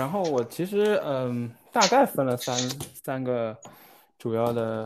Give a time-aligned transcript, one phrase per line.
[0.00, 2.56] 然后我其实嗯，大概分了三
[3.04, 3.54] 三个
[4.18, 4.82] 主要的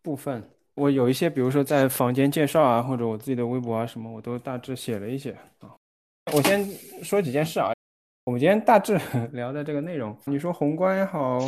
[0.00, 0.40] 部分。
[0.74, 5.74] 我有一些，比如说在房间介绍啊，或者我自己的微博啊什么，我都大致写了一些啊。
[6.32, 6.64] 我先
[7.02, 7.72] 说几件事啊。
[8.26, 8.96] 我们今天大致
[9.34, 11.40] 聊的这个内容，你说宏观也好，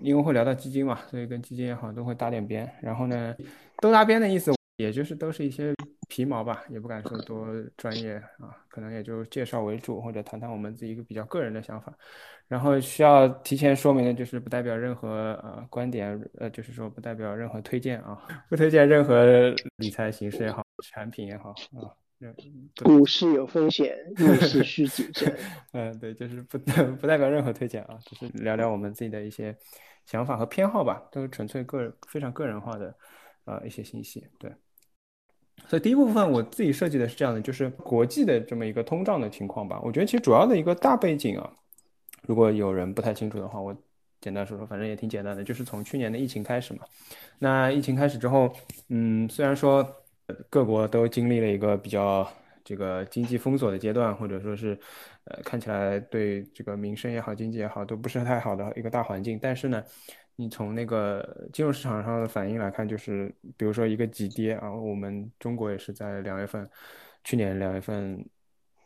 [0.00, 2.66] 因为会聊到基金嘛，所以跟基金也好都会搭点边。
[2.80, 3.36] 然后呢，
[3.82, 4.50] 都搭边的意思，
[4.80, 5.74] 也就是都是一些
[6.08, 11.92] 皮毛吧，也不敢说多专业啊，可能也就介绍为主，或者谈谈我们自己一个比较个人的想法。
[12.48, 15.08] 然后需要提前说明的就是，不代表任何
[15.42, 18.20] 呃观点，呃，就是说不代表任何推荐啊，
[18.50, 21.94] 不推荐任何理财形式也好，产品也好啊。
[22.84, 25.34] 股市有风险，入市需谨慎。
[25.72, 26.58] 嗯，对，就是不
[27.00, 29.56] 不代表任何推荐啊，只是聊聊我们自己的一些
[30.04, 32.94] 想法和偏好吧，都是纯粹个人、非常个人化的
[33.46, 34.26] 呃一些信息。
[34.38, 34.52] 对，
[35.68, 39.80] 所以第一部分我自己设计的是这样的，就是国际的这么一个通胀的情况吧。
[39.82, 41.50] 我觉得其实主要的一个大背景啊，
[42.26, 43.76] 如果有人不太清楚的话，我
[44.20, 46.80] 简单说说，反正也挺简单的，就是从去年的疫情开始嘛。
[47.38, 48.52] 那疫情开始之后，
[48.88, 49.96] 嗯，虽然说。
[50.48, 52.24] 各国都经历了一个比较
[52.62, 54.78] 这个经济封锁的阶段，或者说是，
[55.24, 59.36] 呃，看起来对这个民生也好、经济也好都不是太好的一个大环境。
[59.42, 59.82] 但是呢，
[60.40, 66.66] 你从那个金融市场上的反应来看，就是比如说一个急跌啊，我们中国也是在两月份，
[67.24, 68.24] 去年两月份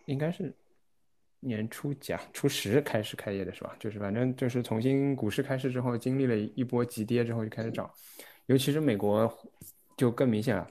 [0.07, 0.53] 应该是
[1.39, 3.77] 年初几啊，初十开始开业的是吧？
[3.79, 7.89] 就是反正就是重新股市开市之后，经历了一波急跌之后就开始涨，
[8.47, 9.33] 尤其是美国
[9.97, 10.69] 就更明显了。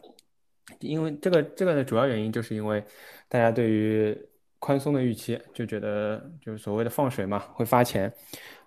[0.82, 2.84] 因为这个这个的主要原因，就是因为
[3.30, 4.18] 大家对于
[4.60, 8.12] 宽松的预期，就觉得就是所谓的放水嘛，会发钱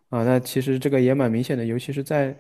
[0.09, 0.25] 啊。
[0.25, 2.37] 那其实这个也蛮明显的，尤其是在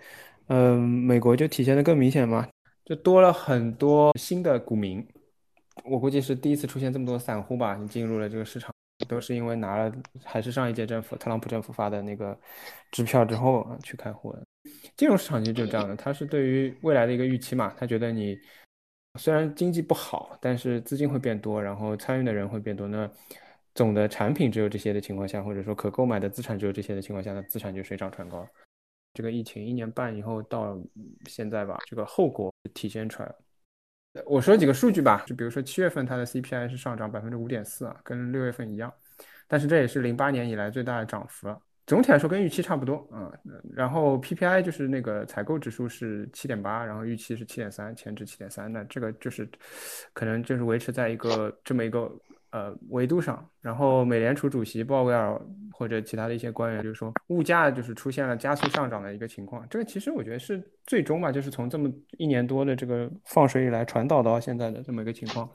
[0.48, 2.48] 嗯美国就体现的更明显嘛，
[2.84, 5.06] 就多了很多新的股民。
[5.84, 8.72] 我估计是第一次出现这么多散户吧，你进入了这个市场，
[9.08, 9.92] 都是因为拿了
[10.24, 12.38] 还是上一届政府特朗普政府发的那个
[12.90, 14.42] 支票之后去开户的。
[14.96, 18.38] 金融市场其实就是这样的，它是对于未来的一个预期嘛，他觉得你。
[19.18, 22.86] 虽然经济不好，但是资金会变多，然后参与的人会变多。
[22.86, 23.10] 那
[23.76, 28.48] 总的产品只有这些的情况下，或者说可购买的资产只有这些的情况下，那资产就水涨船高。
[29.12, 30.78] 这个疫情一年半以后到
[31.26, 33.36] 现在吧，这个后果体现出来了。
[34.24, 38.92] 我说几个数据吧，就比如说七月份它的 CPI 是上涨百分之五点四啊，跟六月份一样，
[39.46, 41.60] 但是这也是零八年以来最大的涨幅了。
[41.86, 43.30] 总体来说跟预期差不多啊，
[43.72, 49.48] 然后 PPI 就是那个采购指数是七点八，然后预期是七点三，前值七点三，那这个就是
[50.12, 52.10] 可能就是维持在一个这么一个
[52.56, 53.46] 呃维度上。
[53.60, 55.38] 然后美联储主席鲍威尔
[55.72, 59.66] 或者其他的一些官员就是说，物价就是出现了加速上涨的一个情况。
[59.68, 65.48] 这个其实我觉得是最终吧，就是从这么一年多的这个放水以来传导到现在的这么一个情况。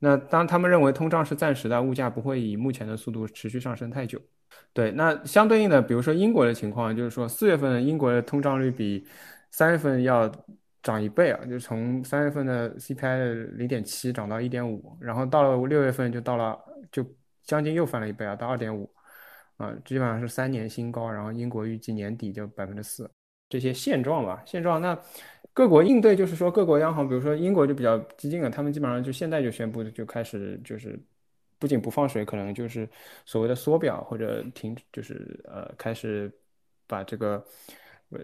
[0.00, 4.20] 那当他们认为通胀是暂时的，物价不会以目前的速度持续上升太久。
[4.72, 9.06] 对，那相对应的，比如说英国的情况，就是说四月份英国的通胀率比
[9.50, 10.30] 三月份要
[10.82, 16.58] 涨一倍啊，就从三月份的 CPI 零点七涨到一点五，然后到了六月份就到了，
[16.90, 17.04] 就
[17.42, 18.90] 将近又翻了一倍啊，到二点五，
[19.56, 21.10] 啊，基本上是三年新高。
[21.10, 23.10] 然后英国预计年底就百分之四，
[23.48, 24.80] 这些现状吧，现状。
[24.80, 24.98] 那
[25.52, 30.98] 各国应对就是说，各国央行，比如说英国就比较激进了，他们基本上就现在就宣布就开始就是。
[31.58, 32.88] 不仅不放水，可能就是
[33.24, 36.28] 所谓的缩表或者停，就是呃开始
[36.88, 37.40] 把这个，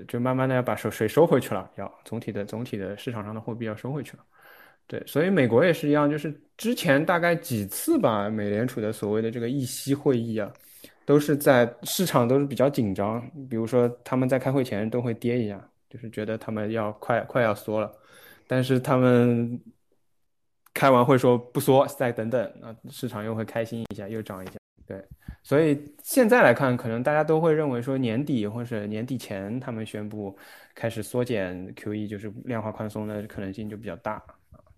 [0.06, 4.24] 就慢慢的要把水水收回去了，要总体的总体的市场上的货币要收回去了。
[4.86, 10.52] 对，所以美国也是一样，就是之前大概几次吧，美联储的所谓的这个议息会议啊，
[11.04, 17.92] 都是在市场都是比较紧张，比如说他们在开会前都会跌一下，就是觉得他们要快快要缩了，
[18.46, 19.60] 但是他们。
[20.74, 24.57] 开完会说不缩，再等等，那市场又会开心一下，又涨一下。
[24.88, 25.04] 对，
[25.42, 30.34] 所以现在来看，可能大家都会认为说年底或者年底前他们宣布
[30.74, 34.24] 开始缩减 QE，就是量化宽松的可能性就比较大。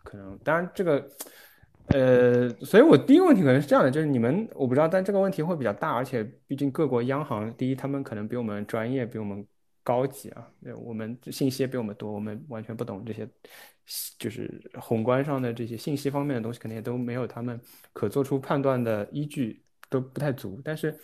[0.03, 1.09] 可能当然这个，
[1.87, 9.47] 呃，所以我第一个问题可能是这样的，就是你们我不知道，但这个问题会比较大，而且毕竟各国央行，第一他们可能比我们专业，比我们
[9.85, 10.45] 高级啊，
[10.85, 13.29] 我们信息也比我们多，我们完全不懂这些。
[14.21, 17.61] 就是宏观上的这些信息方面的东西，肯定也都没有他们
[17.93, 20.59] 可做出判断的依据，都不太足。
[20.65, 20.99] 但是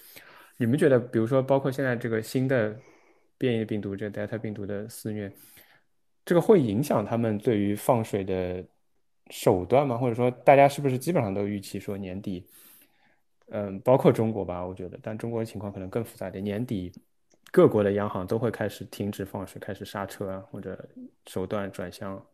[0.57, 2.75] 你们觉得，比如说，包括现在这个新的
[3.37, 5.31] 变异病毒，这 Delta 病毒的肆虐，
[6.25, 8.65] 这个会影响他们对于放水的
[9.31, 9.99] 手段吗？
[9.99, 12.47] 或者说，大家是不是基本上都预期说年底，
[13.49, 16.93] 嗯，包括中国吧，我觉得，但中国的情况可能更复杂点，年底
[17.51, 20.89] 各国的央行都会开始停止放水，开始刹车啊，或者
[21.27, 22.25] 手段转向。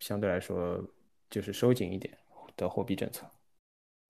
[0.00, 0.82] 相对来说，
[1.28, 2.16] 就是收紧一点
[2.56, 3.30] 的货币政策。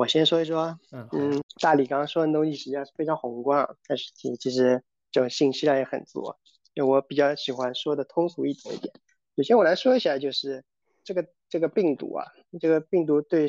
[0.00, 6.34] 我先说一说，嗯嗯，大理刚刚说的东西实际上是非常宏观啊，但是其其实这种信息量也很足。
[6.74, 8.94] 就我比较喜欢说的通俗易懂一点。
[9.36, 10.64] 首先我来说一下，就是
[11.04, 12.24] 这个这个病毒啊，
[12.58, 13.46] 这个病毒对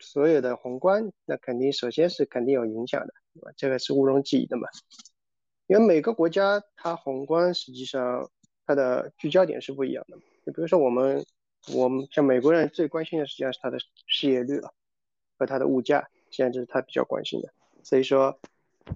[0.00, 3.52] 所有的宏观，那肯定首先是肯定有影响的，对吧？
[3.56, 4.66] 这个是毋庸置疑的嘛。
[5.68, 8.28] 因为每个国家它宏观实际上
[8.66, 10.18] 它的聚焦点是不一样的。
[10.44, 11.24] 就比如说我们
[11.72, 14.74] 我们像美国人最关心的实际上是它的失业率了。
[15.46, 17.52] 它的物价，现在这是他比较关心的。
[17.82, 18.38] 所以说，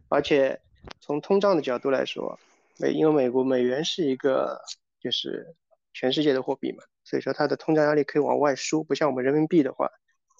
[0.08, 0.60] 而且
[1.00, 2.38] 从通胀的角度来说，
[2.78, 4.60] 美因为美国美元是一个
[5.00, 5.54] 就是
[5.92, 9.90] 全世界的货币嘛，所以说它的通胀压力可以往外输，不像我们人民币的话，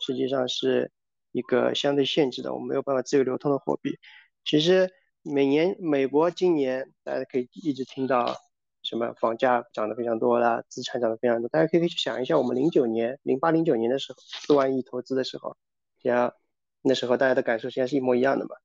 [0.07, 0.91] 实际上是
[1.33, 3.99] 一个相对限制的，我们没有办法自由流通的货币。
[4.45, 4.91] 其实
[5.23, 8.37] 每年美国今年大家可以一直听到
[8.83, 15.57] 什么房价涨得非常多啦，资产涨得非常多，大家可以去想一下，我们零九年、零八、零九年的时候，四万亿投资的时候。
[16.03, 16.35] 像
[16.83, 18.57] 那时候大家的感受现在是一模一样的嘛？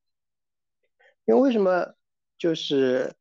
[1.24, 1.94] 因为为什么
[2.38, 3.14] 就是，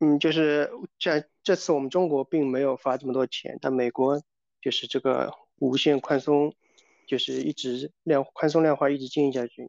[0.00, 0.70] 嗯，就是
[1.00, 4.22] 在这次我们中国并没有发这么多钱，但美国
[4.60, 6.54] 就是这个无限宽松，
[7.06, 9.62] 就是一直量宽松量化一直进行下去。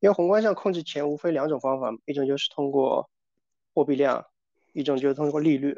[0.00, 3.10] 因为宏观上控制钱无非两种方法，一种就是通过
[3.74, 4.24] 货币量，
[4.72, 5.76] 一种就是通过利率。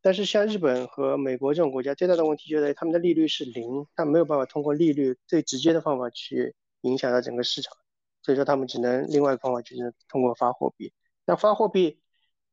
[0.00, 7.76] 但是像日本和美国这种国家，最大的问题就在于他们的利率是零，他没有办法通过利率最直接的方法去影响到整个市场，
[8.22, 10.92] 所以说他们只能另外一个方法就是通过发货币。
[11.26, 12.00] 那发货币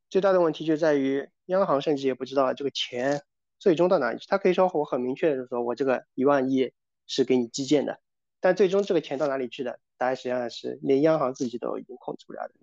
[0.10, 3.22] 最大的问题就在于央行甚至也不知道这个钱
[3.60, 4.26] 最终到哪里去。
[4.28, 6.72] 他可以说我很明确的说，我这个一万亿
[7.06, 8.00] 是给你基建的，
[8.40, 12.54] 但最终这个钱到哪里去的，答案实际上是连央行自己都已经控制不了的。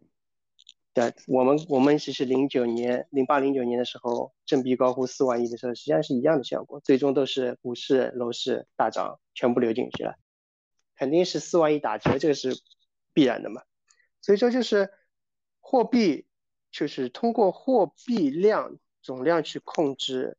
[0.94, 10.16] 对我们，我们其实零九年、零八、零九年的时候，振臂高呼四万亿的时候，实际上是一样的效果，最终都是股市、楼市大涨，全部流进去了，
[10.94, 12.60] 肯定是四万亿打折，这个是
[13.14, 13.62] 必然的嘛。
[14.20, 14.90] 所以说就是
[15.60, 16.26] 货币，
[16.70, 20.36] 就是通过货币量总量去控制，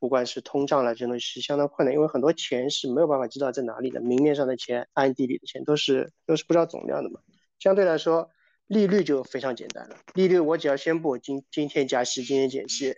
[0.00, 7.20] 不管是通胀了，这东西是相当困难，因为很多钱是没有办法知道在哪里的，明面上的钱、暗地里的钱都是都是不知道总量的嘛。
[7.58, 8.30] 相对来说。
[8.68, 12.94] 利率就非常简单了，利率我只要宣布今今天加息，今天减息，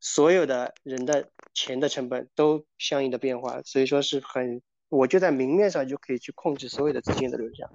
[0.00, 7.70] 所有的人的钱的成本都相应的变化，所以说是很，我就在明面上就可以去控制所有的资金的流向，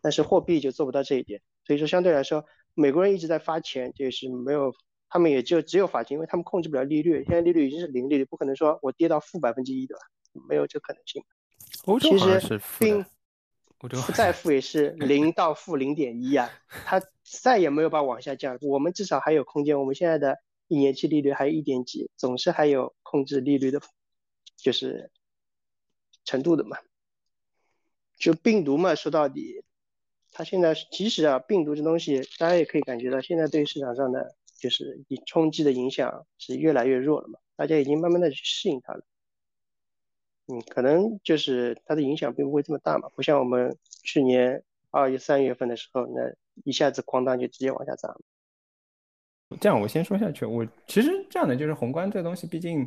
[0.00, 2.44] 但是货币就做不到这一点，所以说相对来说，
[2.74, 4.72] 美国人一直在发钱，就是没有，
[5.10, 10.00] 他们也就只有发钱，因为他们控制不了利率，现在利率已经是零利率，不可能说我跌到负百分之一，对吧？
[10.48, 11.22] 没有这可能性。
[11.84, 12.26] 欧洲好
[13.82, 14.00] 负的。
[14.14, 16.48] 再负也是 零到负零点一啊，
[16.84, 18.56] 它再也没有办法往下降。
[18.62, 19.78] 我们至少还有空间。
[19.78, 23.80] 我们现在的一年期利率还有一点几，总是还有控制利率的，
[24.56, 25.10] 就是
[26.24, 26.78] 程度的嘛。
[28.16, 29.64] 就病毒嘛，说到底，
[30.30, 37.40] 它现在其实啊，病毒这东西，大家也可以感觉到，现在对市场上的就是以冲击的影响是越来越弱了嘛。
[37.56, 39.04] 大家已经慢慢的去适应它了。
[40.52, 46.20] 嗯，可能就是它的影响并不会这么大嘛，不像我们去年二月、三月份的时候，那
[46.64, 48.14] 一下子哐当就直接往下砸。
[49.60, 52.86] 这样我先说下去，我其实这样的就是宏观这个东西，毕竟，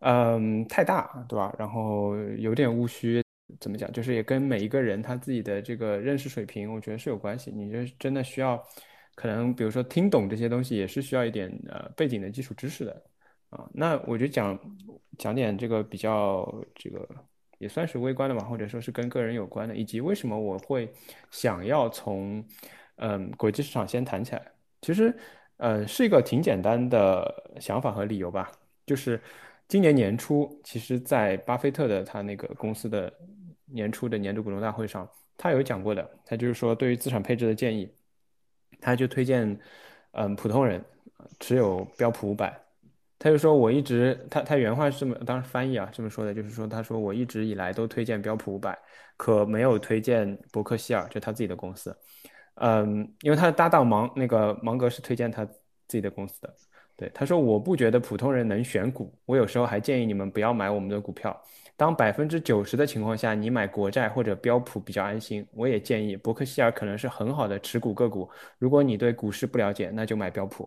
[0.00, 1.54] 嗯，太大，对吧？
[1.58, 3.22] 然后有点务虚，
[3.58, 3.90] 怎么讲？
[3.92, 7.50] 就是也跟每一个人他自己的这个认识水平，我觉得是有关系。
[7.50, 8.62] 你就真的需要，
[9.14, 13.02] 可能比如说听懂这些东西，也是需要一点呃背景的基础知识的。
[13.50, 14.58] 啊，那我就讲
[15.18, 17.06] 讲点这个比较这个
[17.58, 20.90] 也算是微观的嘛，或者说是跟个人有关的，以及为什么我会
[21.30, 22.42] 想要从
[22.96, 24.42] 嗯国际市场先谈起来。
[24.80, 25.14] 其实，
[25.58, 28.50] 呃，是一个挺简单的想法和理由吧。
[28.86, 29.20] 就是
[29.68, 33.12] 今年年初，其实，在巴菲特的他那个公司的
[33.66, 37.92] 年初的年度股东大会上，他有讲过的，他就是说对于资产配置的建议，
[38.80, 39.58] 他就推荐
[40.12, 40.82] 嗯普通人
[41.40, 42.58] 持有标普五百。
[43.22, 48.76] 他就说，我一直他他原话是这么，当时翻译啊这么说的，就是说，他说我一直以来都推荐标普五百，
[49.18, 51.94] 可没有推荐伯克希尔，就他自己的公司，
[52.54, 55.52] 嗯，因为他的搭档芒那个芒格是推荐他自
[55.88, 56.54] 己的公司的，
[56.96, 61.38] 对，他说我不觉得普通人能选股，我有时候还建议你们不要买我们的股票，
[61.76, 70.66] 当百分之九十的情况下，你买国债或者标普比较安心，我也建议伯克希尔可能是很好的持股个股，如果你对股市不了解，那就买标普。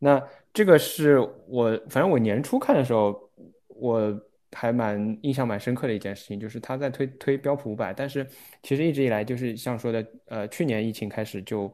[0.00, 3.30] 那这个是我，反正我年初看的时候，
[3.68, 4.20] 我
[4.52, 8.26] 还蛮印象蛮深刻的一件事情，就是他在推推标普五百，但是
[8.62, 11.72] 其实一直以来就是像说的，呃，去年疫情开始就，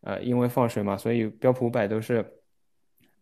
[0.00, 2.24] 呃，因为放水嘛，所以标普五百都是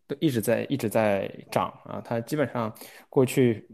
[0.06, 2.72] 都一直在一直在涨啊，它基本上
[3.08, 3.68] 过去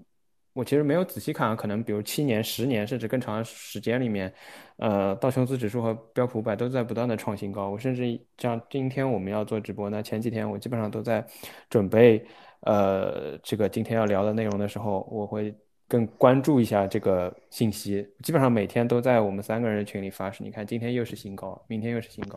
[0.52, 4.32] 我其实没有仔细看，可能比如七年、十年甚至更长的时间里面，
[4.76, 7.70] 呃，道琼斯指数和标普五百都在不断的创新高。
[7.70, 11.24] 我甚至像今天我们要做直播，那前几天我基本上都在
[11.68, 12.24] 准备，
[12.62, 15.54] 呃，这个今天要聊的内容的时候，我会
[15.86, 18.06] 更关注一下这个信息。
[18.22, 22.36] 基本上每天都在我们三个人群里发誓，你看今天又是新高，明天又是新高，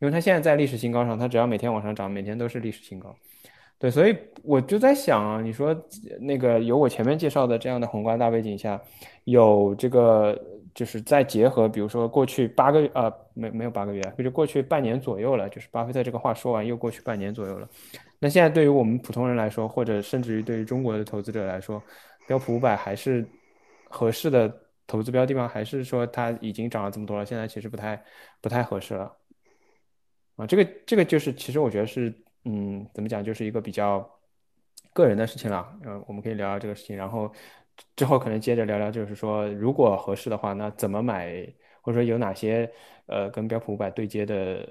[0.00, 3.16] 因为它现在在历史新高上，它只要每天往上涨，每天都是历史新高。
[3.84, 5.76] 对，所以我就在想啊，你说
[6.18, 8.80] 那个有我前面介绍的这样的宏观大背景下，
[9.24, 10.42] 有这个
[10.74, 17.68] 就是再结合，比如说过去八个月啊，没没有八个月，就是过去半年左右了，就是巴菲特这个话说完又过去半年左右了。
[18.18, 21.82] 那现在对于我们普通人来说，或者甚至于对于中国的投资者来说，
[22.26, 23.22] 标普五百还是
[23.90, 24.50] 合适的
[24.86, 25.46] 投资标的吗？
[25.46, 28.02] 还是说它已经涨了这么多了，现在其实不太
[28.40, 29.14] 不太合适了？
[30.36, 32.10] 啊，这个这个就是其实我觉得是。
[32.44, 34.08] 嗯，怎么讲，就是一个比较
[34.92, 35.76] 个人的事情了。
[35.84, 37.32] 嗯，我们可以聊聊这个事情，然后
[37.96, 41.30] 之后可能接着聊聊，就是说如果合适的话，那怎么买，
[41.80, 42.70] 或者说有哪些
[43.06, 44.66] 呃跟标普五百对接的，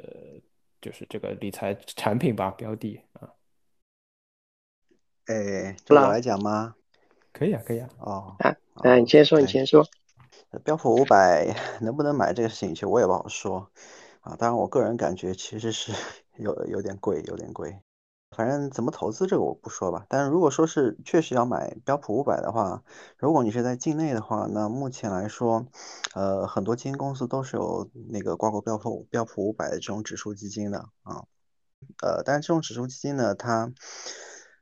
[0.82, 3.30] 就是这个理财产品吧，标的啊。
[5.26, 6.76] 哎，我来讲吗？
[7.32, 7.90] 可以啊，可以啊。
[8.00, 9.86] 哦，啊，你先说，你先说。
[10.64, 11.48] 标普五百
[11.82, 13.72] 能不能买这个事情，其实我也不好说
[14.22, 14.36] 啊。
[14.38, 15.92] 当然，我个人感觉其实是。
[16.38, 17.80] 有有点贵，有点贵。
[18.36, 20.08] 反正怎么投资这个我不说吧。
[20.10, 22.84] 但是如果说是确实要买标普五百的话，
[23.18, 25.68] 如果你是在境内的话，那目前来说，
[26.16, 31.26] 呃，很多基金公司都是有那个挂钩标普标普五百的这种指数基金的啊。
[32.02, 33.72] 呃，但是这种指数基金呢，它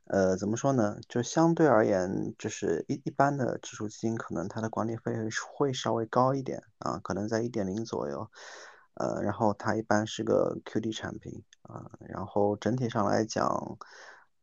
[0.04, 0.98] 呃怎么说呢？
[1.08, 5.14] 就相对而言，就是一一般的指数基金，可能它的管理费
[5.54, 8.28] 会稍微高一点啊，可能在一点零左右。
[8.94, 13.78] 呃，然后它一般是个 QD 产品啊，然后整体上来讲，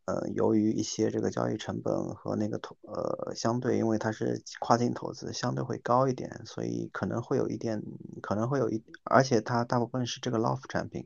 [0.05, 7.83] 呃，由于一些这个交易成本和那个投呃相对，因为它是跨境投资，相对会高一点，所以可能会有一点，
[8.21, 11.05] 可能会有一，而且它大部分是这个 LOF 产品，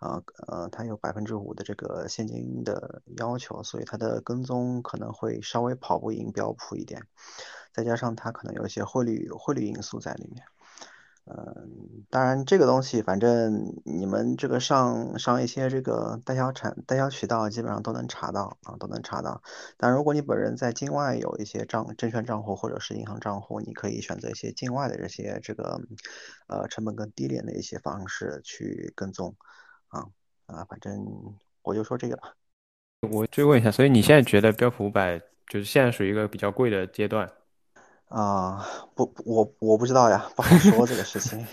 [0.00, 7.06] 啊呃，它有百分之五的这个现金的要求，所以它的跟踪可能会稍微跑不赢标普一点，
[7.72, 10.44] 再加上它可能有一些汇率汇率因素在里面。
[11.26, 19.42] 嗯，当然这个东西，反正你们这个上上一些这个代销产代销渠道，基本上都能查到啊，都能查到。
[19.78, 25.80] 但如果你本人在境外有一些账证券账户或者是银行账户，你可以选择一些境外的这些这个
[26.46, 29.34] 呃成本更低廉的一些方式去跟踪
[29.88, 30.04] 啊
[30.44, 31.06] 啊，反正
[31.62, 32.34] 我就说这个吧。
[33.10, 37.30] 我追问一下，所以你现在觉得标普五百就是现在属于一个比较贵的阶段？
[38.14, 41.44] 啊，不，我我不知道呀，不好说这个事情。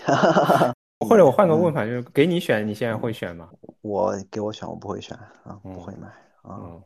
[1.04, 3.50] 或者我换个问法，就是给你选，你现在会选吗？
[3.80, 6.06] 我给我选，我不会选啊，不会买
[6.42, 6.78] 啊。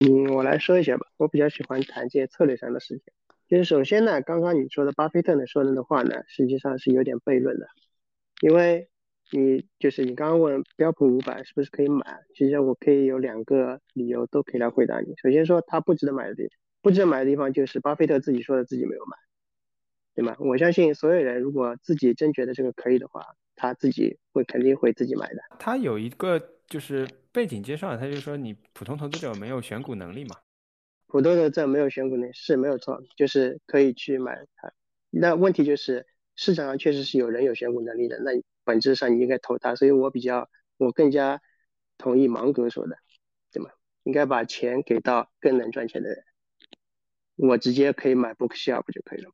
[0.00, 1.06] 嗯，我来说一下吧。
[1.18, 3.12] 我比较喜欢谈这些策略上的事情。
[3.48, 7.66] 就是首先呢，刚刚你说的巴菲特呢说的的话呢，实际上是有点悖论的。
[8.40, 8.88] 因为
[9.30, 15.12] 你就是你刚刚问标普五百是不是可以买，其实我可以有两个理由都可以来回答你。
[15.22, 16.61] 首先说它不值得买的地方。
[16.82, 19.16] 不知道买的地方就是巴菲特自己说的自己没有买，
[20.14, 20.36] 对吗？
[20.40, 23.24] 我相信所有人如果自己真觉得这个可以的话，
[23.54, 25.40] 他自己会肯定会自己买的。
[25.58, 30.36] 他有一个就是背景介绍，他就说你普通投资者没有选股能力嘛。
[31.06, 34.72] 普通投资者没有选股能力是没有错，就是可以去买它。
[35.10, 38.32] 那问题就是市场上确实是有人有选股能力的，那
[38.64, 39.76] 本质上你应该投他。
[39.76, 40.48] 所以我比较
[40.78, 41.40] 我更加
[41.96, 42.96] 同意芒格说的，
[43.52, 43.70] 对吗？
[44.02, 46.24] 应该把钱给到更能赚钱的人。
[47.36, 49.30] 我直接可以买 Bookshop 不就可以了？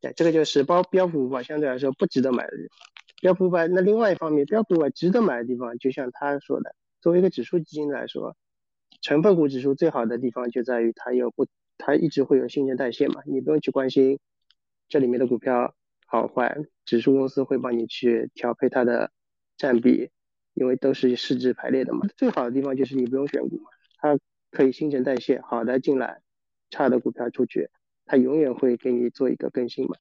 [0.00, 2.52] 对，这个就是包标普五百相对来说不值得买的。
[3.20, 8.36] 标普五百那另外一方面，标普五百值得买的地方，就像他说的，作为一个指数基金来说，
[9.00, 11.46] 成分股指数最好的地方就在于它有不，
[11.78, 14.18] 它一直会有新陈代谢嘛，你不用去关心
[14.88, 15.74] 这里面的股票
[16.06, 19.10] 好坏，指数公司会帮你去调配它的
[19.56, 20.10] 占比，
[20.52, 22.06] 因为都是市值排列的嘛。
[22.16, 24.18] 最好的地方就是你不用选股嘛，它
[24.50, 26.20] 可以新陈代谢，好的进来。
[26.74, 27.70] 差的股票出去，
[28.04, 29.96] 它永远会给你做一个更新嘛。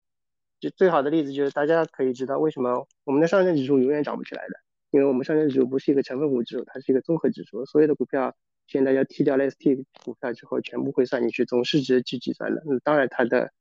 [0.59, 4.55] 就最好的例子就是大家可以知道为什么我们的上证指数永远涨不起来的，
[4.91, 12.63] 因为我们上证指数不是一个成分股指数，它是一个综合指数，所有的股票现在要剔掉 ST 股票之后，全部会算进去总市值去计算的。
[12.65, 13.51] 那当然它的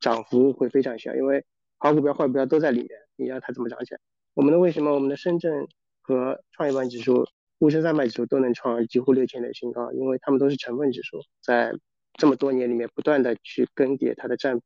[0.00, 1.44] 涨幅会非常小，因为
[1.78, 4.00] 好股票坏股票都在里面，你让它怎么涨起来？
[4.34, 5.66] 我们的为什么我们的深圳
[6.02, 7.24] 和创业板指数、
[7.60, 9.92] 沪深三百指数都能创几乎六千的新高？
[9.92, 11.72] 因为它们都是成分指数，在
[12.18, 14.60] 这么多年里面，不断的去更迭它的占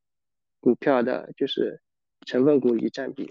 [0.58, 1.80] 股票的，就是
[2.26, 3.30] 成分股与占比。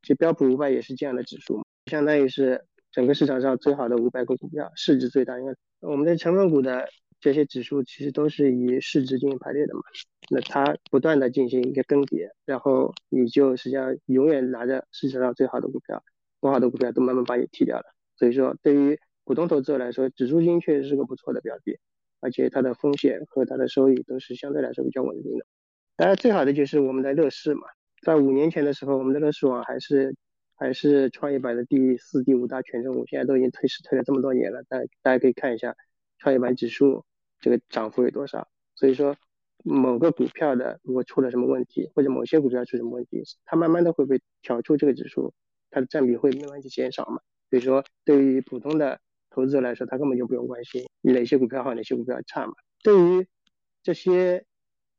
[0.00, 5.38] 其实标普五百也是这样的指数，相当于是整个市场上最好的五百个股票，市值最大。
[5.38, 6.88] 因为我们的成分股的
[7.20, 9.80] 这些指数其实都是以市值进行排列的嘛，
[10.30, 16.02] 那它不断的进行一个更迭，然后你就实际上永远拿着市场上最好的股票，
[16.38, 17.84] 不好的股票都慢慢把你踢掉了。
[18.16, 21.78] 所以说，对于普通投资者来说，指数基金确实是个不错的标的，
[22.20, 25.46] 而且它的风险和它的收益都是相对来说比较稳定的。
[25.96, 27.62] 当然，最好的就是我们的乐视嘛，
[28.02, 30.14] 在五年前的时候，我们的乐视网还是。
[30.60, 35.76] 还是创业板的第四、第五大权重股，现在都已经退市退了这么多年了，大大家可以看一下
[36.18, 37.04] 创业板指数
[37.38, 38.48] 这个涨幅有多少。
[38.74, 39.14] 所以说，
[39.62, 45.32] 某个股票的如果出了什么问题，或者某些股票出什么问题，它慢慢的会被调出这个指数，
[45.70, 47.20] 它的占比会慢慢去减少嘛。
[47.50, 48.98] 所以说，对于普通的
[49.30, 52.52] 投资者来说，他根本就不用关心哪些股票好，哪些股票差嘛。
[52.82, 53.26] 对于
[53.82, 54.44] 这些。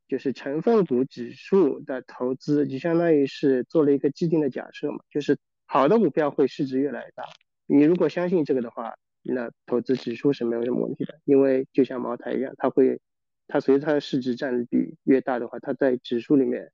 [0.10, 7.24] 就是成分股指数的投资，就相当于是做了一个既定的假设嘛，就是好的股票会市值越来越大。
[7.68, 13.00] 你如果相信这个的话，那投资指数是没有什么问题的，因为就像茅台一样，它会，
[13.48, 16.72] 它随着它的市值占比越大的话，它在指数里面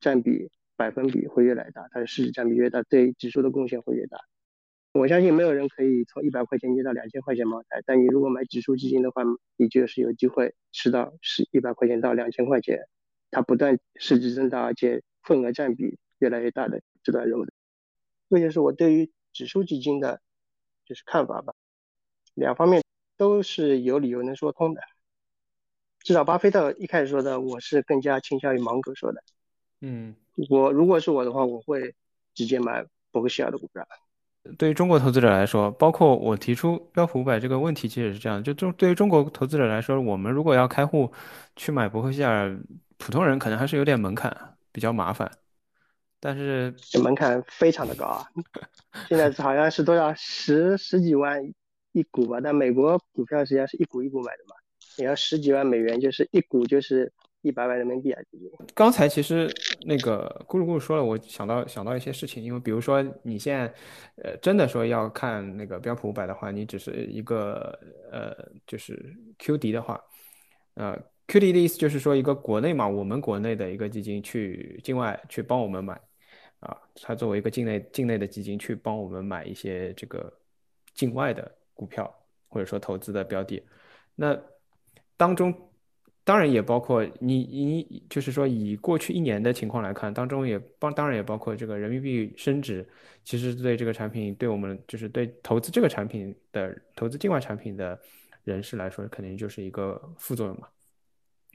[0.00, 4.18] 占比百分比会越来越大，它的市值占比越大，对指数的贡献会越大。
[4.96, 9.22] 我相信没有人可以从一百块钱跌到两千块钱茅台，但你如果买指数基金的话，
[9.56, 12.88] 你就是有机会吃到是一百块钱到两千块钱，
[13.30, 17.52] 它不断市值增大，而且份额占比越来越大的这段路的。
[18.28, 20.20] 这就是我对于指数基金的，
[20.84, 21.54] 就是看法吧。
[22.34, 22.82] 两方面
[23.16, 24.80] 都是有理由能说通的。
[26.00, 29.22] 至少巴菲特一开始说的，我是更加倾向于芒格说的。
[29.80, 30.14] 嗯，
[30.48, 31.94] 我如果是我的话，我会
[32.34, 33.86] 直接买伯克希尔的股票。
[34.58, 38.42] 对于中国投资者来说，包括我提出标普五百这个问题，其实也是这样。
[38.42, 41.12] 就中对于中国投资者来说，我们如果要开户
[41.56, 42.58] 去买伯克希尔，
[42.98, 44.34] 普通人可能还是有点门槛，
[44.72, 45.30] 比较麻烦。
[46.20, 48.26] 但是这门槛非常的高啊，
[49.08, 51.40] 现在好像是多少十十几万
[51.92, 52.40] 一股吧？
[52.42, 54.56] 但美国股票实际上是一股一股买的嘛，
[54.96, 57.12] 也要十几万美元，就是一股就是。
[57.46, 58.20] 一百万人民币啊！
[58.74, 59.48] 刚才其实
[59.82, 63.72] 那个咕噜咕噜说了，我想到想到一些事情，因为比如说你现在，
[64.16, 67.78] 呃，真的说要看那个标普五百的话，你只是一个
[68.10, 70.02] 呃，就是 QD 的话，
[70.74, 75.94] 呃，QD 的意思就是说一个国内嘛，我们国内的一个基金去境外去帮我们买，
[76.58, 80.32] 啊，它作为一个境内境内的基金去帮我们买一些这个
[80.94, 82.12] 境外的股票
[82.48, 83.62] 或者说投资的标的，
[84.16, 84.36] 那
[85.16, 85.54] 当中。
[86.26, 92.84] 当然也包括你，你就是说以过去一年的情况来看，当中也包当然也包括这个人民币升值，
[93.22, 97.96] 其实对这个产品，对我们就是对投资这个产品的投资境外产品的
[98.42, 100.66] 人士来说，肯定就是一个副作用嘛。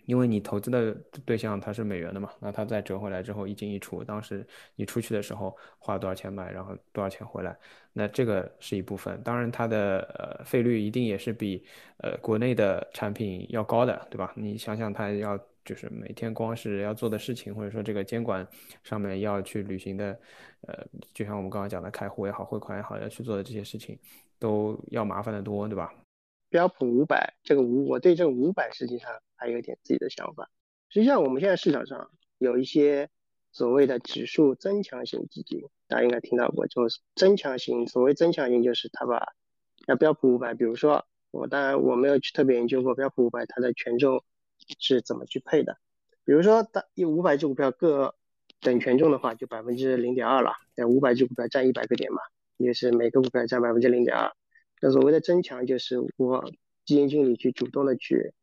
[0.06, 0.94] 因为你投资的
[1.26, 7.58] 对象它是美元的嘛，那它再折回来之后一进一出，当时你出去的时候花了多少钱买，然后多少钱回来，
[7.94, 9.22] 那这个是一部分。
[9.24, 11.66] 当然它的呃费率一定也是比
[11.98, 14.34] 呃国内的产品要高的，对吧？
[14.36, 18.48] 你想想它要就是每天光是要做的事情，或者说这个监管
[18.84, 20.20] 上面要去履行的，
[20.68, 23.98] 呃，就像我们刚刚讲的开户也好，汇款也好，要去做的这些事情，
[24.40, 25.94] 都要麻烦的多，对吧？
[26.50, 29.10] 标普五百这个五，我对这个五百实际上
[29.42, 30.52] 还有点自己的想法。
[30.90, 33.10] 实际上，我们现在市场上有一些
[33.52, 36.68] 所谓的指数增强型基金，大家应该听到过。
[36.68, 39.34] 就是增强型，所谓增强型，就是它把
[39.88, 44.24] 那标普五百，比如说我当然我没有去特别研究过标普五百它的权重
[44.80, 45.78] 是怎么去配的。
[46.24, 48.14] 比如说，它有五百只股票各
[48.60, 50.54] 等权重的话，就百分之零点二了。
[50.76, 52.20] 那五百只股票占一百个点嘛，
[52.58, 54.32] 也是每个股票占百分之零点二。
[54.82, 56.52] 那所谓的增强，就是我
[56.86, 58.34] 基金经理去主动的去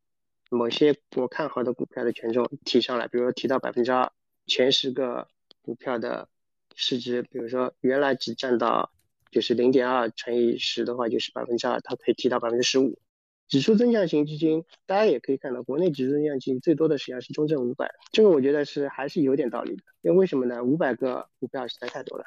[0.48, 4.12] 某些我看好的股票的权重提上来，比如说提到百分之二，
[4.46, 5.28] 前十个
[5.62, 6.28] 股票的
[6.74, 8.90] 市值，比如说原来只占到
[9.30, 12.98] 就是零点二乘以十的话，就是百分之二，它可以提到百分之十五。
[13.48, 20.64] 指数增强型基金，大家也可以看到，国内指数增强基金最多的实际上是中证五百，这个我觉得是还是有点道理的，因为为什么呢？
[20.64, 22.24] 五百个股票实在太多了，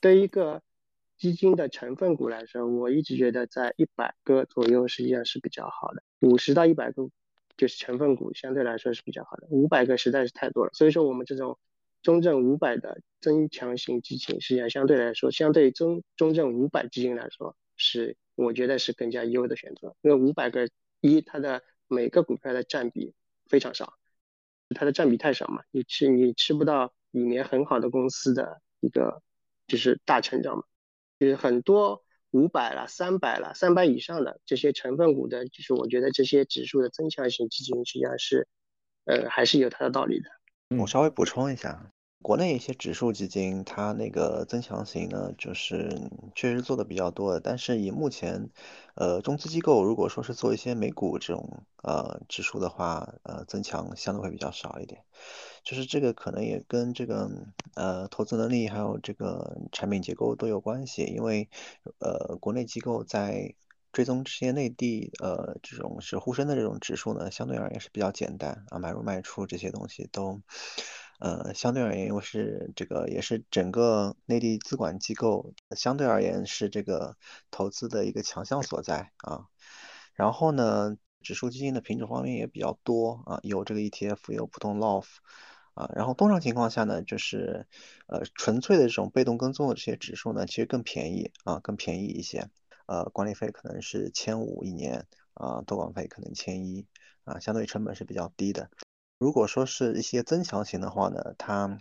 [0.00, 0.62] 对于一个。
[1.18, 7.08] 基金的成分股来说，我一直觉得在一百个左右实际上是比较好的，五十到一百个
[7.56, 10.70] 就是成分股相对来说是比较好的，五百个实在是太多了。
[10.72, 11.58] 所以说我们这种
[12.02, 19.94] 中证五百的增强型基金，实际上相对来说，相对于中中证五百基金来说，是我觉得是更加优的选择。
[20.02, 20.68] 因为五百个
[21.00, 23.14] 一，它的每个股票的占比
[23.46, 23.94] 非常少，
[24.70, 29.22] 它的占比太少嘛，你吃你吃不到里面很好的公司的一个
[29.66, 30.64] 就是大成长嘛。
[31.20, 38.48] 就是很多五百了、三百了、三百以上的这些成分股的，就是我觉得这些指数的增强型基金实际上是，
[39.04, 40.30] 呃，还是有它的道理的。
[40.78, 41.92] 我稍微补充一下，
[42.22, 47.40] 国内一些指数基金，它那个增强型呢，就是确实做的比较多的。
[47.40, 48.48] 但是以目前，
[48.94, 55.04] 呃，中资机构如果说是做一些美股这种呃指数的话，呃，增强相对会比较少一点。
[55.64, 57.30] 就是这个可能也跟这个
[57.74, 61.02] 呃投资能力还有这个产品结构都有关系。
[61.04, 61.48] 因为
[61.98, 63.54] 呃国内机构在
[63.92, 70.40] 追踪这些内地呃这种是沪深的这种指数呢，相对而言是比较简单啊，买入卖出这些东西都。
[71.18, 77.16] 呃，相对而言，因为是这个，也是整个内地资管机构相对而言是这个
[77.52, 79.46] 投资的一个强项所在啊。
[80.14, 85.06] 然后呢，指数基金的品种方面也比较多啊，有这个 ETF，有普通 LOF
[85.74, 85.90] 啊。
[85.94, 87.66] 然后通常情况下呢，就是
[88.06, 92.48] 呃纯粹的这种被动跟踪的这些指数呢，其实更便宜啊，更便宜一些。
[92.86, 96.84] 呃，管理费可能是千五一年啊，多管费可能千一
[97.24, 98.70] 啊，相对成本是比较低的。
[99.18, 101.78] 如果说是一些增强型的话呢，它，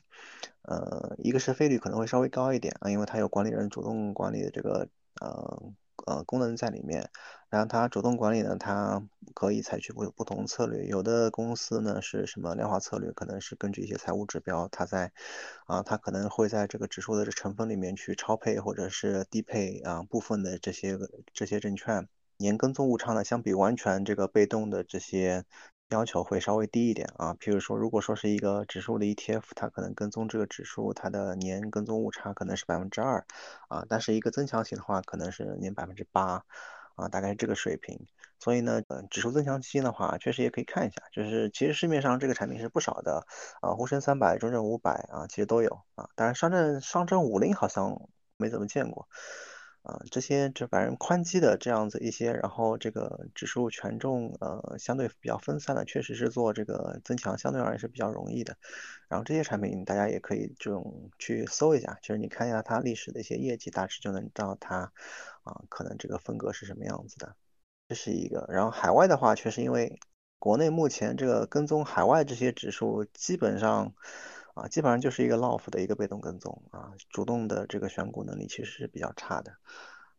[0.61, 4.87] 呃，一个是费率可能会稍微高一点啊，因为它有管理人主动管理的这个
[5.19, 5.63] 呃
[6.05, 7.09] 呃功能在里面。
[7.49, 10.85] 然后它主动管理呢，它可以采取不不同策略。
[10.85, 15.11] 有的公司呢是什么量化策略，可能是根据一些财务指标，它在
[15.65, 20.97] 啊，它可能会在这个指数的这成分里面去超配或者是低配啊部分的这些
[21.33, 25.43] 这些证券，年跟踪误差呢，相比完全这个被动的这些。
[25.91, 33.25] 要求会稍微低一点啊，譬如说，如果说是一个指数的 ETF，它可能跟踪这个指数，它的年跟踪误差可能是百分之二
[33.67, 36.45] 啊，但是一个增强型的话，可能是年百分之八
[36.95, 38.07] 啊，大概是这个水平。
[38.39, 43.27] 所以呢，呃，指数增强基金的话，确实也可以看一下，就是其实市面上这个产品是不少的
[43.61, 49.07] 啊，沪深三百、中证五百啊，其实都有啊，当然上证上证五零好像没怎么见过。
[49.83, 58.55] 啊，这些这反正宽基的这样子一些，然后这个指数权重呃相对比较分散的，确实是做这个增强相对而言是比较容易的。
[59.09, 64.91] 然后这些产品大家也可以这种去搜一下，其实你看一下它历史的一些业绩，大致就能知道它
[65.43, 67.35] 啊可能这个风格是什么样子的。
[67.89, 68.45] 这是一个。
[68.49, 69.99] 然后海外的话，确实因为
[70.37, 73.93] 国内目前这个跟踪海外这些指数基本上。
[74.53, 79.51] 啊，基本上就是一个 LOF 的一个被动跟踪啊，主动的这个选股能力其实是比较差的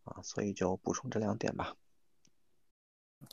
[0.04, 1.74] 啊，所以就补充这两点吧。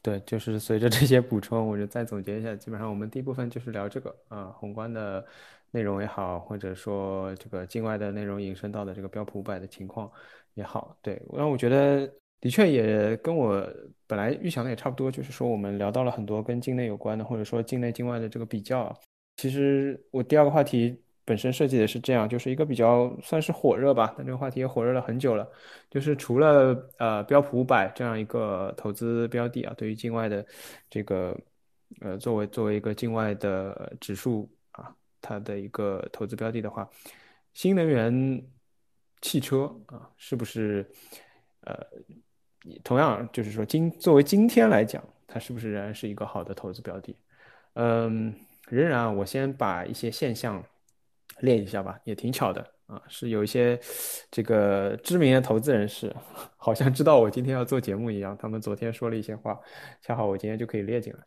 [0.01, 5.25] 对，就是随着这些补充，我就再总结一下，基本上我们第一部分就是聊这个啊，宏观的
[5.71, 10.12] 内容也好，或者说这个境外的内容引申到的这个标普五百的情况
[10.53, 12.05] 也好，对，然后我觉得
[12.41, 13.67] 的确也跟我
[14.05, 18.93] 本来预想的也差不多，就是说我们聊到了很多跟境内有关的，或者说境内境外的这个比较。
[19.39, 25.49] 其实我第二个话题本身设计的是这样，就是一个比较算是火热吧，但这个话题也火热了很久了。
[25.89, 30.45] 就是除了呃标普五百这样一个投资标的啊，对于境外的
[30.89, 31.39] 这个
[32.02, 36.89] 呃作为作为一个境外的指数啊，它的一个投资标的的话，
[37.54, 38.45] 新能源
[39.21, 40.86] 汽车啊，是不是
[41.62, 41.82] 呃
[42.84, 47.15] 同样就是说今作为今天来讲，它是不是仍然是一个好的投资标的？
[47.75, 48.36] 嗯。
[48.69, 50.63] 仍然，我先把一些现象
[51.39, 53.79] 列一下吧，也挺巧的啊，是有一些
[54.29, 56.15] 这个知名的投资人士，
[56.58, 59.60] 好像知道我今天要做节目一样，他们昨天说了一些话，
[60.01, 61.19] 恰好我今天就可以列进来。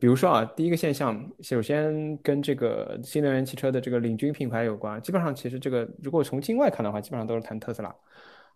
[0.00, 7.94] 比如说啊，第一个现象，首先跟这个新能源汽车的这个领军品牌有关，基本上其实这个如果从境外看的话，基本上都是谈特斯拉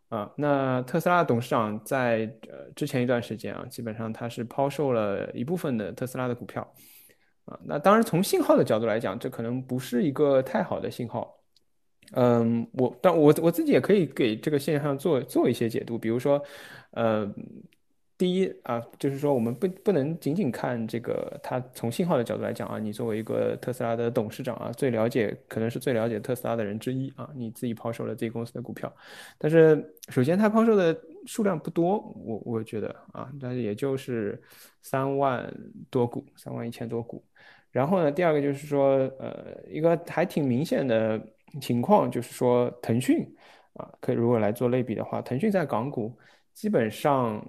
[0.09, 0.33] 啊。
[0.37, 6.69] 那特斯拉董事长在呃之前一段时间啊，基本上他是抛售了一部分的特斯拉的股票。
[7.49, 11.41] 啊，那当然，从信号的角度来讲，这可能不是一个太好的信号。
[12.13, 16.43] 嗯，我但我我自己也可以给这个现象做做一些解读，比如说，
[16.93, 17.35] 嗯。
[18.19, 28.93] 第一啊，就是说我们不不能仅仅看这个，它从信号的角度来讲啊，你作为一个特斯拉的董事长啊，最了解可能是最了解特斯拉的人之一啊，你自己抛售了自己公司的股票，
[29.39, 34.43] 但是首先它抛售的数量不多，我我觉得啊，但是也就是
[34.83, 35.49] 三万
[35.89, 37.25] 多股，三万一千多股。
[37.71, 41.25] 然后呢，第二个就是说，呃，一个还挺明显的
[41.61, 43.25] 情况就是说，腾讯
[43.75, 46.19] 啊，可以如果来做类比的话，腾讯在港股
[46.53, 47.41] 基本上。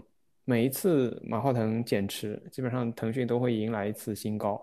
[0.49, 4.59] 每一次马化腾减持，基本上腾讯都会迎来一次新高，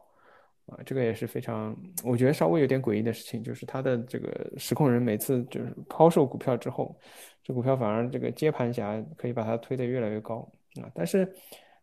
[0.66, 6.98] 啊，这个也是非常，我觉得稍微有点诡异的事情，就是他的这个实控人每次就是抛售股票之后，
[7.44, 10.38] 这股票反而这个接盘侠可以把它推得越来越高
[10.82, 10.90] 啊。
[10.92, 11.32] 但是，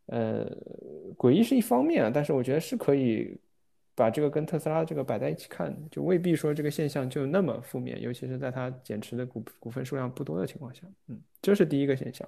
[0.07, 0.51] 呃，
[1.17, 3.39] 诡异是一方面啊，但是我觉得是可以
[3.95, 12.27] 把这个跟特斯拉这个摆在一起看，就未必说这个现象就那么负面，尤其是在他减持的股股份数量不多的情况下，嗯，这是第一个现象。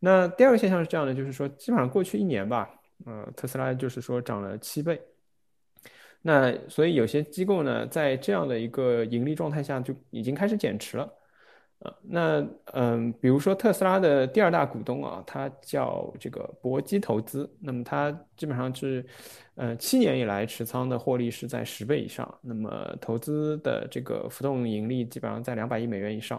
[0.00, 2.68] 那第二个现象是这样的，就是说，基本上过去一年吧，
[3.06, 5.00] 呃，特斯拉就是说涨了七倍。
[6.22, 11.10] 那所以有些机构呢，在这样的一个盈利状态下，就已经开始减持了。
[11.78, 19.02] 呃，那嗯，比如说特斯拉的第二大股东啊，它叫这个博基投资，那么它基本上是，
[19.54, 26.38] 呃，七年以来持仓的获利是在十倍以上，那么投资的这个浮动盈利基本上在两百亿美元以上，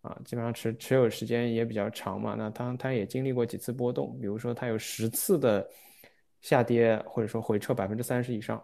[0.00, 5.68] 啊，基本上持持有时间也比较长嘛，那它它也经历过几次波动，比如说它有十次的
[6.40, 8.62] 下跌或者说回撤百分之三十以上。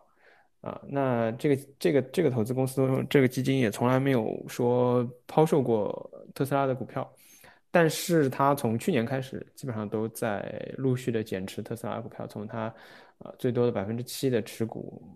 [0.60, 7.06] 啊，那这个这个这个投资公司这个基金也从来没有说抛售过特斯拉的股票，
[7.70, 12.74] 但是它从去年开始基本上都在陆续的减持特斯拉股票，从它
[13.18, 15.06] 呃最多的百分之七的持股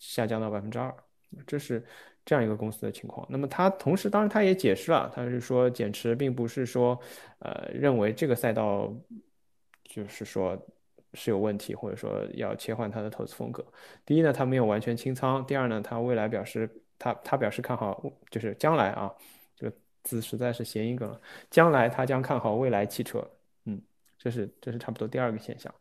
[0.00, 0.92] 下降到百分之二，
[1.46, 1.86] 这是
[2.26, 3.26] 这样一个公司的情况。
[3.30, 7.00] 那么他同时当然他也解释了，他是说减持并不是说
[7.38, 8.92] 呃认为这个赛道
[9.84, 10.60] 就是说。
[11.18, 13.64] 是有问题，或者说要切换他的投资风格。
[14.04, 19.10] 第一呢，他没有完全清仓；第二呢，他未来表示他他表示看好，就是将来啊，
[19.56, 21.18] 这个字实在是谐音梗了。
[21.48, 23.26] 将来他将看好未来汽车，
[23.64, 23.80] 嗯，
[24.18, 25.72] 这是这是差不多第二个现象。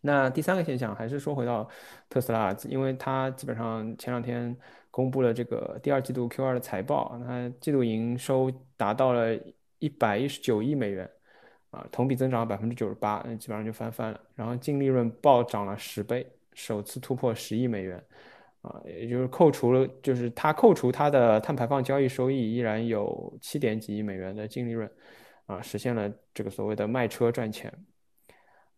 [0.00, 1.68] 那第三个现象还是说回到
[2.08, 4.56] 特斯拉，因为它基本上前两天
[4.98, 9.38] 公布了这个第二季度 Q2 的财报，它季度营收达到了
[9.78, 11.08] 一百一十九亿美元。
[11.70, 14.20] 啊，同比增长百分之九十八，那基本上就翻番了。
[14.34, 18.02] 然后净利润暴涨了十倍，首次突破十亿美元，
[18.62, 24.90] 啊，也就是扣除了，就是它扣除它的碳排放交易收益，依然有七点几亿美元的净利润，
[25.46, 27.72] 啊，实现了这个所谓的卖车赚钱。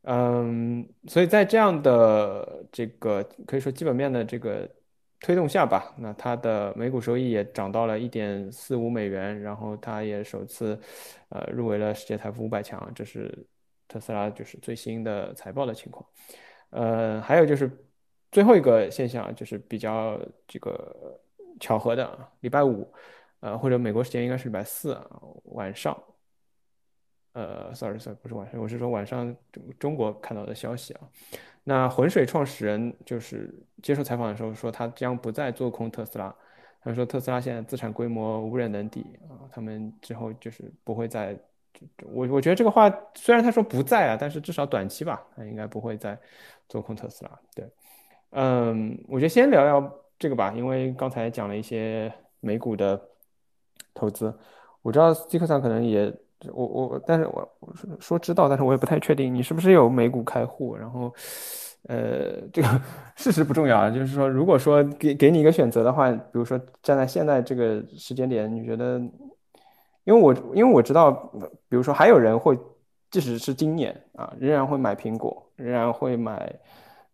[0.03, 4.69] 嗯，所以在这样的这个可以说基本面的这个。
[5.21, 10.81] 推动下吧，那它的每股收益也涨到了一点四五美元，然后它也首次，
[11.29, 13.47] 呃，入围了世界财富五百强，这是
[13.87, 16.05] 特斯拉就是最新的财报的情况。
[16.71, 17.71] 呃，还有就是
[18.33, 21.21] 最后一个现象就是比较这个
[21.61, 22.91] 巧合的，礼拜五，
[23.41, 24.99] 呃，或者美国时间应该是礼拜四
[25.45, 25.95] 晚上，
[27.35, 29.37] 呃，sorry sorry 不是晚上，我是说晚上
[29.79, 31.01] 中国看到的消息啊。
[31.63, 36.35] 那浑水创始人就是接受采访的时候说，他将不再做空特斯拉。
[36.83, 41.39] 他说，特斯拉现在资产规模无人能敌啊，他们之后就是不会再。
[42.05, 46.19] 我我觉得这个话虽然他说不在啊，但是至少短期吧，他应该不会再
[46.69, 47.39] 做空特斯拉。
[47.55, 47.71] 对，
[48.31, 53.01] 嗯，我觉得先聊聊这个吧，因为刚才讲了一些美股的
[53.93, 54.35] 投资，
[54.81, 56.13] 我知道斯蒂克桑可能也。
[56.53, 60.75] 我我，但是我我说说知道，但是我也不太确定你是不是有美股开户。
[60.75, 61.13] 然后，
[61.89, 62.81] 呃，这个
[63.17, 68.99] 事实不重要啊，就是说，如果说给给你一个选择的话，比如说站在现在这个时间点，你觉得，
[70.05, 71.11] 因为我因为我知道，
[71.69, 72.59] 比如说还有人会，
[73.11, 76.51] 即使是今年啊，仍然会买苹果，仍然会买，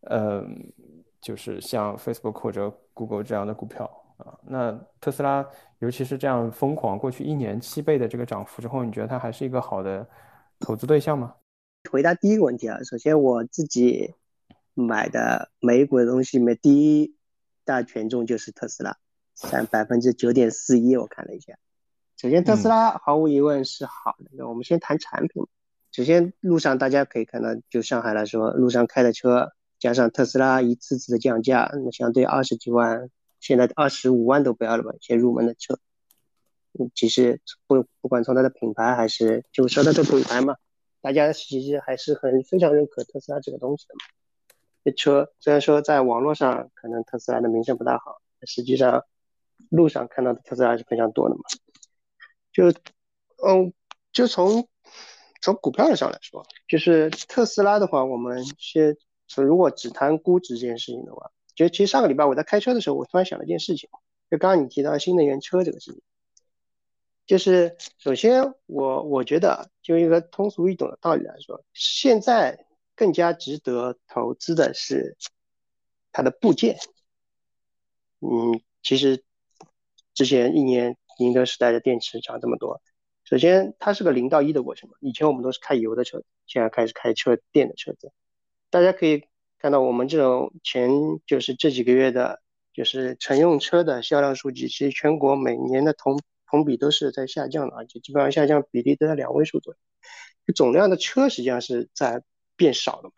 [0.03, 0.73] 嗯，
[1.21, 3.91] 就是像 Facebook 或者 Google 这样的股票。
[4.18, 5.46] 啊，那特斯拉，
[5.81, 10.09] 尤其是这样疯狂，过去一年七倍的这个涨幅之后，你觉得它还是一个好的
[10.59, 11.35] 投资对象吗？
[11.90, 14.14] 回答第一个问题啊，首先我自己
[14.72, 17.14] 买的美股的东西里面，第一
[17.64, 18.96] 大权重就是特斯拉，
[19.35, 20.96] 占百分之九点四一。
[20.96, 21.52] 我看了一下，
[22.16, 24.31] 首先特斯拉毫无疑问是好的。
[24.33, 25.46] 那我们先谈产品，
[25.92, 33.11] 首先路上大家可以看到，就上海来说，路上开的车加上特斯拉一次次的降价，那相对二十几万。
[33.46, 34.90] 现在二十五万都不要了吧？
[34.98, 35.78] 一些入门的车，
[36.76, 40.56] 嗯，其实不不管从它的品牌还是就说它的品牌嘛，
[41.00, 44.00] 大家其实还是很非常认可特斯拉这个东西的嘛。
[44.82, 49.04] 这车虽然说在网络上可能特斯拉的名声不大好，但实际上
[49.70, 51.42] 路上看到的特斯拉是非常多的嘛。
[52.52, 52.72] 就
[53.46, 53.72] 嗯，
[54.12, 54.68] 就从
[55.40, 58.96] 从股票上来说，就是特斯拉的话，我们先
[59.37, 61.30] 如果只谈估值这件事情的话。
[61.57, 63.88] 就其实上个礼拜我在开车的时候，我突然想了一件事情，
[64.31, 66.03] 就刚刚你提到新能源车这个事情，
[67.27, 75.16] 就是首先我我觉得就一个通俗易懂的道理来说，现在更加值得投资的是
[76.12, 76.77] 它的部件。
[78.21, 79.25] 嗯，其实
[80.12, 82.83] 之前一年宁德时代的电池涨这么多，
[83.25, 88.12] 首先它是个零到一的过程嘛，以前我们都是开油的车，现在开始开车电的车子，
[88.69, 89.25] 大家可以。
[89.59, 90.90] 看到我们这种前
[91.27, 92.40] 就是这几个月的，
[92.73, 99.79] 就是乘用车的销量数据，其实全国每年的同同比都是在下降的，而且基本上下降比例都在两位数左右。
[100.55, 102.23] 总量的车实际上是在
[102.55, 103.14] 变少的嘛，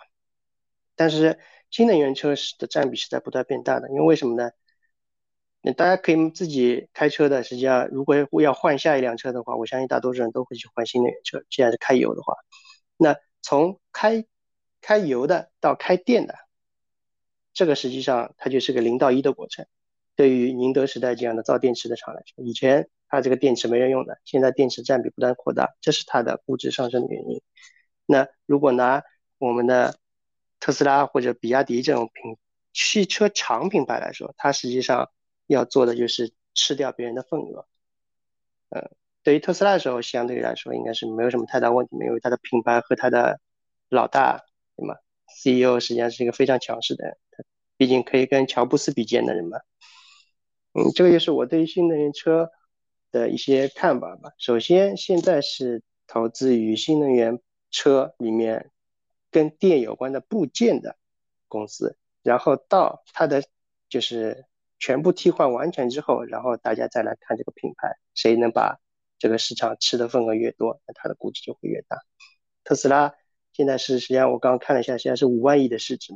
[0.96, 1.38] 但是
[1.70, 4.50] 新能源车是的占比是在不断变大的，因为为什么呢？
[5.60, 11.42] 那大家可以自己开车的，实际上如果要换下一辆车的话，我相信大多数人都会去换新能源车。
[11.50, 12.34] 既然是开油的话，
[12.96, 14.24] 那从开
[14.80, 16.34] 开油的到开电的，
[17.52, 19.66] 这个实际上它就是个零到一的过程。
[20.16, 27.40] 对于宁德时代这样的造电池的厂来说，以前它这个电池没人用的，现在电池占比不断扩大，这是它的估值上升的原因。
[28.04, 29.04] 那如果拿
[29.38, 29.96] 我们的
[30.58, 32.36] 特斯拉或者比亚迪这种品
[32.72, 35.10] 汽车厂品牌来说，它实际上
[35.46, 37.66] 要做的就是吃掉别人的份额。
[38.70, 38.90] 呃，
[39.22, 43.40] 对于特斯拉的时候，相对来说应该是没有什么太大问题，因为它的品牌和它的
[43.88, 44.42] 老大，
[44.78, 44.94] 对吗
[45.28, 47.42] ？CEO 实际上是一个非常强势的人，他
[47.76, 49.58] 毕竟可以跟乔布斯比肩的人嘛。
[50.74, 52.50] 嗯，这个就是我对于新能源车
[53.10, 54.30] 的一些看法吧。
[54.38, 57.40] 首先，现在是投资于新能源
[57.72, 58.70] 车里面
[59.32, 60.96] 跟电有关的部件的
[61.48, 63.42] 公司，然后到它的
[63.88, 64.46] 就是
[64.78, 68.78] 全部替换完成之后，然后大家再来看这个品牌，谁能把
[69.18, 71.98] 这个市场吃的份额越多，那它的估值就会越大。
[72.62, 73.14] 特斯拉
[73.58, 76.14] 现在是实际上我刚刚看了一下，现在是五万亿的市值，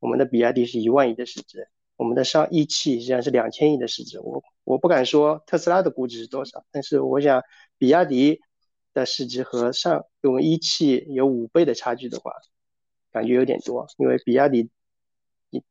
[0.00, 1.68] 我们的比亚迪是一万亿的市值。
[1.94, 7.44] 我们的上一汽实际上是两千亿的市值，我我不敢说特斯拉的估值是多少，但是我想
[7.78, 8.40] 比亚迪
[8.92, 12.32] 的市值和上我们一汽有五倍的差距的话，
[13.12, 14.68] 感觉有点多，因为比亚迪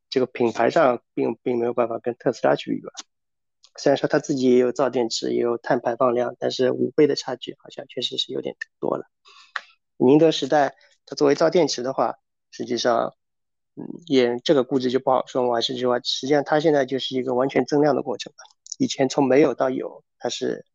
[0.09, 2.93] 这个品牌上并并没有办法跟特斯拉去比吧。
[3.75, 9.03] 虽然说它自己也有造电池，也有碳排放量，但是五倍的差距好像确实是有点多了。
[9.97, 10.75] 宁德时代
[11.09, 12.19] 它作为造电池的话，
[12.51, 13.15] 实际上。
[13.75, 18.33] 嗯也这个估值就不好说，我还是这句话，实际上它现在就是一个完全增量的过程
[18.77, 20.65] 以前从没有到有，它是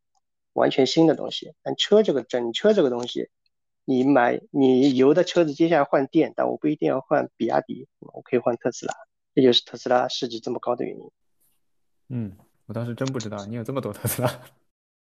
[0.53, 1.53] 完全新的东西。
[1.61, 3.29] 但车这个整车这个东西，
[3.83, 8.95] 你买你油的车子接下来换电，但我不一定要换比亚迪，我可以换特斯拉，
[9.35, 11.11] 这就是特斯拉市值这么高的原因。
[12.09, 14.39] 嗯，我当时真不知道你有这么多特斯拉。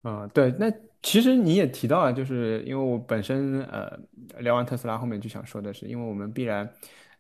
[0.03, 3.99] 嗯， 对，那其实你也提到啊，就是因为我本身呃
[4.39, 6.69] 聊完特斯拉后面就想说的是，因为我们必然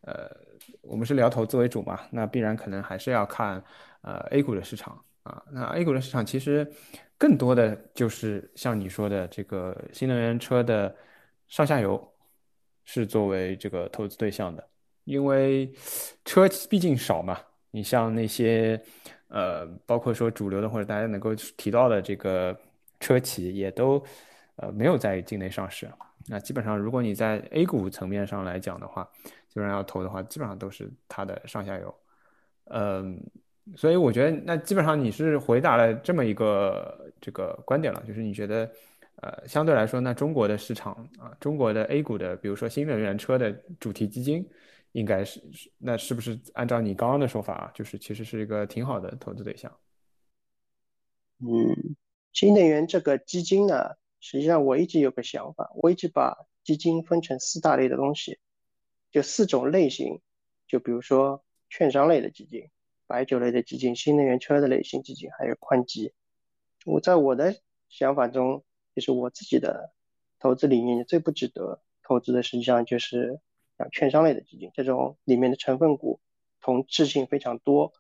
[0.03, 0.31] 呃。
[0.81, 3.63] 我们是聊投资为主嘛，那必然可能还是要看
[4.03, 5.43] 呃 A 股的市场啊。
[5.51, 6.71] 那 A 股的市场其实
[7.19, 10.95] 更多的就是像你说的这个新能源车的
[11.49, 12.01] 上下游
[12.85, 14.65] 是作为这个投资对象的，
[15.03, 15.73] 因为
[16.25, 17.37] 车毕竟少嘛。
[17.73, 18.81] 你像那些
[19.29, 22.57] 呃，包括说主流的或者大家能够提到的这个
[23.03, 24.03] 车企，也都
[24.57, 25.91] 呃没有在境内上市。
[26.29, 29.03] 那基本上如果你在 A 股层面上来讲的话，
[29.49, 31.95] 基本上要投的话，基本上都是它的上下游，
[32.67, 33.21] 嗯，
[33.77, 38.71] 所以我觉得那基本上你是回答了这么一个这个观点了，就是你觉得，
[39.17, 44.49] 呃，相对来说，那中国的市场啊，中国的 A 股的，比如说新能源车的主题基金，
[44.93, 49.73] 应该是是那是不是按照你刚刚的说法啊，就是其实是一个挺好的投资对象？
[51.41, 51.97] 嗯，
[52.33, 58.39] 新能源这个基金呢，实际上我一直有个想法，我一直把基金分成四大类的东西。
[59.11, 60.23] 就四种类型，
[60.67, 62.71] 就比如说券商类的基金、
[63.07, 66.15] 白酒类的基金、新能源车的类型基金，还有宽基。
[66.87, 67.55] 我在我的
[67.91, 68.65] 想法中，
[68.95, 69.93] 就是我自己的
[70.39, 73.39] 投资理念最不值得投资的，实际上就是
[73.77, 76.19] 像券商类的基金，这种里面的成分股
[76.63, 77.93] 同质性非常多，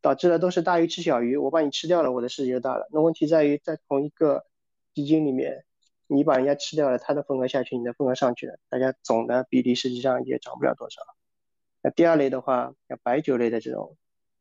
[0.00, 2.88] 导致的都是大鱼吃小鱼，我把你吃掉了，我的市值就大了。
[2.92, 4.46] 那问题在于，在同一个
[4.94, 5.64] 基金里面。
[6.12, 11.02] 你把人家吃掉了，他的份额下去，你的份额上去了，大家总的比例实际上也涨不了多少。
[11.82, 13.96] 那第二类的话，像白酒类的这种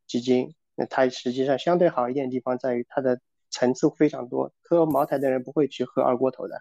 [0.08, 4.52] 基金，那它实际上相对好一点的地方在于它的层次非常多。
[4.64, 6.60] 喝茅台的人不会去喝二锅头的，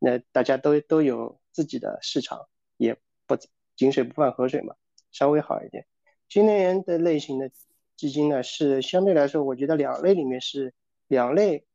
[0.00, 2.96] 那大家都都有自己的市场，也
[3.28, 3.36] 不
[3.76, 4.74] 井水不犯河水嘛，
[5.12, 5.86] 稍微好一点。
[6.28, 7.52] 新能源的类型的
[7.98, 10.72] 基金呢，是相对来说，我觉得两类里面是
[11.06, 11.66] 两类。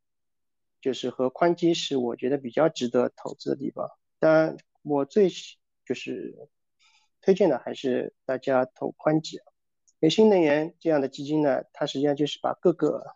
[0.82, 5.30] 就是和宽基是我觉得比较值得投资的地方，当然我最
[5.86, 6.50] 就是
[7.22, 9.38] 推荐的还是大家投宽基。
[9.38, 9.42] 因
[10.02, 13.16] 为新能源这样的基金呢，它实际上就是把各个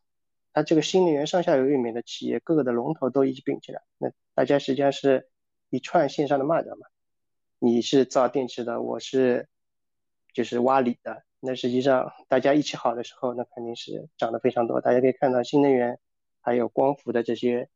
[0.54, 5.28] 它这个新能源上下游里面的企业各个的龙头都一起并起来，那大家实际上是
[5.70, 6.88] 一串线上的蚂蚱嘛。
[7.60, 9.50] 你是造电池的，我是
[10.32, 14.82] 就是挖锂的，那实际上大家一起好的时候，那肯定是涨得非常多。
[14.82, 16.00] 大家可以看到新能源。
[16.40, 17.68] 还有光伏的这些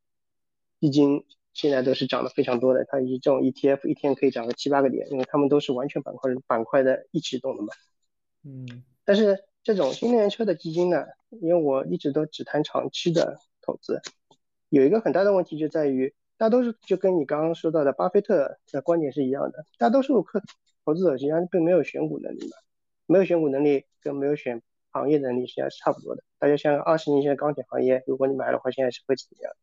[0.79, 2.85] 基金，现在都是涨得非常多的。
[2.85, 7.73] 它一这种 ETF 一天可以涨个七八个点，因为它们都是完全板块板块的一起动的嘛。
[8.45, 8.85] 嗯。
[9.03, 11.05] 但是这种新能源车的基金呢，
[11.41, 14.01] 因为我一直都只谈长期的投资，
[14.69, 20.41] 有一个很大的问题就在于，大多数就跟你刚刚说到的巴菲特的观点是一样的，大多数客
[20.85, 22.55] 投资者实际上并没有选股能力嘛，
[23.11, 24.61] 没有选股能力跟没有选。
[24.93, 26.23] 行业能力实际上是差不多的。
[26.37, 29.53] 大家像二十年前的钢铁行业，如果你买的话，现在是会怎么样？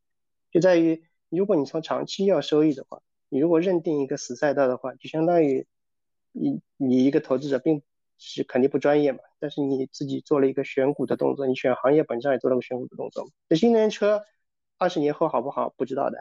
[0.51, 5.67] 就在于，如果你从长期要收益的话，你如果认定一个死赛道的话，就相当于
[6.33, 7.83] 你你一个投资者并
[8.17, 13.29] 是肯定不专业嘛，但是你自己做了一个选股的动作，你选行业本身也做了个选股的动作。
[13.51, 14.25] 这新能源车
[14.79, 16.19] 二十年后好不好不知道的，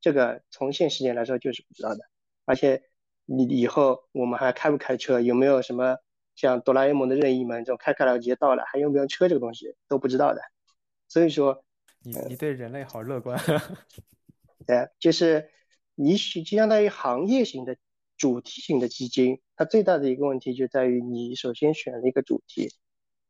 [0.00, 2.00] 这个从现实点来说就是不知道的。
[2.46, 2.82] 而且
[3.26, 5.98] 你以后我们还开不开车，有没有什么
[6.38, 10.40] 像哆啦 A 梦的任意门这种开开了直接到了，还用不用车这个东西都不知道的。
[11.08, 11.64] 所以说，
[12.02, 13.38] 你你对人类好乐观。
[14.66, 15.50] 对，就是
[15.94, 17.76] 你就相当于行业型的。
[18.20, 22.68] 主题型的基金，它最大的一个问题就在于你首先选了一个主题，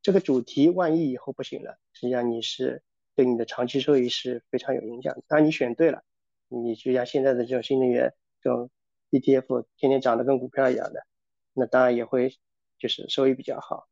[0.01, 2.83] 这个主题万一以后不行了，实际上你是
[3.15, 5.23] 对你的长期收益是非常有影响的。
[5.29, 6.05] 当然你选对了，
[6.49, 8.71] 你就像现在的这种新能源这种
[9.11, 11.05] ETF，天天涨得跟股票一样的，
[11.53, 12.39] 那当然也会
[12.79, 13.89] 就是收益比较好。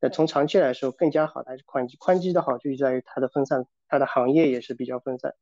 [0.00, 1.96] 那从长期来说，更加好的还是宽基。
[1.96, 5.34] 宽基的好处就在于它的分散，它的行业也是比较分散。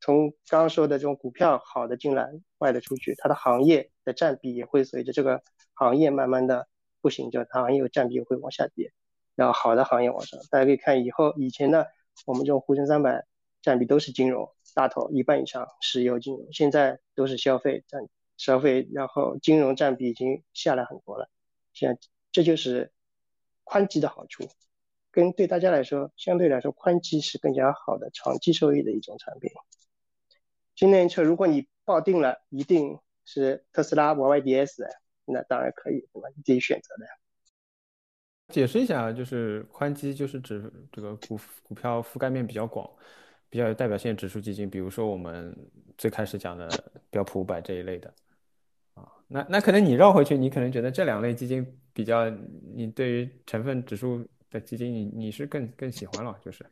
[0.00, 5.42] 从刚刚说的这种股票好的进来，坏的出去，它的行业的占比也会随着这个
[5.74, 6.68] 行业慢慢的
[7.02, 8.92] 不行，就它行业占比会往下跌，
[9.34, 10.40] 然后好的行业往上。
[10.50, 11.86] 大家可以看以后以前的
[12.24, 13.26] 我们这种沪深三百
[13.60, 18.08] 占比都是金融大头一半以上，石油金融，现在都是消费占
[18.38, 21.28] 消费，然后金融占比已经下来很多了。
[21.72, 21.96] 像
[22.32, 22.92] 这就是
[23.64, 24.48] 宽基的好处，
[25.10, 29.50] 跟对大家来说相对来说宽基是更加好的长期收益的一种产品。
[30.74, 34.86] 新能源车，如果你抱定了一定是特斯拉 YYDS，
[35.24, 36.28] 那当然可以，对吧？
[36.34, 37.06] 你自己选择的。
[38.48, 42.88] 解释一下，就是宽基就是指这个股股票覆盖面比较广、
[43.48, 45.56] 比较有代表性指数基金，比如说我们
[45.96, 46.68] 最开始讲的
[47.10, 48.12] 标普五百这一类的。
[49.30, 52.28] 啊，那那可能你绕回去，你可能觉得这两类基金比较，
[52.74, 56.64] 你对于成分指数的基金，你你是更更喜欢了，就是。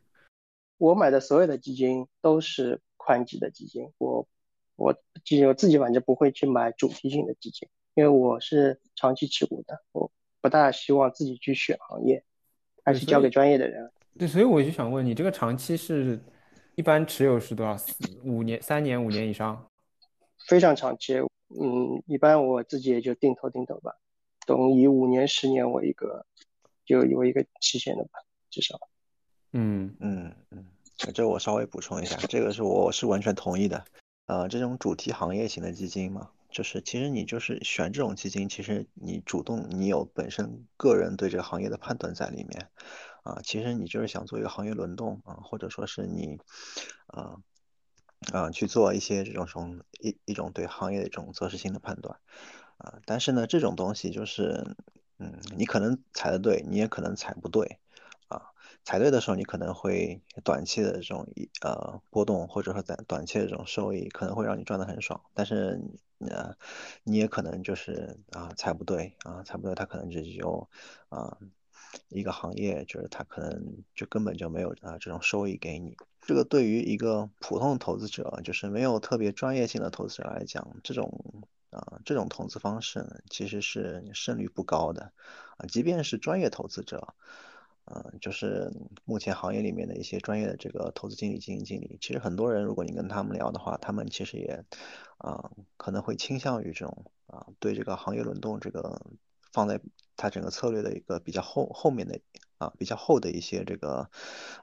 [0.77, 2.79] 我买的所有的基金都是。
[3.01, 4.27] 宽基的基金，我
[4.75, 4.93] 我
[5.23, 12.23] 基金我自己反正不会去买主题性的基金，因为我是长期持股的，我不大希望自己去选行业，
[12.83, 13.89] 还是交给专业的人。
[14.19, 16.19] 对，所以我就想问你，这个长期是
[16.75, 17.75] 一般持有是多少？
[18.23, 19.65] 五年、三年、五年以上？
[20.47, 21.15] 非常长期，
[21.49, 23.95] 嗯，一般我自己也就定投定投吧，
[24.45, 26.25] 等以五年、十年为一个
[26.85, 28.19] 就有一个期限的吧，
[28.49, 28.79] 至少。
[29.51, 30.65] 嗯嗯嗯。
[31.13, 33.85] 这我稍微补充一下，这个是我是完全同意的。
[34.25, 42.69] 呃，这种主题行业型的基金嘛，就是其实你就是选这种基金，其实你主动你有本身个人对这个行业的判断在里面
[43.23, 43.39] 啊。
[43.45, 46.37] 其实你就是想做一个行业轮动啊，或者说是你
[47.07, 47.37] 啊
[48.33, 52.19] 啊去做一些这种从一一种对行业的一种择时性的判断
[52.77, 52.99] 啊。
[53.05, 54.75] 但是呢，这种东西就是
[55.17, 57.79] 嗯，你可能踩的对，你也可能踩不对。
[58.27, 58.41] 啊
[58.85, 61.27] 踩对的时候，你可能会短期的这种
[61.61, 65.21] 呃波动，或者说在短期的这种收益，可能会让你赚得很爽。
[65.33, 65.81] 但是
[66.19, 66.55] 呃，
[67.03, 70.69] 你也可能就是啊踩不对啊踩不对，它可能就有
[71.09, 71.37] 啊
[72.09, 75.95] 一个行业，就是它可能就根本就没有啊这种收益给你。
[76.21, 85.11] 这个对于一个普通投资者，就是没有特别专业性的投资者来讲，这种啊这种投资方式呢，其实是胜率不高的
[85.57, 87.15] 啊，即便是专业投资者。
[87.91, 88.71] 嗯，就是
[89.03, 94.63] 目前行业里面的一些专业的这个投资经理、基金经理，其实很多人，如果你跟他们聊的话，他们其实也，
[95.17, 99.01] 啊，可能会倾向于这种啊，对这个行业轮动这个
[99.51, 99.81] 放在
[100.19, 102.19] 它整个策略的一个比较后后面的
[102.57, 104.09] 啊，比较后的一些这个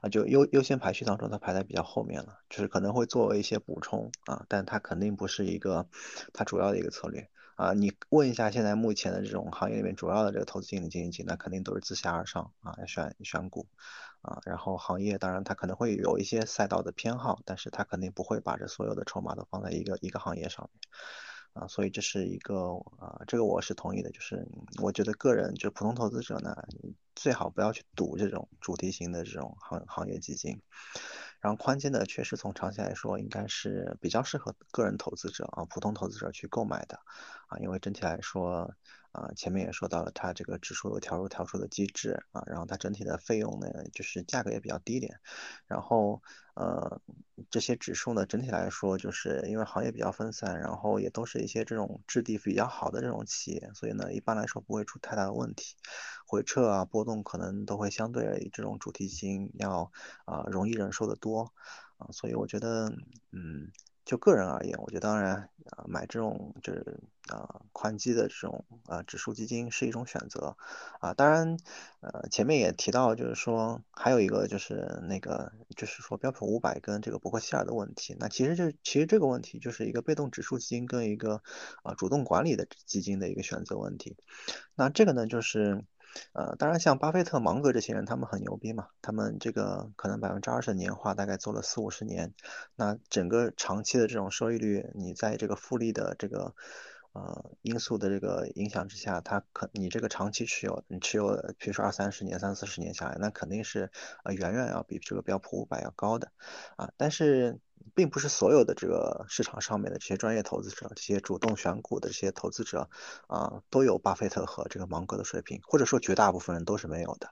[0.01, 5.89] 啊，就优优先排序当中，它排在比较后面了，就是可能会作为一些补充啊，但它肯定不是一个
[6.31, 7.29] 它主要的一个策略。
[7.55, 13.67] 啊，你问一下现在目前的这种行业里面主要的这个投资经理、基金经理，那肯定都是自下而上啊，选选股。
[14.21, 20.81] 啊，然后行业当然它可能会有一些赛道的偏好，但是它肯定不会把这所有的筹码都放在一个一个行业上面。
[21.59, 24.47] 啊，所以这是一个啊，这个我是同意的，就是
[24.81, 26.55] 我觉得个人就是普通投资者呢，
[27.15, 30.61] 最好不要去赌这种主题型的这种行行业基金。
[31.39, 36.99] 然后宽基呢，确实从长期来说，应该是比较适合个人投资者啊，普通投资者去购买的，
[37.47, 38.73] 啊，因为整体来说。
[39.13, 45.19] 啊，前面也说到了，它这个指数有调入调出的机制啊，然后它整体的费用呢，就是价格也比较低廉，
[45.65, 46.21] 然后
[46.57, 46.99] 呃，
[47.51, 55.75] 这些指数呢，整体来说就是因为行业比较分散，然后也都是一些这种质地比较好的这种企业，所以呢，一般来说不会出太大的问题，
[56.25, 59.91] 回撤啊波动可能都会相对这种主题基金要
[60.25, 61.53] 啊容易忍受的多
[61.97, 62.89] 啊，所以我觉得
[63.31, 63.71] 嗯。
[64.07, 65.35] 就个人而言，我觉得当然
[65.71, 70.55] 啊，买这种就是啊宽基的这种啊指数基金是一种选择
[71.01, 71.13] 啊。
[71.13, 71.57] 当然，
[71.99, 78.15] 呃，前面也提到，就是说还有一个就是那个就是说标普五百跟这个伯克希尔的问题。
[78.17, 81.43] 那其实就其实这个问题就是一个被动指数基金跟一个
[81.83, 84.15] 啊主动管理的基金的一个选择问题。
[84.73, 85.83] 那这个呢，就是。
[86.33, 88.87] 呃，当然，像巴菲特、芒格这些人，他们很牛逼嘛。
[89.01, 92.33] 他们这个可能百分之二十的年化，大概做了四五十年。
[92.75, 96.53] 那整个长期的这种收益率，你在这个复利的这个
[97.13, 103.91] 呃因素的这个影响之下，它可你这个长期持有，你持有比如说二三十年、三四十年下来，那肯定是
[104.23, 106.31] 呃远远要比这个标普五百要高的
[106.75, 106.91] 啊。
[106.97, 107.59] 但是。
[107.95, 112.89] 并不是所有的这个市场上面的这些专业投资者，这些主动选股的这些投资者，
[113.27, 117.29] 啊，都有巴菲特和这个芒格的水平，或者说绝大部分人都是没有的。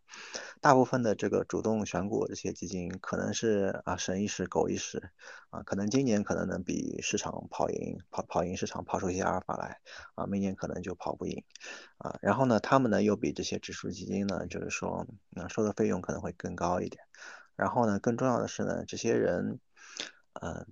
[0.61, 5.11] 大部分的这个主动选股这些基金，可能是啊神一时狗一时，
[5.49, 9.79] 啊，可能今年可能能比市场跑赢，跑跑赢市场，跑出一些阿尔法来，
[10.15, 11.43] 啊，明年可能就跑不赢，
[11.97, 17.03] 啊，然后呢，他们呢又比这些指数基金呢，就是说，嗯，收的费用可能会更高一点。
[17.55, 19.59] 然后呢，更重要的是呢，这些人。
[20.41, 20.67] 嗯，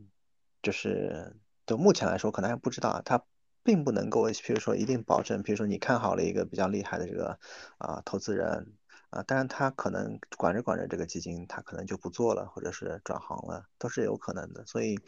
[0.61, 3.23] 就是就目前来说，可能还不知道，他
[3.63, 7.39] 并不能够，比如说一定保证，比如说你看好了一个比较厉害的这个
[7.77, 8.73] 啊投资人
[9.13, 14.65] 啊，当然他可能管着管着这个基金，他可能就不做了，或者是转行了，都是有可能的。
[14.65, 14.99] 所以，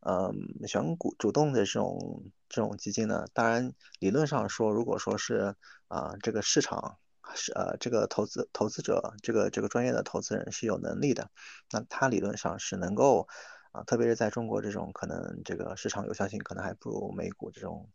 [0.00, 0.32] 嗯，
[0.66, 5.54] 选股主动的这种这种基金呢，当然理论上说，如果说是
[5.88, 6.98] 啊这个市场。
[7.34, 11.30] 是呃，这个投资投资者，这个这个专业的投资人是有能力的，
[11.70, 13.28] 那他理论上是能够
[13.70, 17.90] 啊，特别是在中国这种可能这个市场有效性可能还不如美股这种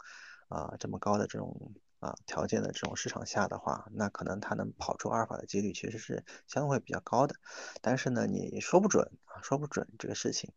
[0.49, 1.73] 啊这么高的这种
[2.03, 7.35] 啊条件的这种市场下的话，那可能它能跑出阿尔法的几率其实是相对会比较高的，
[7.81, 10.51] 但是呢，你说不准啊，说不准这个事情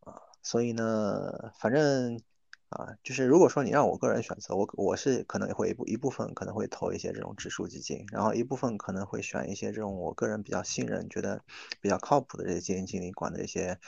[0.00, 2.20] 啊，所以呢，反正。
[2.68, 11.42] 啊，就是如果说你让我个人选择，我我是可能会一部一部分可能会投一些这种指数基金，然后一部分可能会选一些这种我个人比较信任、觉得
[11.80, 13.78] 比较靠谱的这些基金经理管的一些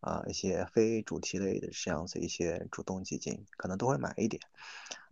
[0.00, 4.40] 啊一些非主题类的这样子一些主动基金，可能都会买一点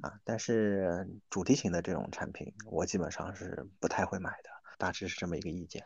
[0.01, 0.21] 啊。
[0.23, 5.85] 但是主题型的这种产品，我基本上是不太会买的，大致是这么一个意见。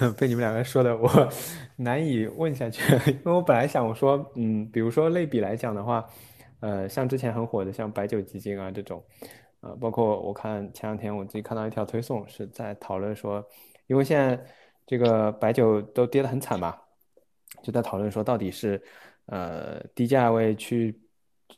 [0.18, 1.08] 被你们两个说的我
[1.76, 2.82] 难以问下去，
[3.12, 6.08] 因为我本来想我说，嗯，比如说类比来讲的话，
[6.60, 9.02] 呃，像之前很火的像白酒基金啊这种，
[9.60, 13.44] 呃，包括我看前两天我自己看到一条推送是在讨论说，
[13.86, 14.38] 因为现在
[14.86, 16.76] 这个白酒都跌得很惨嘛，
[17.62, 18.82] 就在讨论说到底是
[19.26, 20.98] 呃低价位去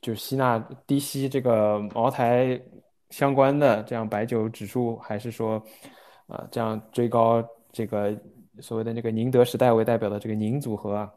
[0.01, 2.61] 就吸纳低吸这个茅台
[3.11, 5.63] 相关的这样白酒指数，还是说
[6.27, 7.47] 啊这样追高。
[7.75, 8.17] 这个
[8.61, 11.13] 所谓的那个宁德时代为代表的这个宁组合啊，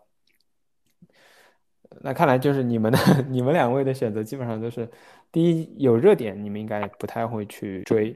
[2.01, 2.97] 那看来就是你们的
[3.29, 4.89] 你们两位的选择基本上都是，
[5.31, 8.11] 第一有热点，你们应该不太会去追。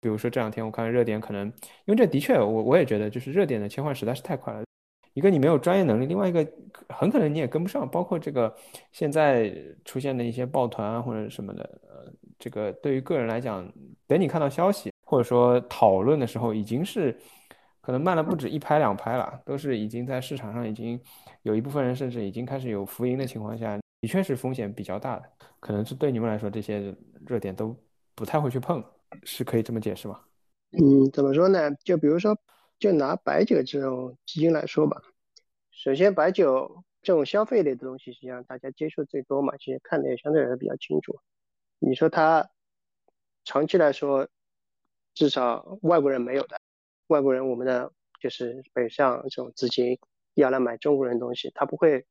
[0.00, 1.46] 比如说这两天我看热点，可能
[1.84, 4.64] 因为这的确我我也觉得就是热点的切换实在是太快了。
[5.12, 6.46] 一个你没有专业能力，另外一个
[6.88, 7.86] 很可能你也跟不上。
[7.88, 8.52] 包括这个
[8.90, 13.70] 现在出现的一些抱团啊或者什么的，呃，这个对于个人来讲，
[14.06, 14.93] 等你看到消息。
[15.04, 17.16] 或者说讨论的时候，已经是
[17.80, 20.98] 可能慢了不止一拍两拍了，都是已经在市场上已经
[21.42, 25.30] 有一部分人甚至已经开始有浮盈的情况下，的确是风险比较大的，
[25.60, 26.96] 可能是对你们来说这些
[27.26, 27.76] 热点都
[28.14, 28.82] 不太会去碰，
[29.22, 30.18] 是可以这么解释吗？
[30.72, 31.70] 嗯，怎么说呢？
[31.84, 32.36] 就比如说，
[32.78, 35.02] 就拿白酒这种基金来说吧，
[35.70, 41.18] 首先白酒这种消费类的东西，实际上大家接触最多嘛，其实看的也相对来说比较清楚。
[41.78, 42.48] 你说它
[43.44, 44.26] 长期来说。
[45.14, 46.60] 至少外国人没有的，
[47.06, 49.98] 外国人我们的就是北上这种资金
[50.34, 52.04] 要来买中国人东西，他不会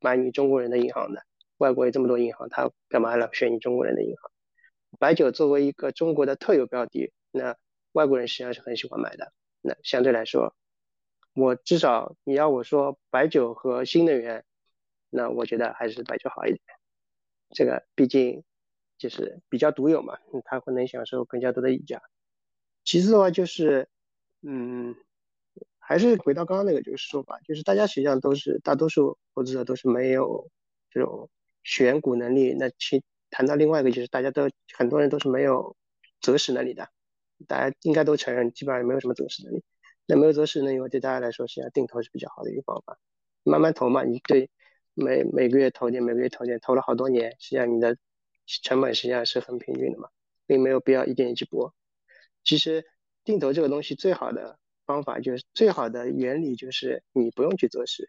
[0.00, 1.22] 买你中国人的银行的。
[1.58, 4.30] 外国有这么多银行，他干嘛来选你中国人的银行？
[4.98, 7.56] 白酒作为一个中国的特有标的，那
[7.92, 9.32] 外国人实际上是很喜欢买的。
[9.60, 10.54] 那相对来说，
[11.34, 14.44] 我至少你要我说白酒和新能源，
[15.10, 16.60] 那我觉得还是白酒好一点。
[17.50, 18.44] 这个毕竟
[18.98, 22.02] 就是比较独有嘛，他会能享受更加多的溢价。
[22.86, 23.88] 其次的话就是，
[24.42, 24.94] 嗯，
[25.78, 30.48] 还是回到刚刚那个就是说法，就是大家实际上都是大多数投资者都是没有
[30.88, 31.28] 这种
[31.64, 32.54] 选股能力。
[32.54, 35.76] 那其谈到另外一个就是大家都很多人都是没有
[36.20, 36.88] 择时能力的，
[37.48, 39.64] 大家应该都承认基本上没有什么择时能力。
[40.06, 42.96] 那没有择时能力，对大家来说实际上定投是比较好的一个方法，
[43.42, 44.48] 慢慢投嘛，你对
[44.94, 47.96] 每每个月投点，每个月投点，投了好多年，实际上你的
[48.62, 50.08] 成本实际上是很平均的嘛，
[50.46, 51.74] 并没有必要一点一去搏。
[52.46, 52.86] 其实
[53.24, 58.08] 定投这个东西最好的方法就是最好的原理就是你不用去择时，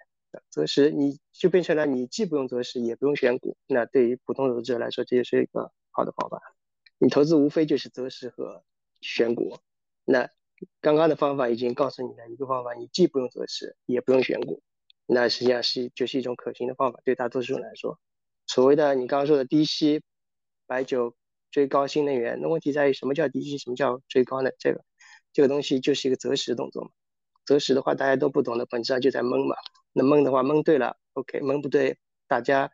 [0.49, 3.57] 择时你就变成了你既不用择时，也不用选股。
[3.67, 6.39] 那对于普通投资者来说，这也是一个好的方法。
[6.99, 8.63] 你投资无非就是择时和
[9.01, 9.57] 选股。
[10.05, 10.29] 那
[10.81, 14.61] 刚刚的方法已经告诉你了一个方法，你既不用择时，也不用选股，
[15.07, 17.99] 那实际上是就是一种可行的方法，对大多数人来说。
[18.45, 20.03] 所谓的你刚刚说的低吸
[20.67, 21.15] 白酒
[21.57, 24.51] 追高新能源，那问题在于什么叫低吸，什么叫追高呢？
[24.59, 24.85] 这个
[25.33, 26.91] 这个东西就是一个择时动作嘛。
[27.47, 29.55] 择时的话，大家都不懂的，本质上就在蒙嘛。
[29.91, 31.97] 那蒙的话，蒙对了，OK；蒙不对，
[32.27, 32.71] 大家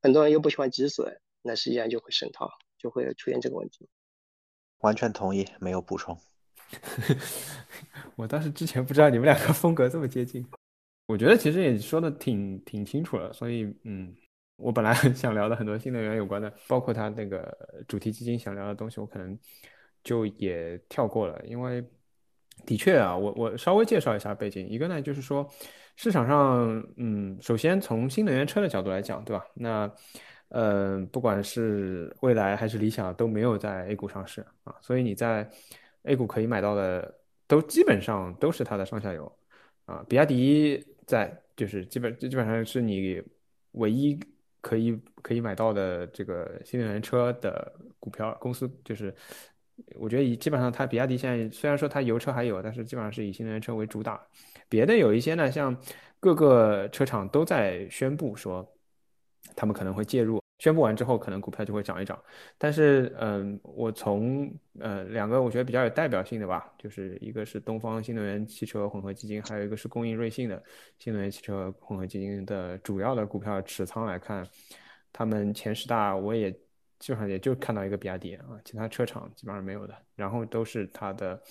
[0.00, 3.88] 很多人又不喜欢止损，那实际上就会深套，就会出现这个问题。
[4.78, 6.16] 完全同意，没有补充。
[8.14, 10.46] 我当时之前不知道你们两个风格这么接近。
[11.06, 14.14] 我觉得其实也说的挺挺清楚了，所以嗯，
[14.60, 19.38] 我本来 想聊的很多新能源有关的，包括他那个主题基金想聊的东西，我可能
[20.04, 21.84] 就也跳过了，因为。
[22.66, 24.68] 的确啊，我我稍微介绍一下背景。
[24.68, 25.48] 一个呢，就是说
[25.96, 29.42] 市场上，嗯，首先从新能源车的角度来讲，对吧？
[29.54, 29.90] 那，
[30.48, 35.48] 呃，不管是蔚来还是理想，都没有在 A 股上市啊，所以你在
[36.02, 37.14] A 股可以买到的，
[37.48, 39.38] 都基本上都是它的上下游
[39.86, 40.04] 啊。
[40.06, 43.22] 比亚迪在，就是基本基本上是你
[43.72, 44.20] 唯一
[44.60, 49.14] 可以可以买到的这个新能源车的股票公司，就是。
[49.94, 54.20] 我觉得以基本上，它比亚迪现在虽然说它油车还有，但是基本上是以新能源车为主打。
[54.68, 55.74] 别的有一些呢，像
[56.20, 58.76] 各个车厂都在宣布说，
[59.56, 60.39] 他们可能会介入。
[60.60, 62.16] 宣布完之后，可能股票就会涨一涨。
[62.56, 64.48] 但是，嗯，我从
[64.78, 70.62] 呃两个我觉得比较有代表性的吧，就是一个是东方新能源汽车混合基金，还有一个是工银瑞信的
[70.98, 74.46] 新能源汽车混合基金的主要的股票持仓来看，
[75.12, 76.56] 他们前十大我也。
[77.00, 81.42] 基本上也就看到一个比亚迪啊，其他车厂基本上没有的，然后都是它的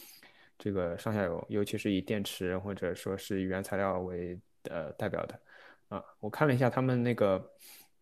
[0.59, 4.39] 这个上下游，尤其是以电池或者说是原材料为
[4.69, 5.39] 呃代表的
[5.87, 6.03] 啊。
[6.19, 7.43] 我看了一下他们那个，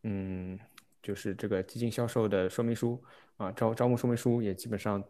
[0.03, 0.59] 嗯，
[1.07, 3.01] 就是这个基金销售的说明书
[3.37, 5.01] 啊，招招募说明书也基本上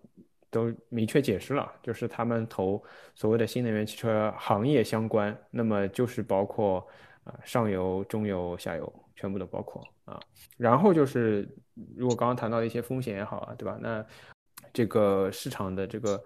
[0.52, 2.84] 都明确解释了，就是他们投
[3.16, 6.88] 所谓的新能源汽车行业相关，那么就是包括
[7.24, 10.20] 啊上游、中游、下游全部都包括啊。
[10.56, 11.50] 然后就是，
[11.96, 13.76] 如果刚刚谈到的一些风险也好啊，对吧？
[13.82, 14.06] 那
[14.72, 16.24] 这个市场的这个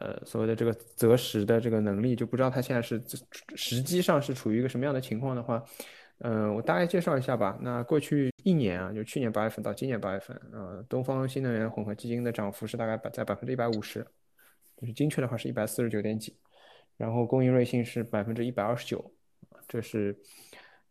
[0.00, 3.02] 呃所谓的这个择时的这个能力，就不知道它现在是
[3.54, 5.64] 实际上是处于一个什么样的情况的话，
[6.18, 7.58] 嗯，我大概介绍一下吧。
[7.62, 14.06] 那过去一年啊，就去年八月份到今年八月份，呃，东方新能源混合基金的涨幅是大概百在百分之一百五十，
[14.76, 16.36] 就是精确的话是一百四十九点几，
[16.96, 19.12] 然后工银瑞信是百分之一百二十九，
[19.66, 20.16] 这是。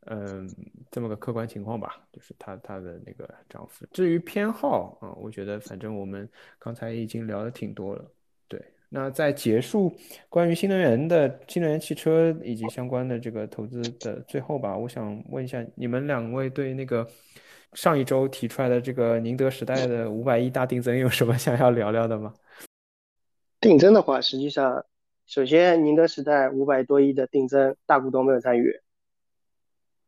[0.09, 0.47] 嗯，
[0.89, 3.85] 这么个客观情况吧，就是它它的那个涨幅。
[3.91, 8.09] 至于偏好啊，我觉得反正我们刚才已经聊的挺多了。
[8.47, 9.93] 对，那在结束
[10.29, 17.05] 关于新能源的新能源汽车以及相关的这个投资的最后吧，我想问一下你们两位对那个
[17.73, 22.33] 上一周提出来的这个宁德时代的五百亿大定增有什么想要聊聊的吗？
[23.59, 24.85] 定增的话，实际上
[25.25, 28.79] 首先宁德时代五百多亿的定增，大股东没有参与。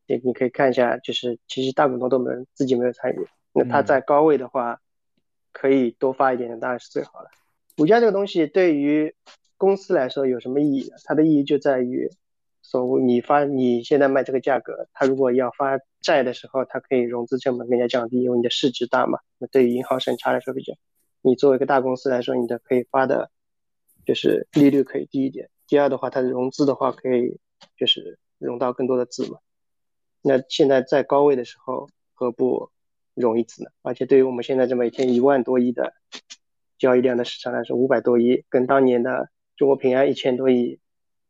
[0.08, 4.82] 你你可以看一下，就是其实大股东都没有自己没有参与，那他在高位的话，
[5.52, 7.30] 可以多发一点点，当然是最好了。
[7.78, 9.16] 股价这个东西对于
[9.58, 10.96] 公司来说有什么意义呢？
[11.04, 12.10] 它的意义就在于，
[12.70, 19.18] 所谓你发你现在卖这个价格，它如果要发债的时候，它可以融资成本更加降低，因为你的市值大嘛。
[19.40, 20.76] 那对于银行审查来说比较，
[21.24, 23.32] 你作为一个大公司来说，你的可以发的，
[24.06, 25.50] 就是利率可以低一点。
[25.66, 27.40] 第二的话，它的融资的话可以
[27.76, 29.40] 就是融到更多的资嘛。
[30.22, 32.70] 那现在在高位的时候，何不
[33.16, 33.72] 融一次呢？
[33.82, 35.96] 而且对于我们现在这每天一万多亿的
[36.78, 40.80] 交易量的市场来说，五百多亿跟当年的中国平安一千多亿，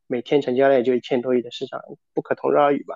[0.09, 1.79] 每天成交量也就一千多亿的市场，
[2.13, 2.95] 不可同日而语吧？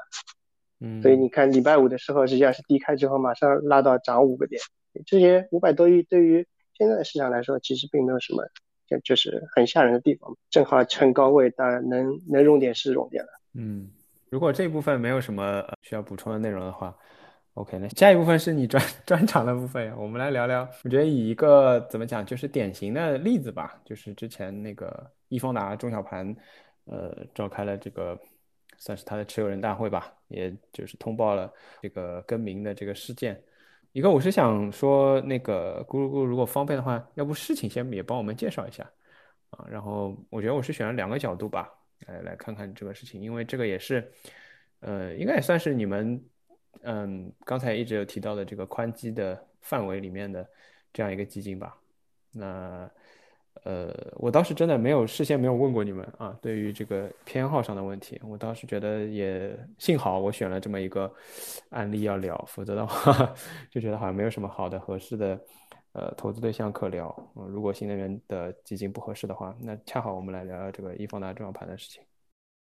[0.81, 0.99] 嗯。
[1.03, 4.61] 所以你看礼拜五的时候，实际上是低开之后马上拉到涨五个点，
[5.05, 8.43] 这些五百多亿对于现在的市场来说，其实并没有什么，
[8.87, 10.35] 就就是很吓人的地方。
[10.49, 13.29] 正好趁高位，当然能能融点是融点了。
[13.53, 13.89] 嗯。
[14.29, 16.97] 如果这部分没有什么需要补充的内容的话
[17.53, 20.67] ，OK，那下一部分是你专 专长的部分，我们来聊聊。
[20.83, 26.35] 我觉得以一个怎么讲，就是典型的例子吧，就是之前那个易方达中小盘，
[26.85, 28.19] 呃，召开了这个
[28.77, 33.41] 算是他的持有人大会吧，也就是通报了这个更名的这个事件。
[33.91, 38.83] 一个我是想说，那个咕噜咕噜，如果方便的话，要不事情先也帮我们介绍一下
[39.51, 39.65] 啊。
[39.69, 41.69] 然后我觉得我是选了两个角度吧。
[42.05, 44.11] 来来看看这个事情，因为这个也是，
[44.81, 46.21] 呃，应该也算是你们，
[46.81, 50.45] 嗯，刚才一直有提到的这个宽基的范围里面的
[50.91, 51.77] 这样一个基金吧。
[52.33, 52.91] 那，
[53.63, 61.13] 呃，我倒是真的没有事先没有问过你们啊，对于这个偏好上的问题，我倒是觉得也幸好我选了这么一个
[61.69, 63.33] 案例要聊，否则的话
[63.71, 65.39] 就觉得好像没有什么好的合适的
[65.93, 67.15] 呃投资对象可聊。
[67.47, 72.03] 如果新能源的基金不合适的话，那恰好我们来聊聊这个易方达中小盘的事情。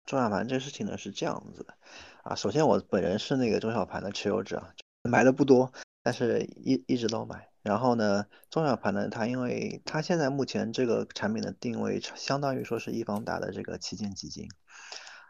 [0.04, 1.74] 中小盘这事情呢是这样子的
[2.22, 4.62] 啊，首先我本人是那个中小盘的持有者，
[5.02, 5.72] 买的不多，
[6.04, 7.48] 但是一一直都买。
[7.66, 14.48] 然后呢，中小盘呢，它因为它现在目前这个产品的定位，相当于说是易方达的这个旗舰基金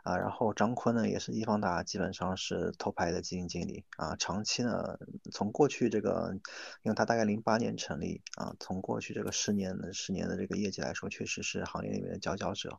[0.04, 0.18] 啊。
[0.18, 4.14] 然后张坤呢，也是易方达基本上是头牌的基金经理啊。
[4.16, 4.98] 长期呢，
[5.32, 6.32] 从过去这个，
[6.82, 12.78] 因为他大概零八年成立啊，从过去这个十年的十年的这个业绩来说，确实是行业里面的佼佼者。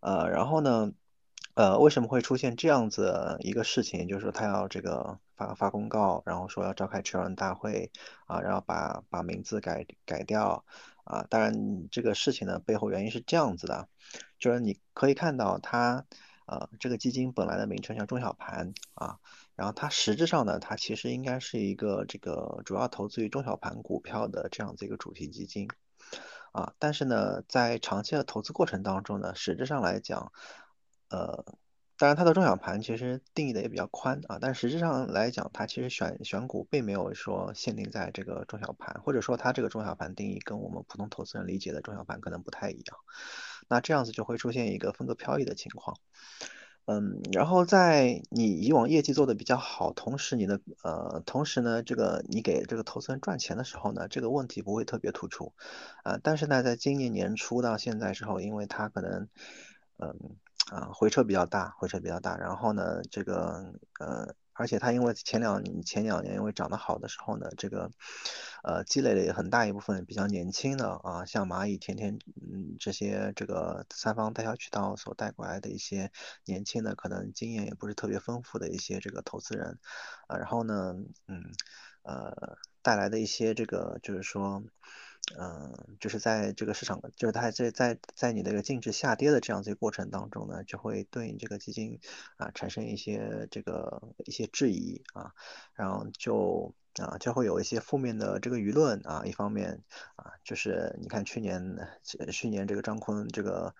[0.00, 0.90] 呃，然后呢？
[1.54, 4.06] 呃，为什么会出现这样子一个事情？
[4.08, 7.90] 就是说他要这个发发公告，然后说要召开持有人大会
[8.26, 10.64] 啊，然后把把名字改改掉
[11.04, 11.26] 啊。
[11.28, 13.88] 当然，这个事情的背后原因是这样子的，
[14.38, 16.04] 就是你可以看到它
[16.46, 19.18] 呃这个基金本来的名称叫中小盘啊，
[19.54, 25.68] 然后它实质上呢，它其实应该是一个这个主要投资于中小盘股票的这样子一个主题基金
[26.52, 26.72] 啊。
[26.78, 30.32] 但是呢，在长期的投资过程当中呢，实质上来讲。
[31.08, 31.44] 呃，
[31.98, 42.98] 当然，它的中小盘其实定义的也比较宽啊，但实质上来讲，它其实选选股并没有说限定在这个中小盘，或者说它这个中小盘定义跟我们普通投资人理解的中小盘可能不太一样，
[43.68, 45.96] 那这样子就会出现一个风格飘逸的情况。
[46.84, 55.54] 嗯，然后在你以往业绩做的比较好，同时你的呃，同时呢，这个你给这个投资人赚钱的时候呢，这个问题不会特别突出
[56.04, 59.28] 啊，但是呢，在今年年初到现在之后，因为它可能
[59.96, 60.36] 嗯。
[60.72, 62.36] 啊，回撤比较大，回撤比较大。
[62.36, 67.90] 然后呢，这个呃，而且它因为前两前两年因为涨得好的时候呢，这个
[68.64, 76.10] 呃积累了很大一部分比较年轻的啊，像蚂蚁、天天嗯这些这个三方代销渠道所带过来的一些
[76.44, 79.78] 年轻的，可能经验也不是特别丰富的一些这个投资人
[80.26, 80.96] 啊，然后呢，
[81.28, 81.44] 嗯
[82.02, 84.64] 呃带来的一些这个就是说。
[85.38, 91.98] 嗯，就是在这个市场，就是它在在在你的一个净值下跌的这样子一个过程当中呢，就会对你这个基金
[92.36, 95.32] 啊产生一些这个一些质疑啊，
[95.74, 99.82] 然后就啊就会有一些负面的这个舆论啊，一方面
[100.14, 101.76] 啊就是你看去年
[102.30, 103.74] 去年这个张坤这个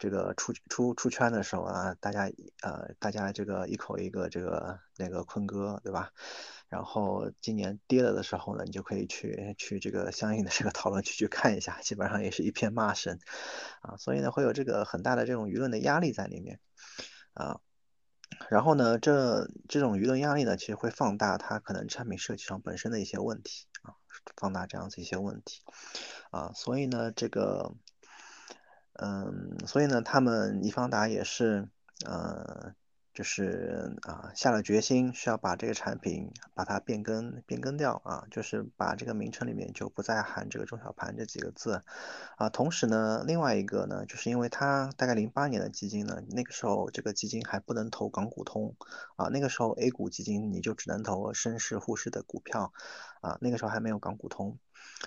[0.00, 2.28] 这个出出出圈的时候啊，大家
[2.62, 6.10] 呃大家这个一口一个这个那个坤哥对吧？
[6.68, 13.18] 然后今年跌了的时候呢，你就可以去去这个相应的这个讨论区去看一下，基本上也是一片骂声，
[13.82, 16.60] 啊，所以呢会有这个很大的这种舆论的压力在里面，
[17.34, 17.60] 啊，
[18.48, 23.98] 然后呢这这种舆论压力呢，其实会放大它可能产品设计上本身的一些问题啊，
[24.36, 25.62] 放大这样子一些问题，
[26.30, 27.74] 啊，所以呢这个，
[29.02, 31.68] 嗯，所以呢他们易方达也是，
[32.06, 32.74] 呃。
[33.12, 41.82] 就是啊，下了决心需要把这个产品把它变更变更掉啊，就是把这个名称里面就不再含这个中小盘这几个字
[42.36, 42.48] 啊。
[42.48, 48.76] 同时呢，另外一个呢，就是因为它大概零八年的基金呢，那个时候这个基金还不能投港股通
[49.16, 52.72] 啊，那个时候 A 股基金你就只能投深市沪市的股票
[53.20, 54.56] 啊，那个时候还没有港股通。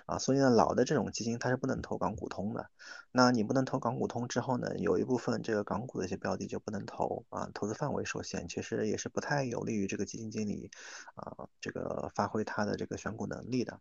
[0.06, 2.70] 啊，所以呢，老的这种基金它是不能投港股通的。
[3.12, 10.72] 那你不能投港股通之后呢，有一部分这个港股的一些标的就不能投啊，投资范围受限，其实也是不太有利于这个基金经理
[11.16, 13.80] 啊这个发挥他的这个选股能力的。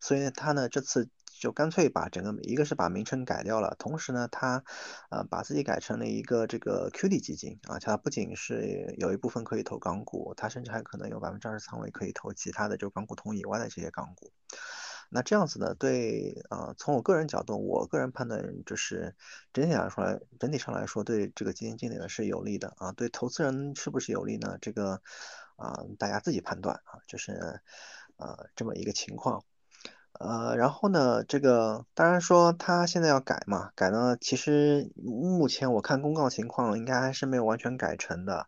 [0.00, 1.08] 所以呢，他呢这次
[1.40, 4.62] 就干脆把整个一个是把名称改掉了，同时呢，他
[5.10, 14.30] 呃把自己改成了一个这个 QD 基金啊，它不仅是有一部分可以投港股，它甚至还可能有百分之二十仓位可以投其他的就港股通以外的这些港股。
[15.10, 15.74] 那这样子呢？
[15.74, 19.14] 对，呃，从我个人角度，我个人判断就是
[19.52, 22.92] 整体来说，整体上来说，对这个基金经理呢是有利的啊。
[22.92, 24.58] 对投资人是不是有利呢？
[24.60, 25.00] 这个
[25.56, 27.32] 啊，大家自己判断啊，就是
[28.16, 29.44] 呃这么一个情况。
[30.20, 38.46] 呃，然后呢，这个当然说他现在要改嘛，改呢，其实目前我看公告情况应该还是没有完全改成的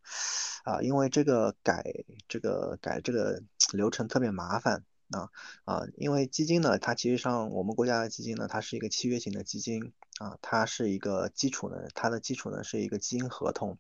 [0.64, 1.82] 啊，因为这个改
[2.28, 3.42] 这个改这个
[3.72, 4.84] 流程特别麻烦。
[5.10, 5.30] 啊
[5.64, 13.78] 啊，因为基金呢，它其实上我们国家的基金呢，它是一个契约型的基金啊，它是一个基础呢，它的基础呢是一个基金合同。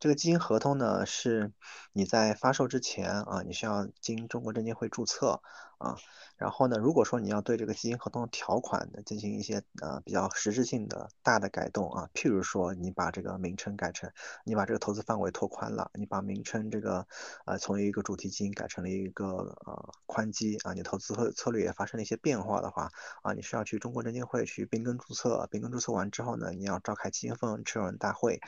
[0.00, 1.52] 这个基金合同呢，是
[1.92, 5.40] 你在发售之前啊，你需要经中国证监会注册
[5.78, 5.96] 啊。
[6.36, 14.10] 然后呢，如果说你要对这个基金合同条款的进行一些呃比较实质性的大的改动啊，譬如说你把这个名称改成，
[14.44, 17.06] 你把这个投资范围拓宽了，你把名称这个
[17.46, 22.90] 呃从一个主题基金改成了一个呃宽基啊，你投资策策略也发生了一些变化的话
[23.22, 28.40] 啊，你是要去中国证监会去变更注册，变更注册完之后呢，你要召开基金分红持有人大会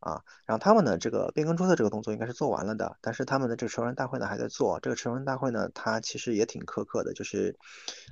[0.00, 7.56] 啊，然后他们呢这个变更注册这个动作应该是做完了的，但是他们的这个持有人大会呢还在做，这个持有人大会呢它其实也挺苛刻的，就是。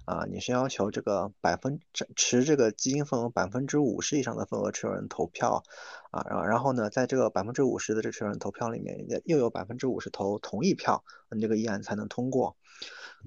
[0.06, 1.80] 啊，你是要求这个百分
[2.14, 5.62] 持这个基金份额百分之五十以上的份额持有人投票，
[6.10, 12.54] 啊，然后然后呢，在这个百分之五十的这持有人投票里面，又有百分之五十投同意票，你这个议案才能通过，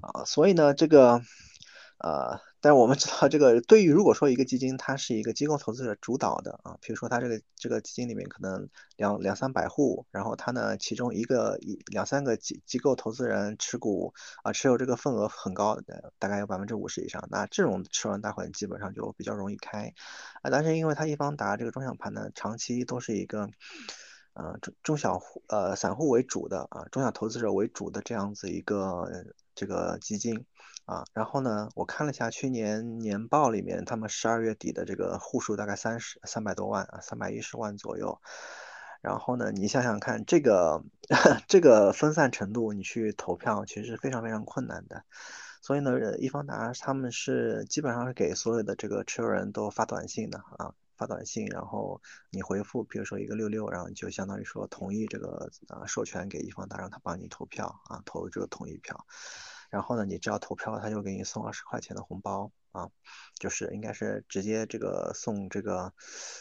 [0.02, 1.22] 啊，所以呢，这个，
[1.98, 2.40] 呃。
[2.68, 14.14] 但我们知道，这个对于如果说一个基金它是一个机构投资者主导的啊，比如说它这个这个基金里面可能两两三百户，然后它呢其中一个一两三个机机构投资人持股
[14.44, 19.94] 啊持有这个份额很高的，大概有百分之五十以上，那这种持有人大会基本上就比较容易开
[20.42, 20.52] 啊。
[20.52, 23.50] 但是因为它易方达这个中小盘呢，长期都是一个
[24.34, 29.10] 呃中中小户呃散户为主的啊中小投资者为主的这样子一个
[29.56, 30.46] 这个基金。
[30.88, 38.22] 啊，然后呢，我看了一下去年年报里面，他们十二月底的这个户数大概三十三百多万啊，三百一十万左右。
[39.02, 40.82] 然后呢，你想想看，这个
[41.50, 45.04] 这个分散程度，你去投票其实是非常非常困难的。
[45.62, 59.06] 所以呢，易方达他们是基本上是给所有的这个持有人都发短信的啊，发短信，然后你回复，比如说一个六六，然后就相当于说同意这个啊授权给易方达，让他帮你投票啊，投这个同意票。
[59.70, 62.90] 然后呢，你只要投票，他就给你送二十块钱的红包啊，
[63.38, 65.94] 就是应该是直接这个送这个，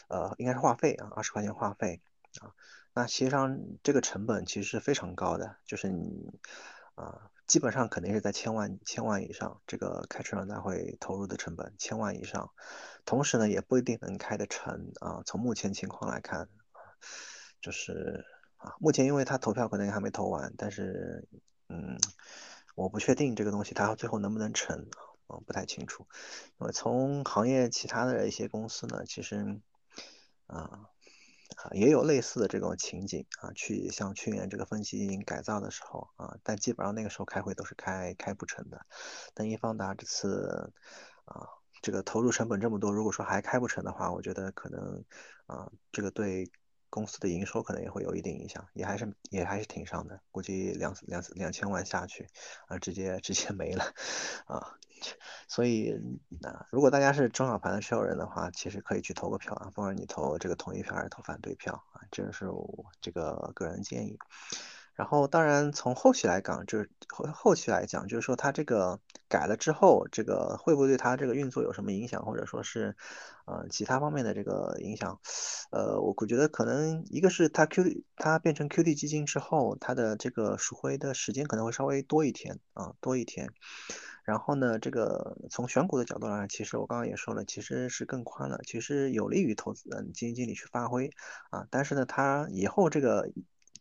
[0.09, 2.01] 呃，应该是话费啊，二十块钱话费
[2.41, 2.55] 啊。
[2.95, 6.39] 那实际上这个成本其实是非常高的，就是你
[6.95, 12.53] 啊，基本上肯定是在千万千万以上，这个开车人大会投入的成本千万以上，
[13.05, 15.23] 同时呢也不一定能开得成啊。
[15.27, 16.49] 从目前情况来看，
[17.61, 18.25] 就是
[18.59, 21.27] 啊，目前因为他投票可能还没投完，但是
[21.69, 21.99] 嗯。
[22.77, 24.87] 我不确定这个东西它最后能不能成
[25.27, 26.07] 啊，不太清楚。
[26.61, 29.61] 因为从行业其他的一些公司呢，其实
[30.47, 30.91] 啊
[31.57, 38.87] 啊也有类似的这种情景啊，去像去年这个分析基金改造的时候啊，但基本上那个时候开会都是开开不成的。
[39.35, 40.73] 但易方达这次
[41.25, 41.49] 啊，
[41.83, 45.03] 这个投入成本这么多，如果说还开不成的话，我觉得可能
[45.47, 46.51] 啊，这个对。
[46.91, 52.29] 公司的营收可能也会有一定影响，也还是也还是挺上的，估计两两两千万下去，
[52.69, 53.85] 啊，直接直接没了，
[54.47, 54.79] 啊，
[55.49, 55.95] 所以
[56.41, 64.19] 那，如果大家是中小盘的持有人的话，其实可以去投个票啊，不管你投这个同意票还是投反对票啊，这是我这个个人建议。
[64.97, 72.97] 然后，当然从后期来讲，就是后后期来讲，就是说它这个改了之后，这个会不会对它这个运作有什么影响，或者说是，
[73.45, 75.21] 呃，其他方面的这个影响？
[75.71, 77.85] 呃，我我觉得可能一个是它 Q
[78.17, 83.51] 它变成 QD 基金之后，它的这个赎回的时间可能会稍微多一天啊，多一天。
[84.25, 91.11] 然后呢，这个从选股的角度来，其实我刚刚也说了，其实是更宽了，其实有利于投资人基金经理去发挥
[91.51, 91.67] 啊。
[91.71, 93.31] 但是呢，它以后这个。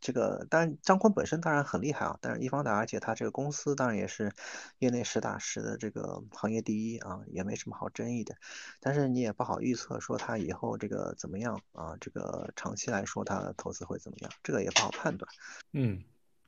[0.06, 4.32] 这个当然，张坤本身当然很厉害啊，但是易方达，而且他这个公司当然也是
[4.78, 8.36] 业内实打实的这个行业第一啊，也没什么好争议的。
[8.80, 15.28] 但是你也不好预测说他以后这个怎么样啊，这个长期来说他投资会怎么样，这个也不好判断。
[15.74, 16.04] 嗯，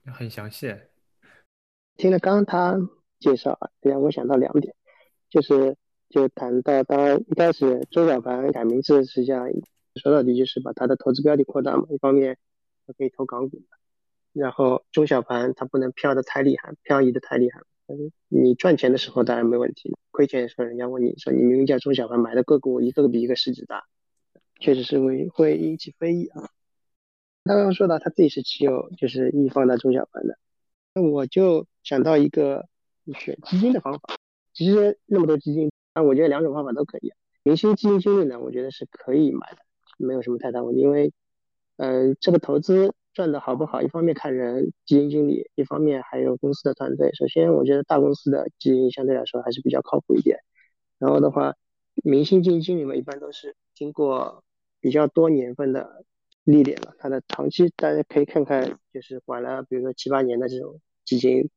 [0.05, 0.75] 很详细。
[1.95, 2.77] 听了刚刚他
[3.19, 4.75] 介绍啊，让我想到两点，
[5.31, 5.75] 就是
[6.09, 9.49] 就谈到当然一开始周小凡改名字，实际上
[9.95, 12.37] 说到底就是把他的投资标的扩大嘛，一方面。
[12.93, 13.61] 可以投港股
[14.33, 17.61] 然后中小盘它不能飘的太厉害，漂移的太厉害。
[17.87, 23.85] 但是你赚钱的时候当然没问题，亏钱的时候人家问你说你明明叫中小盘买的个股一个个比一个市值大，
[24.59, 26.49] 确实是会会引起非议啊。
[27.45, 30.37] 刚刚说到他自己是持有就是易方的中小盘的，
[30.93, 32.67] 那我就想到一个
[33.17, 34.17] 选基金的方法。
[34.53, 37.11] 其实那么多基金，啊，我觉得两种方法都可以。
[37.43, 39.59] 明星基金经理呢，我觉得是可以买的，
[39.97, 41.11] 没有什么太大问题，因为。
[41.77, 47.11] 嗯，这个投资赚的好不好，一方面看人，基金经理，一方面还有公司的团队。
[47.13, 50.39] 首先，我觉得大公司的基金相对来说还是比较靠谱一点。
[50.99, 51.55] 然后的话，
[52.03, 54.43] 明星基金经理嘛，一般都是经过
[54.81, 56.03] 比较多年份的
[56.43, 61.49] 历练了，他的长期大家可以看看，就是管了比如说七八年的这种基金，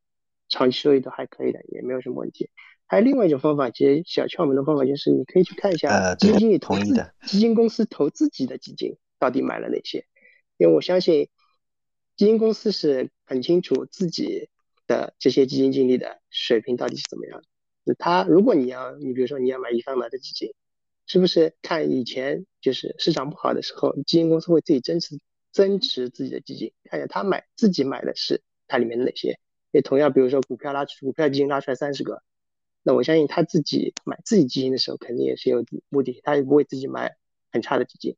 [0.49, 2.51] 长期收益都还可以的，也没有什么问题。
[2.87, 6.93] 还有另外一种方法，其实小窍门的方法就是你可以去看一下基金经理投资
[7.25, 10.05] 基金公司投自己的基金到底买了哪些。
[10.61, 11.31] 因为我相信，
[12.19, 14.51] 基金公司是很清楚自己
[14.87, 17.43] 的这些基金经理的水平到底是怎么样
[17.87, 17.95] 的。
[17.95, 20.53] 他如果你要，你比如说你要买一方买的基金，
[21.07, 25.19] 是不是看以前就是市场不好的时候，基金公司会自己增持
[25.51, 29.41] 增持自己的基金，看一下他买自己买的是它里面的哪些。
[29.71, 32.23] 也同样，比如说股票拉出股票基金拉出来三十个，
[32.83, 37.17] 那我相信他自己买自己基金的时候，肯定也是有目的，他也不会自己买
[37.51, 38.15] 很差的基金。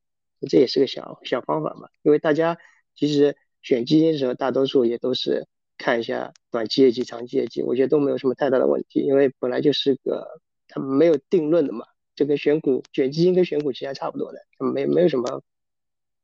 [0.48, 2.58] 这也是个小小方法嘛，因为大家
[2.94, 5.46] 其实选基金的时候，大多数也都是
[5.78, 15.42] 看一下短期业绩、长期业绩，我觉得都没有什么太大的问题，因为本来就是个它没有定论的嘛，就跟选股、选基金跟选股其实还差不多的，没没有什么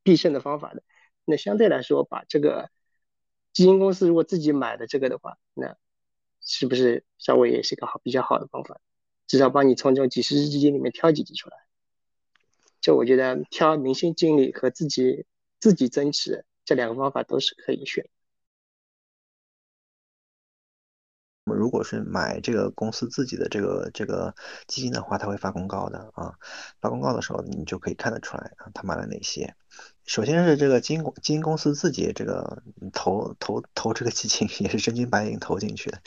[0.02, 0.82] 必胜的方法的。
[1.24, 2.70] 那相对来说，把这个
[3.52, 5.76] 基金公司如果自己买的这个的话，那
[6.40, 8.80] 是不是稍微也是个好比较好的方法？
[9.26, 11.56] 至少帮你从这种几十只基金里面挑几只出来。
[12.80, 15.26] 就我觉得挑明星经理和自己
[15.60, 18.08] 自己增持这两个方法都是可以选。
[21.44, 24.34] 如果是买这个公司自己的这个这个
[24.66, 26.34] 基金的话，他会发公告的啊。
[26.80, 29.56] 发公告的时候，你就可以看得出来啊，他买了哪些。
[30.08, 36.00] 首先是这个基金基金公司自己这个投投投这个基金也是真金白银投进去的，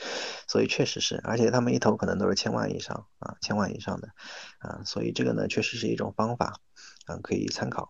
[0.47, 4.09] 所以确实是，而且他们一投可能都是千万以上啊，千万以上的
[4.57, 6.59] 啊，所以这个呢确实是一种方法。
[7.07, 7.89] 嗯，可以参考。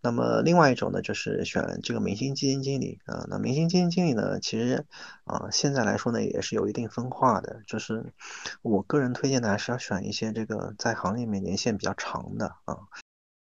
[0.00, 3.26] 那么另外一种呢，就是选这个明星基金经理啊。
[3.28, 4.86] 那明星基金经理呢，其实
[5.24, 7.62] 啊，现在来说呢，也是有一定分化的。
[7.66, 8.12] 就是
[8.62, 12.78] 我个人推荐的，还是要选一些这个在行业里面年限比较长的啊，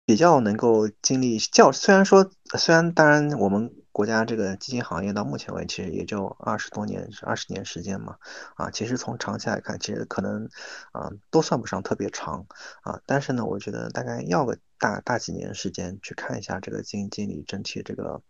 [0.10, 1.72] 比较能够经历较。
[1.72, 3.76] 虽然说，虽然当然我们。
[3.91, 8.16] 国家这个基金行业到目前为止也就二十多年，二十年时间嘛，
[8.55, 10.47] 啊，其实从长期来看，其实可能
[10.93, 12.45] 啊都算不上特别长
[12.84, 18.22] 啊，但是呢，我觉得大概要个大大几年时间去看一下这个基金经理整体这个，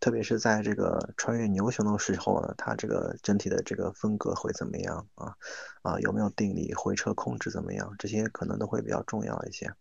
[0.00, 5.34] 特别是在这个穿越牛熊的时候呢，它这个整体的这个风格会怎么样啊？
[5.82, 7.94] 啊，有没有定力，回撤控制怎么样？
[7.98, 9.74] 这些可能都会比较重要一些。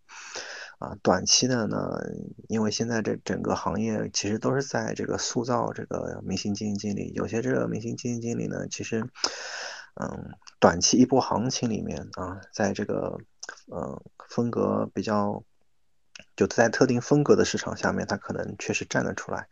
[0.80, 1.99] 啊，短期的呢，
[2.47, 9.01] 因为现在这整个行业其实都是在这个塑造这个明星基金经理，有些这个明星基金经理呢，其实，
[9.95, 13.17] 嗯，短期一波行情里面啊，在这个，
[13.73, 15.43] 嗯，风格比较。
[16.38, 19.48] 就在特定风格的市场下面，他可能确实站得出来，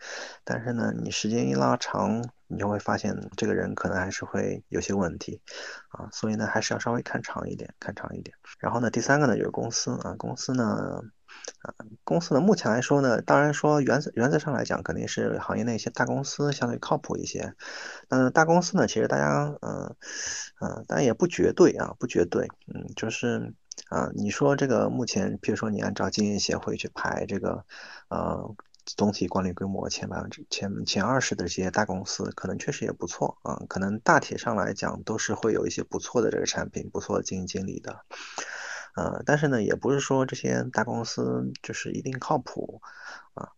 [0.45, 5.41] 但是呢，你时间一拉长，你就会发现这个人可能还是会有些问题，
[5.89, 8.37] 啊，所以呢，还是要稍微看长一点，看长一点。
[8.59, 11.01] 然后呢，第三个呢就是公司啊，公司呢，
[11.63, 11.73] 啊，
[12.03, 17.55] 公司呢目前来说呢，当然说原则原则上来讲，肯定是行业内一些大公司相对靠谱一些。
[18.09, 19.95] 嗯，大公司呢，其实大家嗯
[20.61, 23.55] 嗯，当然也不绝对啊，不绝对，嗯，就是。
[23.89, 27.65] 啊，你说这个目前，比如说你按照经营协会去排这个，
[28.09, 28.55] 呃，
[28.85, 33.61] 总体管理规模前百分之前前二十的这些大公司，可能确实也不错啊。
[33.69, 38.05] 可能大体上来讲，都是会有一些不错的这个产品，不错的经营经理的。
[38.95, 42.81] 呃，但是呢，也不是说这些大公司就是一定靠谱
[43.33, 43.49] 啊。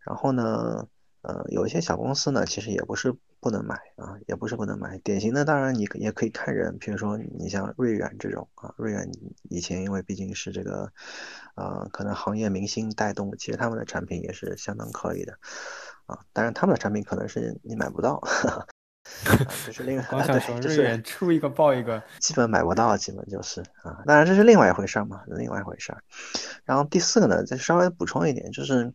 [0.00, 0.88] 然后呢，
[1.22, 3.14] 呃，有一些小公司呢，其实也不是。
[3.40, 4.98] 不能买啊，也不是不能买。
[4.98, 9.08] 典型的当然你也可以看人，比如说你像瑞远这种啊，瑞远
[9.50, 10.90] 以前因为毕竟是这个，
[11.54, 15.38] 呃，可能行业明星带动，其实他们的产品也是相当可以的
[16.06, 16.18] 啊。
[16.32, 18.20] 当然他们的产品可能是你买不到，
[19.64, 20.04] 这是另外。
[20.10, 24.02] 光想说瑞远出一个爆一个，基本买不到，基本就是啊。
[24.06, 25.94] 当然这是另外一回事嘛，另外一回事。
[26.64, 28.92] 然后第四个呢，再稍微补充一点，就是，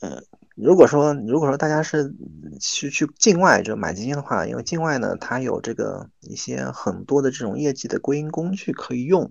[0.00, 0.24] 嗯。
[0.56, 2.12] 如果说如果说大家是
[2.60, 9.30] 去去境外就买基金的话，因为境外呢，它有这个一些很多的这种业绩的归因工具可以用，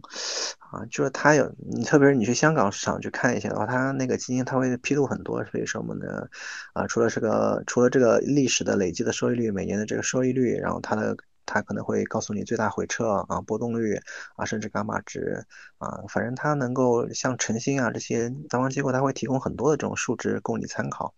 [0.58, 6.30] 啊，就是它有你特别是你去香港市场去看一下的话，它那个基金它会披露很多，所以说我们的？
[6.74, 11.16] 啊，除了这个除了这个历史的累计的收益率，每年的这个收益率，然后它的。
[11.54, 14.00] 它可能会告诉你最大回撤啊、波动率
[14.36, 15.46] 啊，甚至伽马值
[15.80, 21.14] 啊，反正它能够像晨星啊这些三方机构，它会提供很多的这种数值供你参考。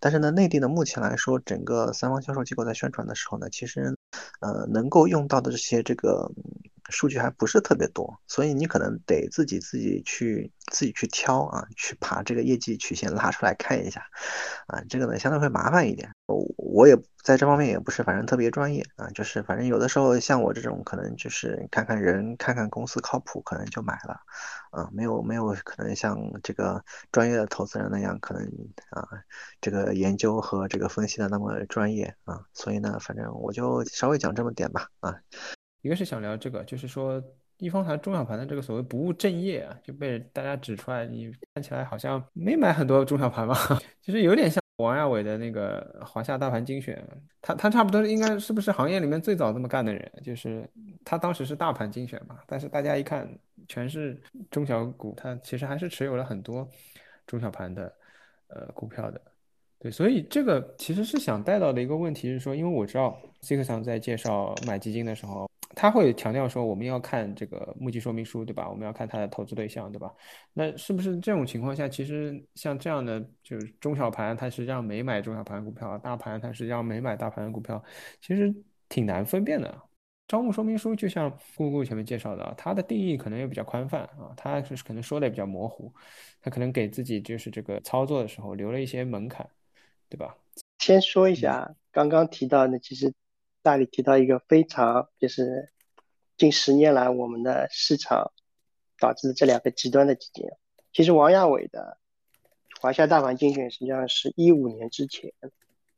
[0.00, 3.96] 但是呢，内地呢目前来说，整个三方销售机构在宣传的时候呢，其实
[4.40, 6.30] 呃能够用到的这些这个。
[6.90, 14.02] 数据还不是特别多，所以你可能得自己自己去自己去挑啊，去把这个业绩曲线拉出来看一下，
[14.66, 16.10] 啊，这个呢相对会麻烦一点。
[16.26, 24.20] 我我也在这方面也不是反正特别专业啊，就是反正有的时候像我这种可能就是看看人看看公司靠谱，可能就买了，
[24.70, 26.82] 啊，没有没有可能像这个
[27.12, 28.42] 专业的投资人那样可能
[28.90, 29.08] 啊
[29.60, 35.16] 这个研究和这个分析的那么专业啊，所以呢，反正我就稍微讲这么点吧啊。
[35.82, 37.22] 一个是想聊这个，就是说
[37.58, 43.54] 一方盘、中小盘的这个所谓不务正业啊，就被大家指出来，你看起来好像没买很多中小盘吧？
[44.00, 47.06] 其实有点像王亚伟的那个华夏大盘精选，
[47.42, 50.10] 他他差不多应该是不是行业里面最早这么干的人？
[50.24, 50.68] 就是
[51.04, 53.28] 他当时是大盘精选嘛，但是大家一看
[53.68, 54.18] 全是
[54.50, 56.66] 中小股，他其实还是持有了很多
[57.26, 57.92] 中小盘的
[58.48, 59.20] 呃股票的。
[59.78, 65.48] 对，所以这个其实是想带到的一个问题是说，因为我知道 C 克桑在介绍买基金的时候。
[65.74, 68.68] 他会强调说，我们要看这个募集说明书，对吧？
[68.68, 70.12] 我们要看他的投资对象，对吧？
[70.52, 77.82] 那是不是这种情况下，其实像这样的就是中小盘，它实际上没买中小盘股票；大盘它实际上没买大盘股票，
[78.20, 78.52] 其实
[78.88, 79.82] 挺难分辨的。
[80.26, 85.92] 招募说明书就像姑姑前面介绍的，它的定义可能也比较宽泛啊，它是可能说的也比较模糊，
[86.40, 89.48] 它可能给自己就是这个操作的时候留了一些门槛，
[90.08, 90.36] 对吧？
[90.78, 93.12] 先说一下刚刚提到的，其实。
[93.62, 95.70] 大理提到一个非常就是
[96.38, 98.32] 近十年来我们的市场
[98.98, 100.46] 导致的这两个极端的基金，
[100.92, 101.98] 其实王亚伟的
[102.80, 105.34] 华夏大盘精选实际上是一五年之前，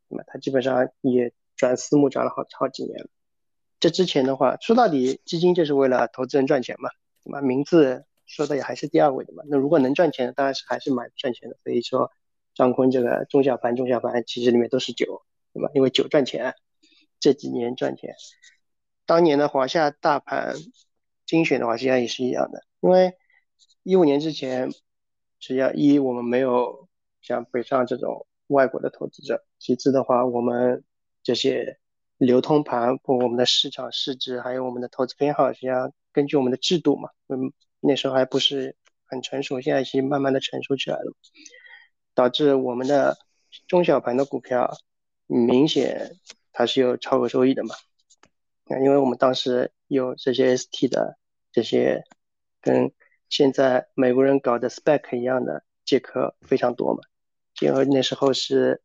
[0.09, 3.09] 那么他基本上也转私募转了好好几年了。
[3.79, 6.91] 这之前的话，说到底基金就是为了投资人赚钱嘛，
[7.25, 9.45] 那么名字说的也还是第二位的嘛。
[9.47, 11.57] 那如果能赚钱，当然是还是蛮赚钱的。
[11.63, 12.11] 所以说
[12.55, 15.71] 张坤这个中小盘中小盘其实里面都是酒，对吧？
[15.75, 16.55] 因为酒赚钱。
[17.23, 18.17] 这几年赚钱，
[19.07, 20.57] 当年的华夏大盘
[21.25, 22.65] 精选的话，实际上也是一样的。
[22.81, 23.15] 因为
[23.85, 24.73] 一五年之前，
[25.39, 26.89] 实际上一我们没有
[27.21, 30.83] 像北上这种外国的投资者，其次的话，我们
[31.23, 31.79] 这些
[32.19, 41.13] 流通盘或我们的市场市值，还有我们的投资偏好，实际上根据我们的制度嘛，嗯，那时候还不是很成熟，现在已经慢慢的成熟起来了，
[42.15, 43.17] 导致我们的
[43.69, 44.77] 中小盘的股票
[45.29, 46.17] 明显。
[46.53, 47.75] 它是有超额收益的嘛？
[48.67, 51.19] 那因为我们当时有这些 ST 的
[51.51, 52.05] 这些
[52.61, 52.93] 跟
[53.29, 57.01] 现在美国人搞的 SPAC 一样的借壳非常多嘛，
[57.61, 58.81] 因为那时候是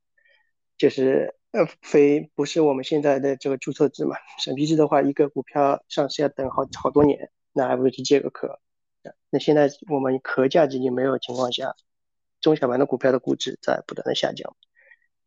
[0.78, 8.60] 就是呃非不是我们现在的这个注册制嘛，审批制的话，一个股票上市要等好好多年，那还不如去借个壳。
[9.30, 11.76] 那现在我们壳价基金没有情况下，
[12.42, 14.56] 中小盘的股票的估值在不断的下降，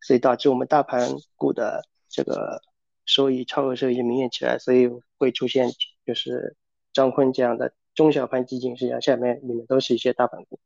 [0.01, 1.87] 所以导致我们大盘股的。
[2.11, 2.61] 这个
[3.05, 5.69] 收益超额收益明显起来，所以会出现
[6.05, 6.55] 就是
[6.93, 10.59] 张坤这样的中小盘基金，实际上下面里面都是一些大盘股，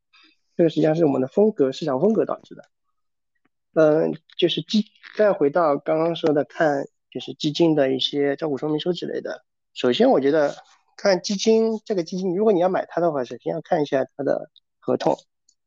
[0.56, 2.64] 这个实际上是我们的风格市场风格导致的。
[3.74, 4.84] 嗯，就是基
[5.16, 9.44] 再回到刚刚说的看就是基金的一些招股说明书之类的。
[9.72, 10.54] 首先，我觉得
[10.96, 15.16] 看基金这个基金，如果你要买它的话，首先要看一下它的合同，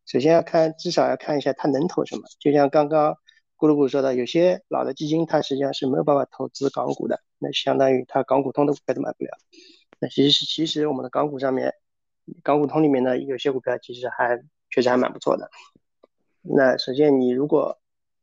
[0.06, 3.18] 首先要看至少要看一下它能投什么，就像刚刚。
[3.60, 9.32] 咕噜咕噜说的，有些老的基金它实际上是没有办法投资港股的，那相当于它港股通的股票都买不了。
[10.00, 11.74] 那其实其实我们的港股上面，
[12.42, 15.52] 港股通里面呢有些股票其实还确实还蛮不错的。
[16.42, 17.78] 那首先你如果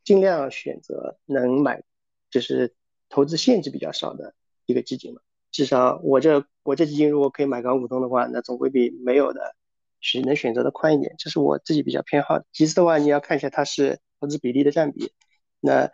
[0.05, 1.83] 尽量选择能买，
[2.31, 2.75] 就是
[3.11, 4.33] 投资限制比较少的
[4.65, 5.21] 一个基金嘛，
[5.51, 9.55] 至少我这我这基金如果可以买港股通的话，那总归比没有的
[10.01, 12.47] 选能选择的宽一点，这是我自己比较偏好的。
[12.53, 15.13] 其次的话，你要看一下它是投资比例的占比。
[15.61, 15.91] 那，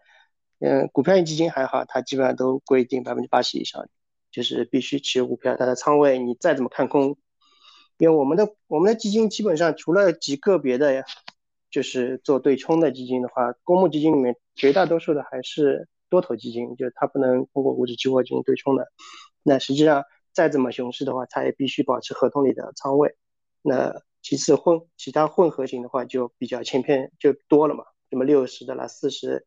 [0.58, 3.88] 嗯，股票型基金还好，它基本上都规定百分之八十以上，
[4.30, 7.16] 就是必须持有股票，它的仓位你再怎么看空，
[7.98, 11.04] 因为我们的我们的基金基本上除了极个别的呀，
[11.70, 18.88] 就是做对冲的基金的话，公募基金里面绝大多数的还是多头基金，就是它不能通过股指期货进行对冲的。
[19.42, 23.16] 那实际上再怎么熊市的话，它也必须保持合同里的仓位。
[23.62, 29.46] 那其次混其他混合型的话就比较千篇就多了嘛，什么六十的啦，四十。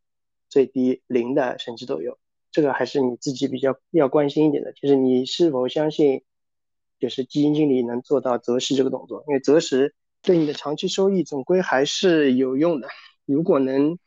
[0.55, 2.17] 最低零的甚至都有，
[2.49, 6.23] 这个还是你自己比较要关心一点的，就是你是否相信，
[6.97, 12.87] 就是基金经理能做到择时这个动作，因为择时对你的长期收益总归还是有用的。
[13.25, 13.99] 如果能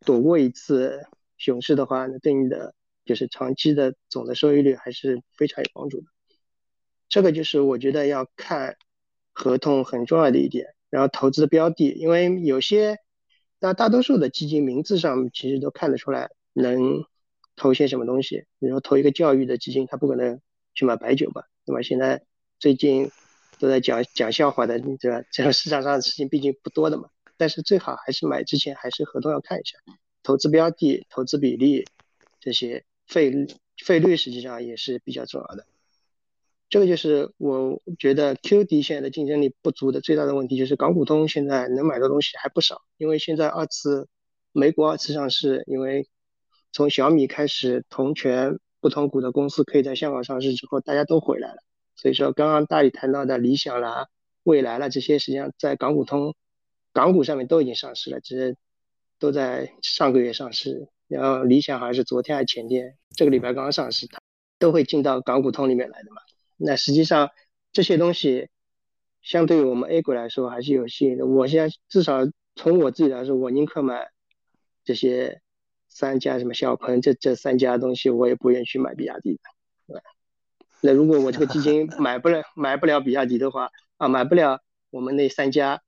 [0.00, 1.04] 躲过一次
[1.36, 2.74] 熊市的话，那对你的
[3.04, 6.06] 就是长期的总的收益率还是非常有帮助的。
[7.10, 8.76] 这个就是我觉得要看
[9.34, 12.96] 合同很重要的一点，然后投资的标的，因为有些。
[13.62, 17.04] 那大多数的基金名字上其实都看得出来能
[17.54, 18.44] 投些什么东西。
[18.58, 20.40] 比如说投一个教育的基金，他不可能
[20.74, 21.44] 去买白酒吧？
[21.64, 22.24] 那么现在
[22.58, 23.12] 最近
[23.60, 25.22] 都在讲讲笑话的，对吧？
[25.30, 27.08] 这个市场上的事情毕竟不多的嘛。
[27.36, 29.78] 但是最好还是买之前还是合同要看一下，
[30.24, 31.84] 投资标的、投资比例
[32.40, 33.46] 这些费
[33.84, 35.64] 费率实际上也是比较重要的。
[36.72, 42.80] 这个就是我觉得 QD 现在的竞争力不足的最大的问题，就是港股通现在能买的东西还不少。
[42.96, 44.08] 因为现在二次
[44.52, 46.08] 美股二次上市，因为
[46.72, 51.58] 从小米开始同权不同股的公司可以在香港上市之后，大家都回来了。
[51.94, 54.06] 所以说，刚刚大宇谈到的理想啦、
[54.42, 56.34] 未来啦这些，实际上在港股通、
[56.94, 58.56] 港股上面都已经上市了，只是
[59.18, 60.88] 都在上个月上市。
[61.06, 64.22] 然后理想好像是昨天还是前天，这个礼拜刚刚上市，它
[64.58, 66.22] 都会进到港股通里面来的嘛。
[66.64, 67.30] 那实际上
[67.72, 68.48] 这些东西，
[69.20, 71.26] 相对于我们 A 股来说还是有吸引的。
[71.26, 72.20] 我现在至少
[72.54, 74.10] 从我自己来说，我宁可买
[74.84, 75.40] 这些
[75.88, 79.40] 三家什么小鹏这这三家东西，我也不愿意去买比亚迪的，
[79.88, 80.02] 对吧？
[80.80, 84.60] 那如果我这个基金 买不了买不了比亚迪的话，啊，买不了
[84.90, 85.82] 我们那三家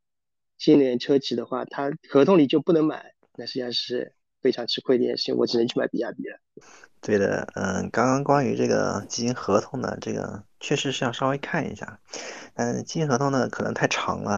[0.59, 4.13] 新能源车企的话，它合同里就不能买，那实际上是。
[4.45, 6.39] 非常吃亏的一件事情，我只能去买比亚迪了。
[7.01, 11.99] 对的，嗯，刚刚关于这个基金合同呢，这个确实是要稍微看一下。
[12.57, 14.37] 嗯，基金合同呢可能太长了。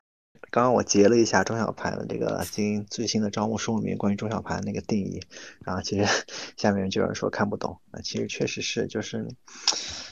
[0.52, 5.20] 刚刚我截了一下中小盘的这个基金最新的招募书里面关于中小盘那个定义，
[5.64, 6.06] 然后其实
[6.56, 7.80] 下面就有人说看不懂。
[7.90, 9.26] 那其实确实是，就是，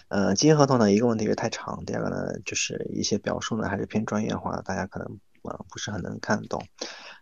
[0.08, 6.62] 呃，基金合同呢一个问题是太长，第二个呢就是一些表述呢还是偏专业化，大家可能呃不是很能看懂。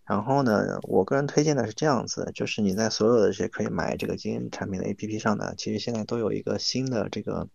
[0.05, 7.49] 然后呢，我个人推荐的是这样子，就是你在所有的这些可以买这个基金产品的 APP 上呢，其实现在都有一个新的这个，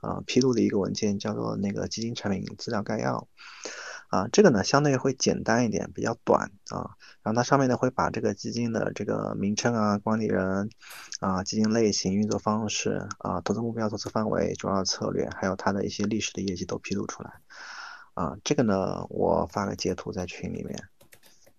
[0.00, 3.28] 啊披露的一个文件，叫做那个基金产品资料概要，
[4.08, 10.70] 啊这个呢相对会简单一点，比较短啊，然后它上面呢会把这个基金的这个名称啊、管理人
[11.20, 17.30] 啊、基金类型、运作方式啊、投资目标、投资范围、主要策略，还有它的一些历史的业绩都披露出来，
[18.14, 20.82] 啊这个呢我发个截图在群里面。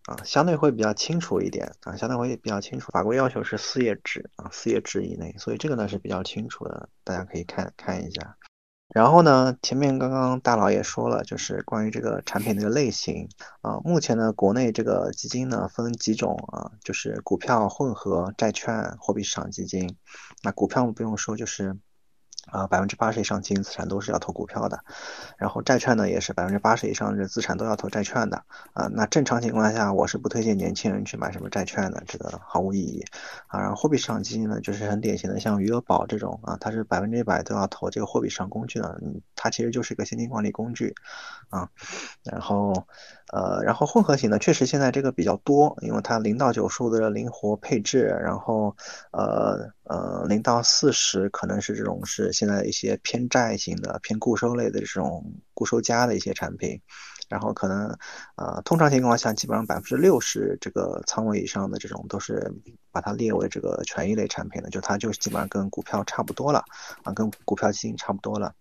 [0.06, 2.92] 啊，相对会比较清楚一点啊，相对会比较清楚。
[2.92, 8.38] 法规要求是四页纸啊，四页纸以内，所以这个呢是比较清楚的，大家可以看看一下。
[8.94, 13.30] 然后呢，前面刚刚大佬也说了，就是关于这个产品的类型
[13.62, 19.96] 啊，目前呢国内这个基金呢分几种啊，就是股票混合、债券、货币市场基金。
[20.44, 21.78] 那股票不用说，就是。
[22.50, 24.84] 啊，百分之八十以上基金资产都是要投股票的，
[25.38, 28.44] 然后债券呢也是百分之八十以上的资产都要投债券的
[28.74, 28.88] 啊。
[28.92, 33.06] 那正常情况下，我是不推荐年轻人去买什么债券的，这个毫无意义
[33.48, 33.60] 啊。
[33.60, 40.96] 然后货币市场基金呢，就是很典型的像余额宝这种啊，它是百分之一百都要投这个货币市场工具的，嗯，它其实就是一个现金管理工具
[41.50, 41.70] 啊。
[42.24, 42.88] 然后
[43.32, 48.76] 呃，然后混合型的确实现在这个比较多，因为它零到九十五的灵活配置，然后
[49.12, 49.72] 呃。
[49.92, 55.22] 呃，零到四十可能是这种是现在一些偏债型的、偏固收类的这种
[55.54, 56.80] 固收加的一些产品，
[57.28, 57.94] 然后可能
[58.38, 62.54] 呃，通常情况下基本上百分之六十这个仓位以上的这种都是
[62.90, 66.64] 把它列为这个权益类产品的，就它就基本上跟股票差不多了
[67.04, 68.56] 啊，跟股票基金差不多了。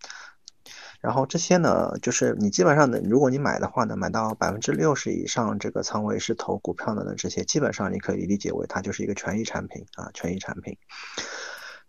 [1.01, 10.77] 然后这些呢，就是你基本上的，如果你买的话呢，买到百分之六十以上这个仓位是投股票的呢，这些基本上你可以理解为它就是一个权益产品啊，权益产品。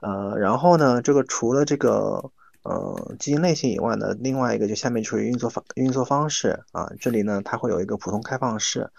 [0.01, 2.30] 呃，然后呢，这个除了这个
[2.62, 8.90] 呃基金类型以外呢，另外一个就下面就是运作方运作方式啊，这里呢它会有一个普通开放式。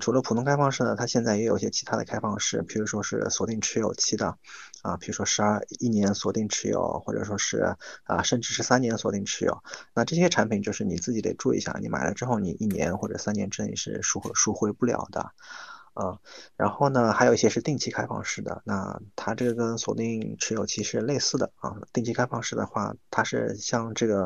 [0.00, 4.36] 除了普通开放式呢，它现在也有一些其他的开放式，比如说是锁定持有期的，
[4.82, 9.62] 啊，比如说十二一年锁定持有，或者说是啊，甚至是三年锁定持有。
[9.94, 15.32] 那这些产品就是你自己得注意一下，你买了之后，你一年或者三年之内是赎回赎回不了的。
[15.94, 16.18] 啊，
[16.56, 21.76] 然后呢，还有一些是定期开放式的，那它这个跟锁定持有期是类似的啊。
[21.92, 24.24] 定期开放式的话，它是像这个，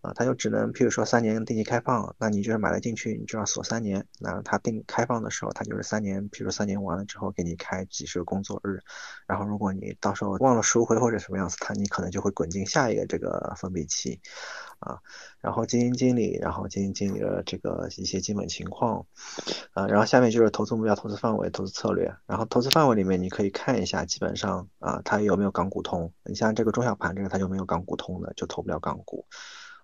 [0.00, 4.06] 啊，它就只能，譬如说三年定期开放，那你就是买了进去，你就要锁三年。
[4.18, 8.80] 那它定开放的时候，它就是三年，比如三年完了之后给你开几十个工作日，
[9.26, 14.20] 然后如果你到时候忘了赎回或者什么样子，它你可能就会滚进下一个这个封闭期。
[14.84, 15.00] 啊，
[15.40, 19.06] 然后基金经理，然后基金经理的这个一些基本情况，
[19.72, 22.14] 啊，然后下面就是投资目标、投资范围、投资策略。
[22.26, 26.12] 然后投资范围里面你可以看一下，基本上啊，它有没有港股通？
[26.24, 29.26] 你像这个中小盘这个，它就没有港股通的，就投不了港股。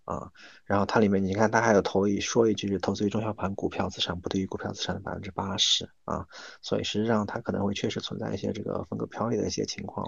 [0.05, 0.32] 啊，
[0.64, 6.27] 然后它里面你看，它还有投一说一句，投资于中小盘股票资产不低于股票资产的百分之八十啊，
[6.62, 10.05] 所以实际上它可能会确实存在一些这个风格飘逸的一些情况。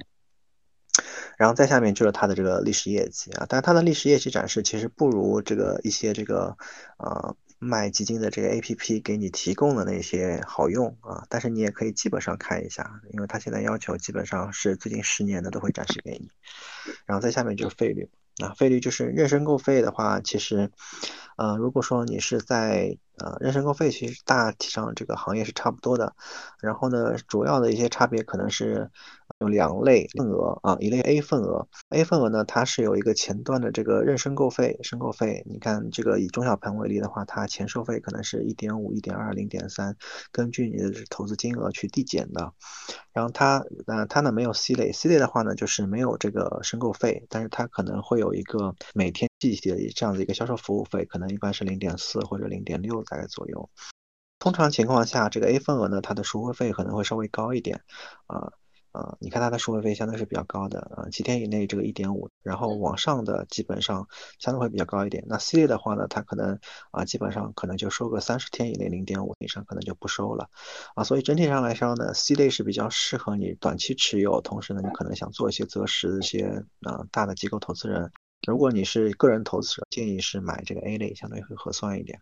[1.39, 6.57] 然后再下面就是它的这个历史业绩啊，但它的历史业绩展示其实不如这个一些这个
[6.99, 16.29] 呃卖基金的这个 A P P 给你提供的那些好用啊，但是你也可以基本上看一下，因为它现在要求基本上是最近十年的都会展示给你。
[17.07, 18.11] 然后再下面就是费率
[18.43, 20.71] 啊，费率就是认申购费的话，其实
[21.37, 26.15] 呃如果说你是在呃认申购费，其实大体上这个行业是差不多的，
[26.61, 28.91] 然后呢主要的一些差别可能是。
[29.43, 39.97] 有两类份额啊，一类 A 份额，A 份额呢，它是有一个前端的这个认申购费，申购费，你看这个以中小盘为例的话，它前收费可能是一点五、一点二、零点三，
[40.31, 42.53] 根据你的投资金额去递减的。
[43.13, 53.69] 然后它呃它呢没有 C 类，C 类的话呢就是没有这个申购费，但是它可能会有一个每天计的这样的一个销售服务费，可能一般是零点四或者零点六大概左右。
[54.39, 57.83] 通常情况下，这个 A 份额呢，它的赎回费可能会稍微高一点，
[58.27, 58.53] 啊
[58.93, 64.07] 啊，你看它的赎回费相对是比较高的，啊，七天以内这个一点五，然后往上的基本上
[64.39, 65.25] 相对会比较高一点。
[65.27, 66.59] 那 C 类的话呢，它可能
[66.91, 70.49] 啊基本上可能就收个三十天以内零点五以上可能就不收了，
[70.95, 78.13] 啊，所以整体上来说呢，C 类是比较适合你短期持有，同时呢你可能想做一些择时一些啊大的机构投资人。
[78.47, 82.21] 如果你是个人投资者，建议是买这个 A 类，相对会合算一点。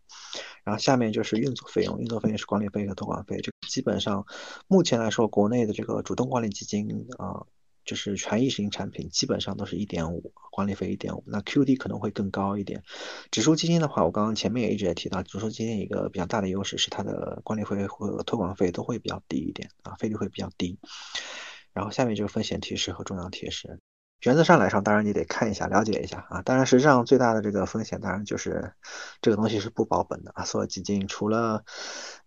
[0.65, 3.41] 然后下面就是运作费用，运作费用是管理费和托管费。
[3.41, 4.27] 这基本上
[4.69, 7.47] 目前来说，国内的这个主动管理基金啊，
[7.87, 11.25] 就是权益型产品，基本上都是一点五，管理费一点五。
[11.27, 12.83] 那 QD 可能会更高一点。
[13.31, 20.79] 指数基金的话，我刚刚前面也一直在提到，指数基金一个比较大的优势是它的管理费和托管费都会比较低一点啊，费率会比较低。
[21.73, 23.81] 然后下面就是风险提示和重要提示。
[24.23, 26.43] 原则上来说，当然你得看一下、了解一下啊。
[26.43, 28.75] 当然，实际上最大的这个风险，当然就是
[29.23, 30.45] 这个东西是不保本的啊。
[30.45, 31.65] 所有基金除了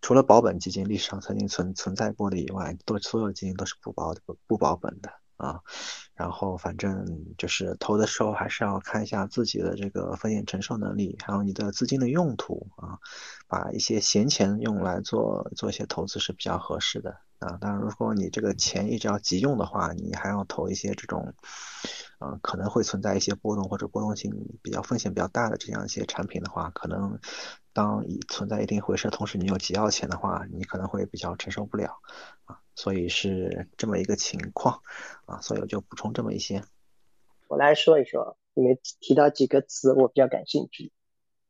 [0.02, 5.60] 除了保本基金历史上曾经存存在过的以外，都所有基金都是不保的、不保本的啊。
[6.16, 7.06] 然后反正
[7.38, 12.98] 就是投的时候，还是要看一下自己的这个风险承受能力，还有你的资金的用途啊。
[13.48, 17.18] 把一些闲钱用来做做一些投资是比较合适的。
[17.44, 21.34] 啊，当然，如果你这个钱一直要急用的话，你还要投一些这种，
[22.20, 27.20] 呃，可能会存在一些波动或者波动性比较风险比较大的这样一些产品的话，可能
[27.74, 32.00] 当存在一定回撤，同时你有急要钱的话，你可能会比较承受不了
[32.46, 34.82] 啊，所以是这么一个情况
[35.26, 36.64] 啊，所以我就补充这么一些。
[37.50, 40.94] 我来说一说，你们提到几个词，我比较感兴趣。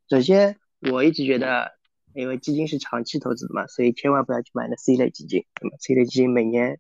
[0.10, 0.60] 首先，
[0.92, 1.72] 我一直觉得。
[2.14, 5.46] 因为基金是长期投资的嘛，所以千万不要去买那 C 类基金。
[5.62, 6.80] 那么 C 类基金每年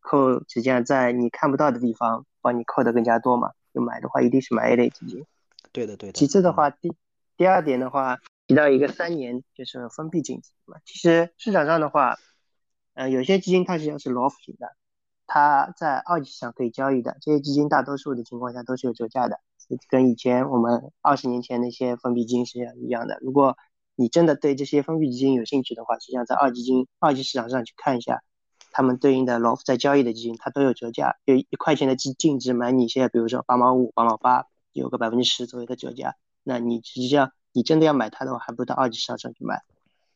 [0.00, 3.52] 扣，实际上在你看不到的地方帮你扣的更加多嘛。
[3.72, 5.24] 就买的话，一定是买 A 类基金。
[5.72, 6.12] 对的，对的。
[6.12, 6.92] 其次的话，第
[7.36, 8.18] 第二点的话，
[8.48, 10.78] 提到一个三年就是封闭净值嘛。
[10.84, 12.16] 其实市场上的话，
[12.94, 14.74] 呃，有些基金它实际上是 LOF 型的，
[15.26, 17.16] 它在二级市场可以交易的。
[17.20, 19.38] 这些基金大多数的情况下都是有折价的，
[19.88, 23.18] 跟以前我们二十年前那些封闭基金是一样的。
[23.20, 23.56] 如果
[24.00, 28.22] 你真的对这些封闭基金有兴趣的话，实际上在二级金二级市场上去看一下，
[28.72, 36.14] 他们对应的 LOF 在交易的基金，它都有折价，就一块钱的净净值买你现在比如说八毛五、八毛八，有个百分之十左右的折价。
[36.42, 39.60] 那你实际上你真的要买它的话，还不到二级市场上去买，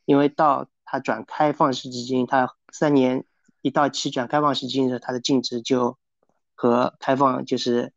[0.05, 3.23] 因为到它转开放式基金，它三年
[3.61, 5.99] 一到期转开放式基金的时候，它的净值就
[6.55, 7.93] 和开放就是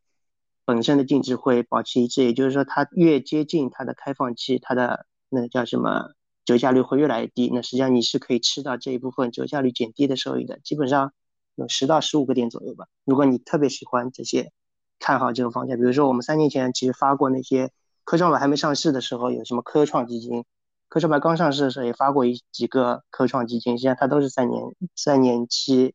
[0.66, 6.12] 本身的净值会保持一致，也就是说它越接近它的开放期，它的那叫什么
[6.44, 7.50] 折价率会越来越低？
[7.52, 11.12] 那实际上你是可以吃到这一部分折价率减低的收益的，基本上
[11.54, 12.86] 有十到十五个点左右吧。
[13.04, 14.52] 如果你特别喜欢这些，
[14.98, 17.70] 看好这个方向，比如说我们三年前其实发过那些
[18.04, 20.44] 科创板还没上市的时候，有什么科创基金，
[20.88, 25.94] 科创板刚上市的时候也发过一几个科创基金，实际上它都是三年三年期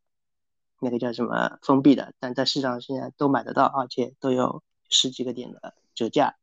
[0.80, 6.35] 那个叫什么封闭的，但在市场现在都买得到，而且都有十几个点的折价。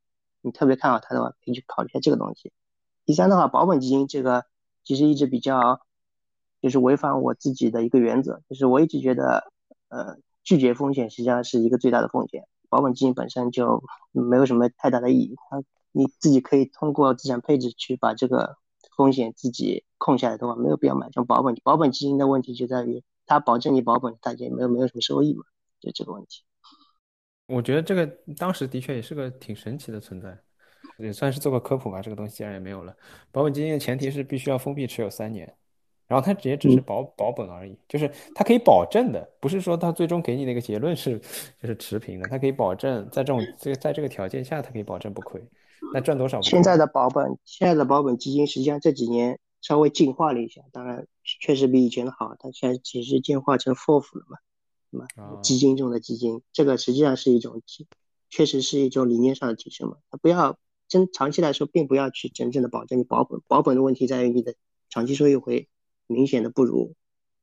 [0.42, 2.52] 你特别看好它的话，可以去考虑一下这个东西。
[3.10, 4.44] 第三的话，保本基金这个
[4.84, 5.80] 其实一直比较，
[6.62, 9.52] 就是违反我自己的一个原则，就是我一直觉得，
[9.88, 12.46] 呃，拒绝风险实际上是一个最大的风险。
[12.68, 13.82] 保本基金本身就
[14.12, 15.60] 没有什么太大的意义，它
[15.90, 18.58] 你自己可以通过资产配置去把这个
[18.96, 21.56] 风险自己控下来的话，没有必要买这种保本。
[21.64, 25.42] 保本基金的问题就在于它保证你保本，大家也没有没有什么收益嘛，
[25.80, 26.44] 就这个问题。
[27.48, 28.06] 我觉得这个
[28.38, 30.40] 当时的确也是个挺神奇的存在。
[30.98, 32.94] 也算是做个科普吧，这个东西既然也没有了。
[33.32, 35.50] 保本基金的前提是必须要封闭持有三年，
[36.06, 41.18] 然后它直接只是保保本而已，就是它可以保证的，不是说它最终给你那个结论是
[41.62, 45.42] 就是持平的，它可以保证在这种这个在这个条件下，它可以保证不亏。
[45.94, 46.42] 那赚多少？
[46.42, 54.24] 现在的保本，现在的保本基金实际上这几年稍微进化了一下，当然确实比以前的好，它现在其实进化成 FOF 了
[54.90, 57.62] 嘛，嘛基金中的基金，这个实际上是一种
[58.28, 60.58] 确实是一种理念上的提升嘛，它不要。
[60.90, 64.54] 真长期来说，并不要去真正的保证你保本，保本的问题在于你的
[64.90, 65.68] 长期收益会
[66.06, 66.94] 明显的不如，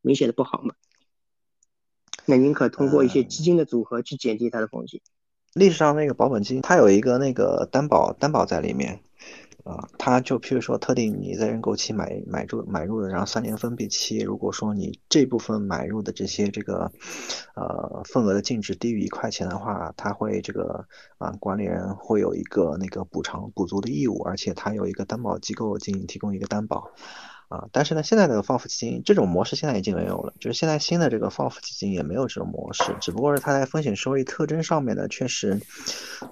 [0.01, 0.75] 明显的不好嘛。
[2.25, 5.01] 那您可通过一些基金的组合去减低它的风险。
[5.53, 9.01] 历史上那个保本基金，它有一个那个担保担保在里面。
[9.67, 16.89] 啊，他就譬如说，特定你在认购期买买入买入的，然后三年封闭期，如果说你这部分买入的这些这个，
[17.53, 20.87] 呃，份额的净值低于一块钱的话，他会这个
[21.17, 26.91] 啊，管理人会有一个那个补偿补足的义务，而且他有一个担保机构进行提供一个担保，
[27.49, 35.59] 啊，但是呢，现在的放付基金这种模式现在已经没有了，就是现在新的这个放付基金也没有这种模式，只不过是它在风险收益特征上面呢，确实，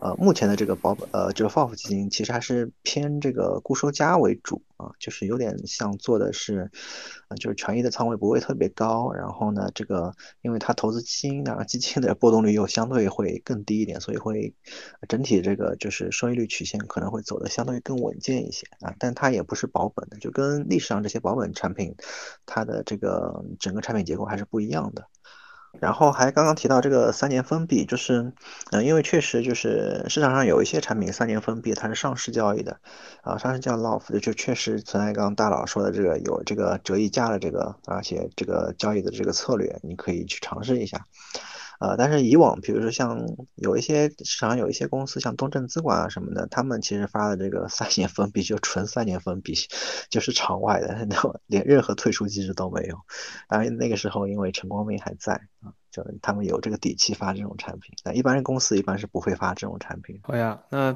[0.01, 6.69] 呃，目前的这个保呃这个放付基金其实还是偏这个固收加为主啊，就是有点像做的是，
[7.30, 14.53] 呃，就是权益的仓位不会特别高，然后呢，这个因为它投资基金啊，基金的波动率又相对会更低一点，所以会
[15.07, 20.95] 整体这个就是收益率曲线可能会走的相对更稳健一些啊，但它也不是保本的，就跟历史上。
[21.06, 21.95] 这些保本产品，
[22.47, 25.07] 它的这个整个产品结构还是不一样的。
[25.80, 28.34] 然后还刚刚提到这个三年封闭，就是，
[28.72, 32.80] 嗯，因为确实就是市场上有一些产品三年封闭，它是上市交易的，
[33.22, 41.06] 啊，上市交易 LOF 就确实存在刚刚大佬说的这个有这个折溢价的这个，而且这个交易的这个策略，你可以去尝试一下。
[41.80, 49.56] 呃，但是以往，比如说像有一些市场有一些公司，像东证资管啊什么的，他们其实发的这个三年封闭就纯三年封闭，
[50.10, 51.07] 就是场外的，
[51.47, 52.97] 连任何退出机制都没有。
[53.47, 55.73] 当然那个时候因为陈光明还在啊。
[55.95, 60.19] 就他们有这个底气发这种产品，那一般公司一般是不会发这种产品。
[60.23, 60.89] 好呀，那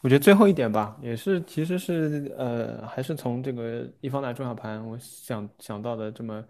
[0.00, 6.42] 我觉得最后一点吧，也是其实是呃，还是从这个易方达中小盘，我想想到的这么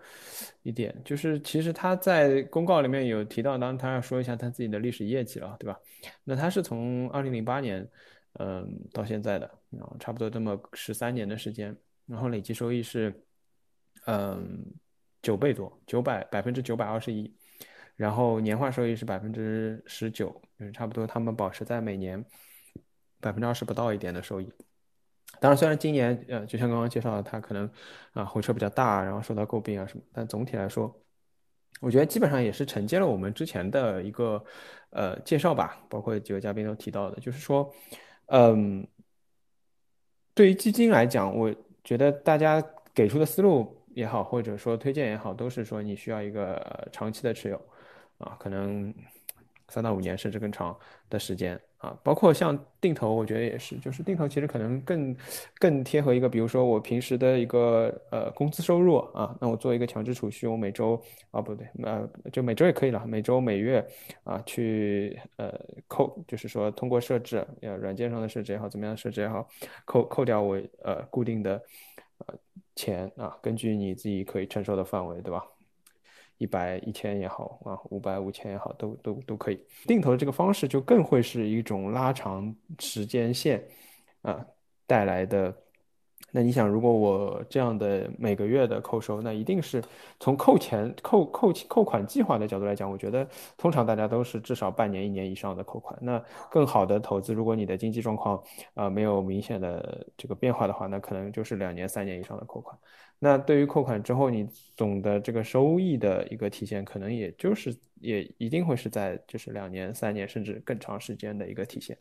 [0.63, 5.77] 一点，就是其实他在公告里面有提到，当然他要说一下他自己的历史业绩了，对吧？
[6.23, 7.85] 那他是从二零零八年
[8.35, 11.77] 嗯到现在的，然后差不多这么十三年的时间，
[12.07, 13.13] 然后累计收益是
[14.07, 14.65] 嗯
[15.23, 17.35] 九倍多，九百百分之九百二十一。
[17.97, 20.29] 然后年化收益是百分之十九，
[20.59, 22.23] 就是差不多他们保持在每年
[23.21, 24.53] 百分之二十不到一点的收益。
[25.41, 27.69] 当然，虽然今年呃，就像刚刚介绍的，它可能
[28.13, 30.95] 啊回撤比较大，然后受到诟病啊什么，但总体来说，
[31.81, 34.43] 我觉得基本上也是承接了我们之前的一个
[34.91, 37.71] 呃介绍吧，包括几位嘉宾都提到的，就是说，
[38.27, 38.87] 嗯，
[40.35, 42.63] 对于基金来讲，我觉得大家
[42.95, 47.61] 给出的思路也好，或者说推荐也好，都是说你需要一个长期的持有。
[48.19, 48.93] 啊，可能
[49.69, 50.77] 三到五年甚至更长
[51.11, 55.15] 的时间啊，包括像定投，我觉得也是，就是定投其实可能更
[55.59, 63.87] 更贴合一个，比如说我平时的一个呃工资收入啊，那我做一个强制储蓄，我每周啊不对，呃就每周也可以了，每周每月
[64.25, 65.53] 啊去呃
[65.89, 69.47] 扣，就是说通过设置呃软件上的设置也好，怎么样设置也好，
[69.85, 71.63] 扣扣掉我呃固定的
[72.27, 72.35] 呃
[72.77, 75.45] 钱啊，根据你自己可以承受的范围，对吧？
[76.39, 79.61] 一百一千也好啊，五百五千也好，都都都可以。
[79.87, 83.63] 定投的这个方式就更会是一种拉长时间线
[84.23, 84.47] 啊
[84.87, 85.55] 带来的。
[86.33, 89.83] 那你想，如果我这样的每个月的扣收，那一定是
[90.21, 93.27] 从扣钱、扣扣扣款计划的角度来讲，我觉得
[93.57, 95.99] 通常大家都是至少半年、一年以上的扣款。
[96.03, 98.43] 那更好的投资，如果你的经济状况
[98.75, 102.77] 啊没有明显的这个变化的话，那可能就是两年、三年以上的扣款。
[103.19, 111.97] 那对于扣款之后，你总的这个收益的一个体现，可能也就是也一定会是在就是两年、三年甚至更长时间的一个体现。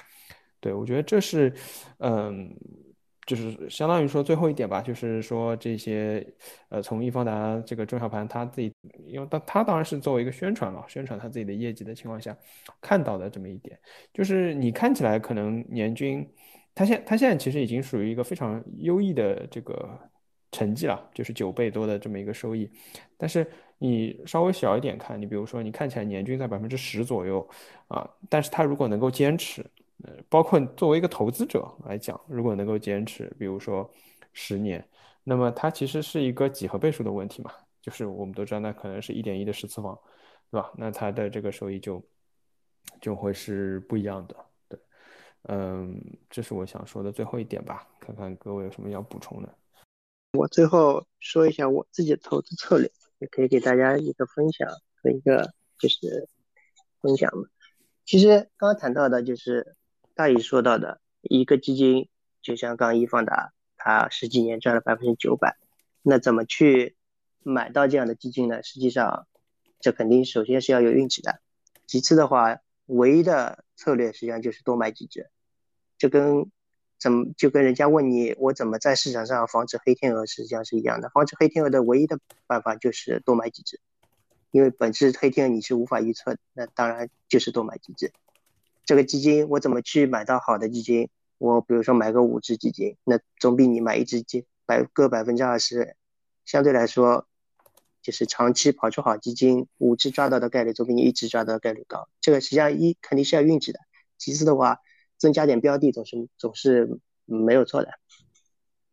[0.60, 1.54] 对我觉得这是，
[2.00, 2.54] 嗯，
[3.26, 6.26] 就是相当于说最后一点吧，就是说这些
[6.70, 8.74] 呃，从易方达这个中小盘他自己，
[9.06, 12.38] 因为他他当然是作为一个宣传了，宣传他自己的业绩的情况下
[12.82, 13.80] 看到的这么一点，
[14.14, 16.28] 就是你看起来可能年均，
[16.74, 19.90] 他现他现在其实已经属于一个非常优异的这个。
[20.52, 22.70] 成绩了，就是九倍多的这么一个收益，
[23.18, 23.46] 但是
[23.78, 27.46] 你稍微小一点看，你比如说你看起来年均在百分之十左右
[27.90, 29.66] 啊，但是它如果能够坚持，
[30.04, 33.90] 呃，包括作为一个投资者来讲，如果能够坚持，比如说
[34.34, 34.86] 十年，
[35.24, 37.52] 那么它其实是一个几何倍数的问题嘛，
[37.82, 39.98] 就是我们都知道那可能是一点一的十次方，
[40.52, 40.72] 对吧？
[40.78, 42.04] 那它的这个收益就
[43.00, 44.36] 就会是不一样的，
[44.68, 44.80] 对，
[45.44, 46.00] 嗯，
[46.30, 49.58] 这是我想说的最后一点吧，看看各位有什么要补充的。
[50.34, 54.68] 我最后说一下我自己的投资策略，也可以给大家一个分享
[55.02, 56.28] 和一个就是
[57.00, 57.48] 分享嘛。
[58.04, 58.28] 其实
[58.58, 59.76] 刚刚谈到的就是
[60.16, 62.10] 大宇说到的一个基金，
[62.42, 65.58] 就像刚一放达，它十几年赚了百分之九百，
[66.02, 66.96] 那怎么去
[67.44, 68.64] 买到这样的基金呢？
[68.64, 69.28] 实际上，
[69.80, 71.40] 这肯定首先是要有运气的，
[71.86, 75.30] 其次的话，唯一的策略实际上就是多买几只，
[75.98, 76.50] 这跟。
[76.98, 81.10] 怎么就跟人家问你我怎么在市场上防止黑天鹅实际上是一样的？
[81.10, 82.18] 防止黑天鹅的唯一的
[82.48, 83.82] 办法就是多买几只，
[84.50, 88.14] 因为本质黑天鹅你是无法预测的，那当然就是多买几只。
[88.86, 91.10] 这个基金我怎么去买到好的基金？
[91.38, 95.96] 我比如说买个五只基金，那总比你买一只基百各百分之二十，
[96.46, 97.28] 相对来说
[98.02, 102.08] 就是长期跑出好基金，五只抓到的概率总比你一只抓到的概率高。
[102.22, 103.80] 这个实际上一肯定是要运气的，
[104.18, 104.80] 其次的话。
[105.18, 107.90] 增加点标的总是总是没有错的。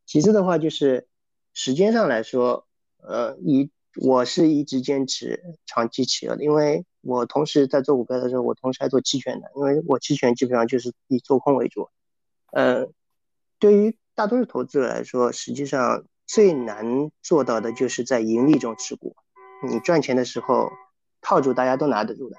[0.06, 1.08] 其次的话就是，
[1.52, 11.88] 时间上来说，呃，一我是一直坚持长期持有的，因为我同时在做股票的时候，我同时还做期权的，因为我期权基本上就是以做空为主。
[12.52, 12.86] 呃，
[13.58, 19.14] 对于大多数投资者来说，实际上最难做到的就是在盈利中持股。
[19.68, 20.70] 你赚钱的时候
[21.20, 22.36] 套住，大家都拿得住的；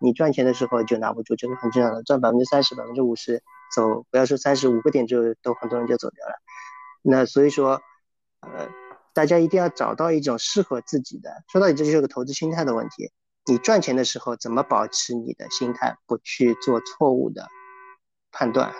[0.00, 2.02] 你赚钱的时候就拿不住，这个很正常的。
[2.02, 3.42] 赚百分之三十、百分之五十
[3.74, 6.34] 走，不要说三十五个点就都很多人就走掉了。
[7.02, 7.80] 那所以说，
[8.40, 8.68] 呃，
[9.12, 11.42] 大家一定要找到一种适合自己的。
[11.52, 13.10] 说到底，这就是个投资心态的问题。
[13.44, 17.48] 你赚钱的时候怎么保持你的心态，不去做错误的
[18.30, 18.72] 判断？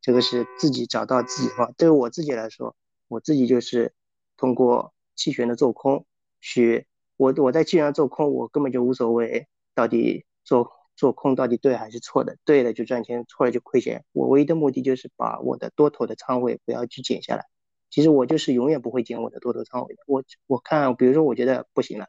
[0.00, 1.74] 这个是自己找到自己的方法。
[1.76, 2.74] 对于我自己来说，
[3.06, 3.92] 我自己就是
[4.36, 6.06] 通过期权的做空
[6.40, 6.86] 去，
[7.16, 14.04] 我我在期权上做空，我根本就无所谓到底做做空到底对还是错的，对了就赚钱，错了就亏钱。
[14.12, 17.44] 我唯一的目的就是把我的多头的仓位不要去减下来。
[17.90, 20.02] 其实我就是永远不会减我的多头仓位的。
[20.06, 22.08] 我我看，比如说我觉得不行了，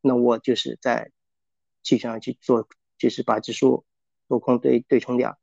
[0.00, 1.10] 那我就是在
[1.82, 2.68] 期权上去做，
[2.98, 3.84] 就是把指数
[4.28, 5.38] 做空对对冲掉。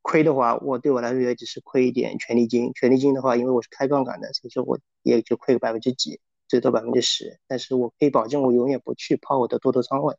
[0.00, 2.72] 亏的话，我对我来说也只是亏一点权利金。
[2.72, 7.38] 权利金的话，因为我是开杠杆的，所以说我也就亏个百分之几，最多百分之十。
[7.46, 10.16] 但是我可以保证，我永远不去抛我的多头仓位。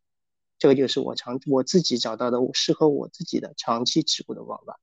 [0.57, 4.79] 这个就是我长我自己找到的适合我自己的长期持股的方法。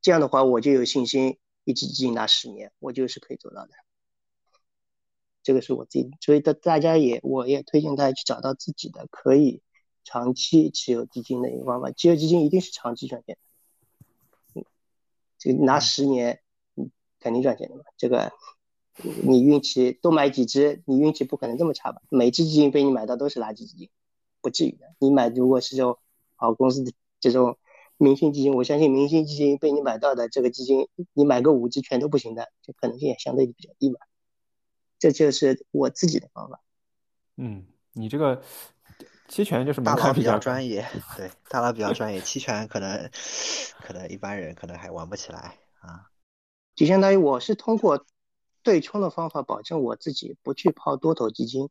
[0.00, 3.70] 这样的话，我就有信心，一只基金拿十年，我就是可以做到的。
[5.42, 9.60] 这个是我自己，所以大大家也，我也推荐大家去找到自己的可以
[10.02, 11.90] 长期持有基金的一个方法。
[11.90, 13.36] 持有基金一定是长期赚钱。
[15.38, 16.40] 这个拿十年，
[16.76, 17.82] 嗯，肯定赚钱的嘛。
[17.98, 18.32] 这个，
[19.22, 22.00] 你运气多买几只，你运气不可能这么差吧？
[22.08, 23.90] 每只基金被你买到都是垃圾基金，
[24.40, 24.94] 不至于的。
[24.98, 25.98] 你买如果是这种
[26.36, 27.58] 好公司的这种
[27.96, 34.00] 明星基金，我相信明星基金被你买到的这个基金，你买个五只全都不行的，这可能性也相对比较低吧。
[34.98, 36.60] 这就是我自己的方法。
[37.36, 38.42] 嗯，你这个。
[39.26, 42.20] 期权就是大佬比较专业， 对，大佬比较专业。
[42.20, 43.10] 期权可能
[43.80, 46.10] 可能一般人可能还玩不起来啊。
[46.74, 48.04] 就相当于我是通过
[48.62, 51.70] 对冲的方法，保证我自己不去抛多头基金，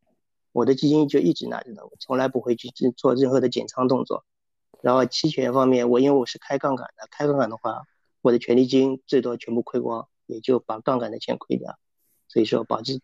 [0.51, 4.25] 我的基金就一直拿着的，我从来不会去做任何的减仓动作。
[4.81, 7.83] 然后期权方面，我因为我是开杠杆的，开杠杆的话，
[8.21, 11.77] 我的权利金最多全部亏光，也就把杠杆的钱亏掉。
[12.27, 12.99] 所以说，保持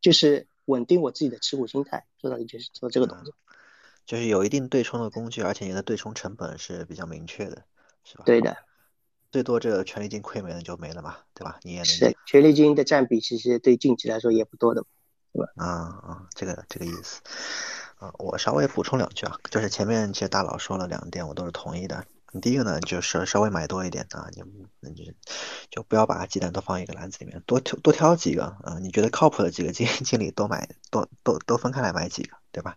[0.00, 3.34] 就是稳定我自己的持股心态，做到的就是做这个动作。
[4.06, 7.64] 就是有一定对冲的工具，而且你的对冲成本是比较明确的，
[8.04, 8.24] 是吧？
[8.26, 8.56] 对的，
[9.32, 11.58] 最多这个权利金亏没了就没了嘛，对吧？
[11.62, 14.84] 你也能是权利金的占比其实对近期来说也不多的，
[15.32, 15.52] 对吧？
[15.56, 17.22] 啊啊，这个这个意思
[18.18, 22.04] 我稍微补充两句啊，就是前面其实大佬说了两点，我都是同意的。
[22.42, 24.42] 第一个呢，就是稍微买多一点啊，你
[24.80, 25.04] 那就
[25.70, 32.74] 就不要把鸡蛋都放一个篮子里面，多挑多挑几个啊，你觉得靠谱的几个基金 经理多买，多多多分开来买几个，对吧？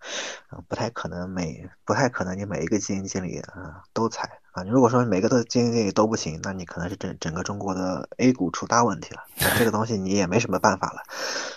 [0.50, 9.24] 啊，不太可能每不太可能你每一个基金经理啊都踩啊，如果说每个的基金经理都不行，那你可能是整整个中国的 A 股出大问题了，
[9.58, 11.02] 这个东西你也没什么办法了，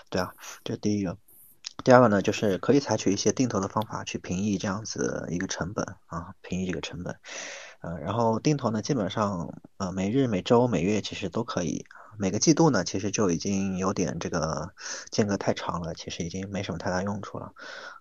[0.08, 0.32] 对啊，
[0.64, 1.18] 这是第一个。
[1.82, 7.16] 第二个呢，就是可以采取一些定投的方法去平抑这样子一个成本啊，平抑这个成本。
[7.80, 11.86] 呃，然后定投呢，基本上呃每日、每周、每月其实都可以，
[12.18, 14.74] 每个季度呢其实就已经有点这个
[15.10, 17.52] 间隔太长了，其实已经没什么太大用处了，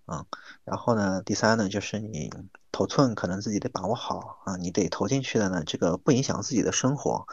[0.07, 0.26] 嗯，
[0.65, 2.30] 然后呢，第三呢就是你
[2.73, 7.26] 头寸可能自己得把握好啊，你得投进去的呢，这个不影响自己的生活，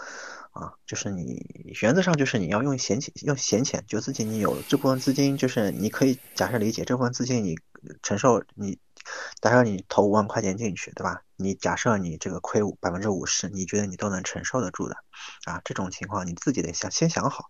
[0.56, 7.56] 啊，就是你原则上就是你要用闲钱，用闲钱，就自己你有这部分资金，就是你可以假设理解这部分资金你
[8.02, 8.78] 承受你。
[9.40, 11.22] 假设你投五万块钱进去，对吧？
[11.36, 14.96] 你假设你这个亏百分之五十，你觉得你都能承受得住的
[15.44, 15.60] 啊？
[15.64, 17.46] 这种情况你自己得想先想好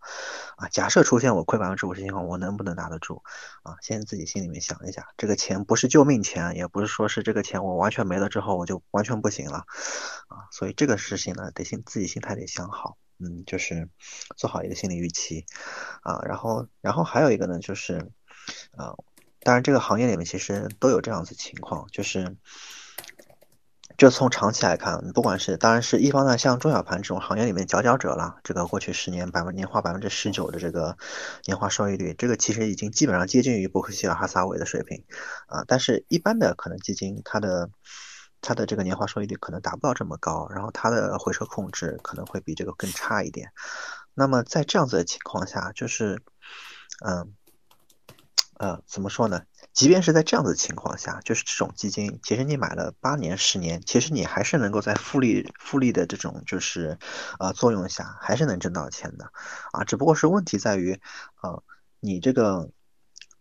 [0.57, 0.69] 啊。
[0.69, 3.23] 假设出现我亏百分之五十情况，我能不能拿得住
[3.63, 3.77] 啊？
[3.81, 9.65] 先自己心里面想一下，这个钱不是救命钱，也不是说是这个钱我完全没了之后我就完全不行了
[10.29, 10.49] 啊。
[10.51, 13.89] 所以这个事情呢，得心自己心态得想好，嗯，就是
[14.37, 15.47] 做好一个心理预期
[16.03, 16.21] 啊。
[16.25, 18.11] 然后，然后还有一个呢，就是
[18.77, 18.95] 啊。
[19.41, 22.37] 当然，这个行业里面其实都有这样子情况，就是，
[23.97, 30.99] 就从长期来看，不管是当然是一方呢，像中小盘这种行业里面佼佼者了，这个过去十年百分年化百分之十九的这个
[31.47, 35.05] 年化收益率，这个其实已经基本上接近于伯克希尔哈撒韦的水平
[35.47, 35.65] 啊。
[35.67, 37.71] 但是，一般的可能基金，它的
[38.43, 43.51] 它的这个年化收益率可能达不到这么高，然后它的回撤控制可能会比这个更差一点。
[44.13, 46.21] 那么在这样子的情况下，就是，
[47.05, 47.35] 嗯。
[48.59, 49.43] 呃，怎么说呢？
[49.77, 56.99] 即便是在这样的情况下，就是这种基金，其实你买了八年、十年，其实你还是能够在复利、复利的这种就是
[57.39, 59.31] 呃作用下，还是能挣到钱的
[59.73, 59.85] 啊。
[59.85, 60.99] 只不过是问题在于，
[61.43, 61.63] 呃，
[62.01, 62.71] 你这个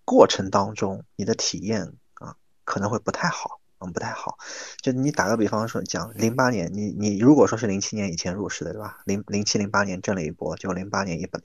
[0.04, 2.36] 过程当中你的体验啊
[2.66, 3.62] 可能会不太好。
[3.80, 4.38] 嗯，不太好。
[4.82, 9.00] 就你打个比方说，讲零八年，你你如果说是零七年以前入市的，对吧？
[9.06, 11.42] 零零七零八年挣了一波，就零八年一本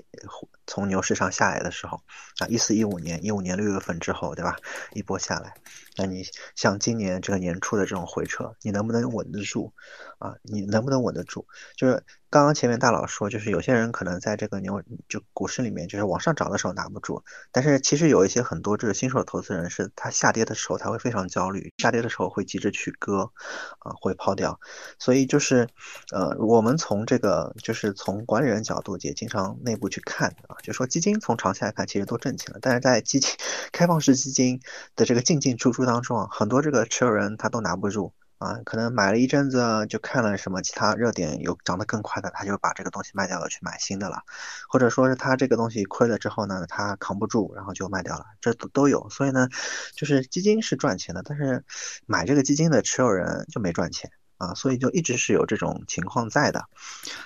[0.66, 2.00] 从牛市上下来的时候，
[2.38, 4.56] 啊，一四一五年一五年六月份之后，对吧？
[4.92, 5.54] 一波下来，
[5.96, 6.24] 那你
[6.54, 9.72] 像今年这个年初的这种回撤，你能不能稳得住？
[10.20, 11.46] 啊，你能不能稳得住？
[11.76, 23.32] 就是刚刚前面大佬说，就是有些人可能在这个牛就股市里面，就是往上涨的时候拿不住，但是其实有一些很多这个新手投资人是他下跌的时候他会非常焦虑，下跌的时候会急着去割，
[23.78, 24.60] 啊，会抛掉。
[24.98, 25.66] 所以就是，
[26.12, 33.30] 呃，我们从这个就是从管理人角度也经常内部去看啊，就说基金从长期来看其实都挣钱了，但是在基金
[33.72, 34.60] 开放式基金
[34.94, 38.12] 的这个进进出出当中啊，很多这个持有人他都拿不住。
[38.40, 44.22] 啊，可能买了一阵子，就看了什么其他热点有涨得更快的，他就把这个东西卖掉了，去买新的了，
[44.66, 49.10] 或者说是他这个东西亏了之后呢，他扛不住，然后就卖掉了，这都都有。
[49.10, 49.48] 所以呢，
[49.94, 51.64] 就是基金是赚钱的，但是
[52.06, 54.10] 买这个基金的持有人就没赚钱。
[54.40, 56.60] 啊，所以就一直是有这种情况在的，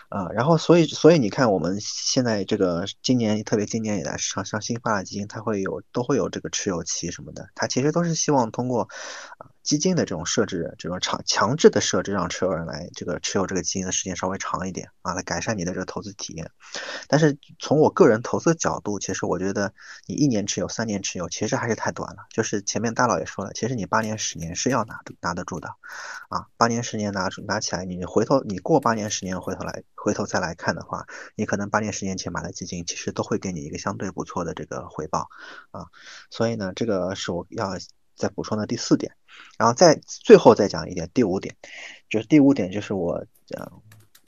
[0.09, 8.89] 啊，然后所以所以你看我们现在这个今年特别今年以来，市场上新发的基金，它会有都会有这个持有期什么的，它其实都是希望通过
[9.39, 16.51] 啊基金的这种设置，这种强强制的设置，让持有人来这个持有这个基金的时间稍微长一点啊，来改善你的这个投资体验。
[17.09, 19.73] 但是从我个人投资角度，其实我觉得
[20.07, 22.27] 你一年持有、三年持有，其实还是太短了。
[22.29, 25.69] 就是前面大佬也说了，其实你八年、十年是要拿拿得住的，
[26.29, 27.15] 啊，八年、十年。
[27.15, 35.29] 拿出拿起来，你回头你过八年十年回头来回头再来看的话，你可能八年十年前买的基金，其实都会给你一个相对不错的这个回报
[35.71, 35.87] 啊。
[36.31, 37.77] 所以呢，这个是我要
[38.17, 39.13] 再补充的第四点，
[39.59, 41.57] 然后再最后再讲一点，第五点，
[42.09, 43.83] 就是第五点就是我讲，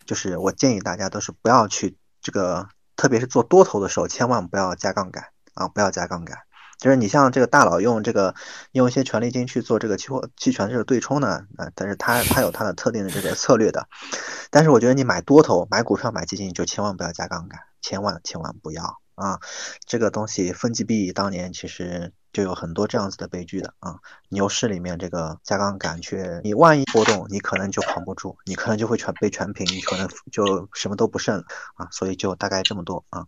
[0.05, 6.39] 就是我建议大家都是不要去这个，特别是做多头的时候，千万不要加杠杆啊，不要加杠杆。
[6.79, 8.35] 就是你像这个大佬用这个
[8.73, 13.89] 用一些权利金去做这个期货期权这个对冲呢，啊，但是他他有他的特定的这个策略的，
[14.51, 19.41] 但是我觉得你买多头买股票买基金就千万不要加杠杆，千万千万不要啊！
[19.87, 23.99] 这个东西分级币当年其实就有很多这样子的悲剧的啊，
[24.29, 31.45] 牛市里面这个加杠杆却你万一波动，你可能就扛不住，你可能就会全被全平，你可能就什么都不剩了
[31.77, 31.89] 啊！
[31.91, 33.27] 所以就大概这么多啊。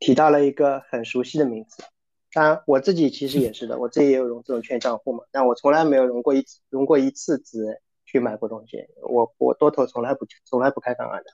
[0.00, 1.84] 提到了一个很熟悉的名字。
[2.32, 8.88] 当然，我自己其实也是的，我自己也有融资融券账户嘛，但我从来没有融过一次，融过一次资去买过东西。
[9.08, 11.30] 我我多头从来不从来不开杠杆的，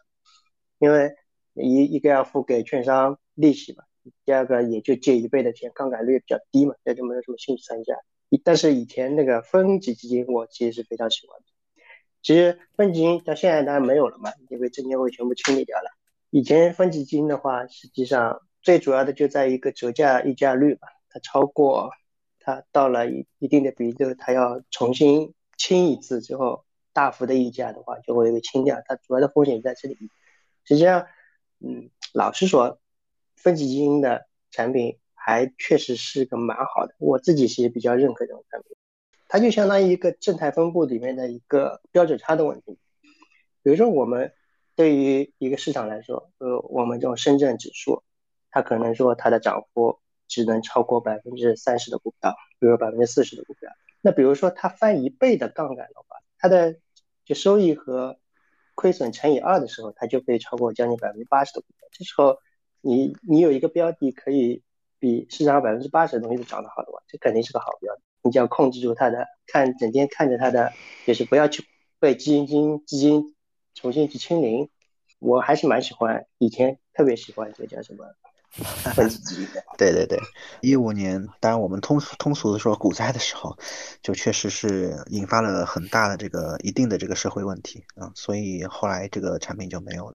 [0.79, 1.15] 因为
[1.55, 3.85] 一一个要付给券商利息嘛，
[4.25, 7.95] 第二个也就借一倍的钱，杠杆率比较低嘛，这就没有什么兴趣参加。
[8.43, 11.47] 但是以前那个分级基金，我其实是非常喜欢的。
[12.23, 15.91] 其实分级基金到现在当然没有了嘛，因为证监会全部清理掉了。
[16.31, 18.41] 以前分级基金的话，实际上。
[18.65, 21.91] 最主要的就在一个折价溢价率吧，它超过，
[22.41, 26.65] 它到了一一定的比例，它要重新清一次之后，
[26.95, 28.81] 大幅的溢价的话就会被清掉。
[28.87, 29.99] 它主要的风险在这里。
[30.65, 31.07] 实际上，
[31.61, 32.81] 嗯，老实说，
[33.45, 38.77] 分级基金的产品还确实是个蛮好的，我自己是比较认可这种产品。
[39.29, 42.79] 它就相当于一个正态分布里面的一个标准差的问题。
[43.63, 44.33] 比如说，我们
[44.75, 48.03] 对于一个市场来说，呃，我们这种深圳指数。
[48.51, 49.99] 它可能说它的涨幅
[50.29, 53.69] 只能超过百分之三十的股票，比如百分之四十的股票。
[54.01, 56.77] 那比如说它翻一倍的杠杆的话，它的
[57.25, 58.17] 就收益和
[58.77, 61.89] 亏损乘以二的时候，它就可以超过将近百分之八十的股票。
[61.91, 62.39] 这时候
[62.85, 64.63] 你你有一个标的可以
[64.99, 68.03] 比市场上百分之八十的东西都涨得好的话，这肯定是个好标的。
[68.23, 70.73] 你就要控制住它的，看整天看着它的，
[71.07, 71.65] 就是不要去
[71.99, 73.35] 被基金金基金
[73.75, 74.69] 重新去清零。
[75.19, 78.05] 我还是蛮喜欢，以前特别喜欢这个叫什么？
[79.77, 80.19] 对对对，
[80.61, 83.59] 一五年，当然我们通俗通俗的说股灾的时候，
[84.01, 90.15] 就确实是引发了很大的这个一定的这个社会问题啊，所以后来这个产品就没有了。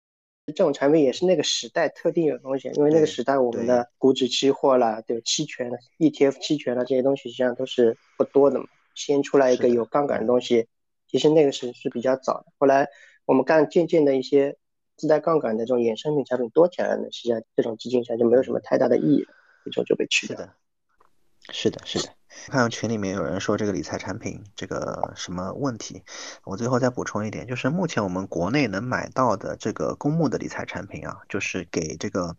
[0.50, 8.66] 这种产品也是那个时代特定的东西，因为那个时代我们的股指期货啦，对期权的 ETF 期权啦这些东西实际上都是不多的嘛。
[8.96, 10.68] 先出来一个有杠杆的东西，
[11.08, 12.46] 其实那个是是比较早的。
[12.58, 12.88] 后来
[13.26, 14.58] 我们干渐渐的一些。
[15.00, 20.36] 自带杠杆的这种衍生品产品多起来了，实际上这种基金上就没有什么太大的意义了，最终就被去掉。
[20.36, 22.14] 是的，是的，是的。
[22.48, 26.04] 看到群里面有人说这个理财产品这个什么问题，
[26.44, 32.36] 我最后再补充一点，就是目前我们国内能买到的这个公募的理财产品啊，就是给这个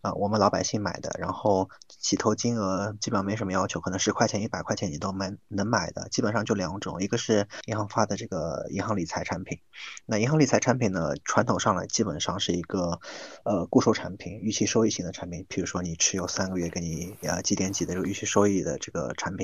[0.00, 9.58] 啊我们老百姓买的，然后起投金额基本上没什么要求，可能十块钱、一百块钱你都买能买的，基本上就两种，一个是银行发的这个银行理财产品，
[10.06, 13.00] 那银行理财产品呢，传统上来基本上是一个
[13.44, 19.41] 呃固收产品、预期收益型的产品，比如说你持有三个月给你呃几点几的这个预期收益的这个产品。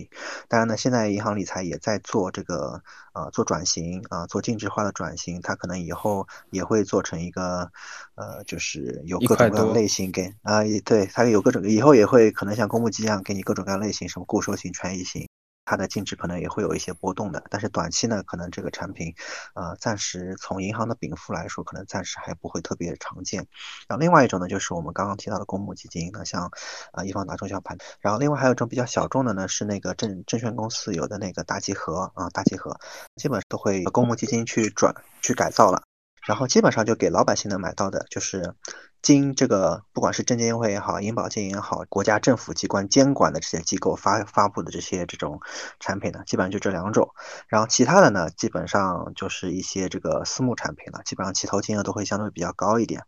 [0.49, 2.83] 当然呢，现在银行理财也在做这个，
[3.15, 5.41] 呃，做转型啊，做净值化的转型。
[5.43, 7.70] 它可能以后也会做成一个，
[8.15, 15.29] 呃，就是有各种各样类型给啊，对，它有各种，以后也会可能像公募基金一样给你各种各样类型，什么固收型、权益型。
[15.69, 19.15] 它的净值可能也会有一些波动的，但是短期呢，可能这个产品，
[19.55, 23.47] 呃，暂时从银行的禀赋来说，可能暂时还不会特别常见。
[23.86, 26.51] 然后另外一种呢，就是我们刚刚提到的公募基金，那像
[26.93, 27.77] 啊易方达中小盘。
[28.01, 32.74] 然后另外还有一种比较小众的呢，是那个证证券公司有的那个大集合啊，大集合
[33.16, 35.82] 基本都会公募基金去转去改造了，
[36.29, 38.55] 然后基本上就给老百姓能买到的就是。
[39.01, 45.41] 经这个不管是证监会也好，银保监也好，国家政府机关监管的这些机构发发布的这些这种
[45.79, 47.09] 产品呢，基本上就这两种。
[47.47, 53.05] 然后其他的呢，基本上就是一些这个私募产品了，基本上起投金额都会相对比较高一点。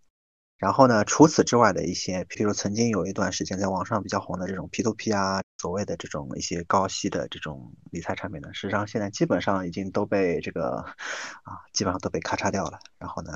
[0.60, 10.84] 然后呢，除此之外的一些，譬如曾经有一段时间在网上比较红的这种 P2P 啊，所谓的这种一些高息的这种理财产品呢，实际上现在基本上已经都被这个
[11.44, 12.78] 啊，基本上都被咔嚓掉了。
[12.98, 13.32] 然后呢，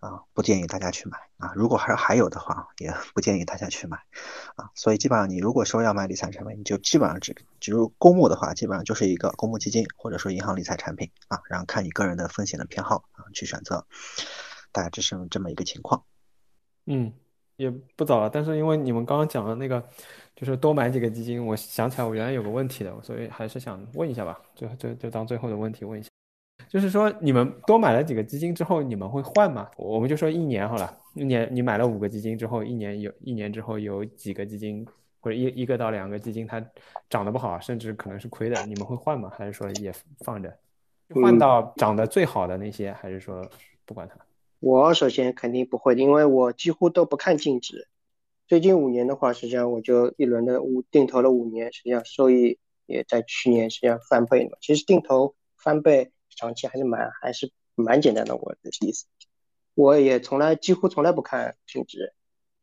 [0.00, 1.50] 啊，不建议大家去买啊。
[1.56, 3.96] 如果还还有的话，也不建议大家去买
[4.56, 4.68] 啊。
[4.74, 13.86] 所以基本上你如果说要买理财产品，你就基本上只只如公募的话，基本上就是一个公募基金或者说银行理财产品啊，然后看你个人的风险的偏好啊去选择，
[14.72, 16.04] 大概只是这么一个情况。
[16.86, 17.12] 嗯，
[17.56, 19.86] 也不早了，但是因为你们刚刚讲的那个，
[20.34, 26.08] 就是多买几个基金，我想起来我原来有个问题的，所以还是想问一下吧，就就就当最后的问题问一下，
[26.68, 29.70] 就是说你们多买了几个基金之后，你们会换吗？
[29.76, 34.86] 我们就说一年好了，一年你买了五个基金之后，一年有一年之后有几个基金
[35.20, 36.64] 或者一一个到两个基金它
[37.08, 39.30] 涨得不好，甚至可能是亏的，你们会换吗？
[39.36, 39.92] 还是说也
[40.24, 40.58] 放着，
[41.22, 43.46] 换到涨得最好的那些，还是说
[43.84, 44.16] 不管它？
[44.60, 47.88] 我首先肯定不会，因为我几乎都不看净值。
[48.46, 54.58] 最近五年的话，实际上我就一轮的五定投了五年，实际上收益也在去年实际上翻倍了。
[54.60, 59.06] 其实定投翻倍长期还是蛮还是蛮简单的，我的意思。
[59.74, 62.12] 我也从来几乎从来不看净值，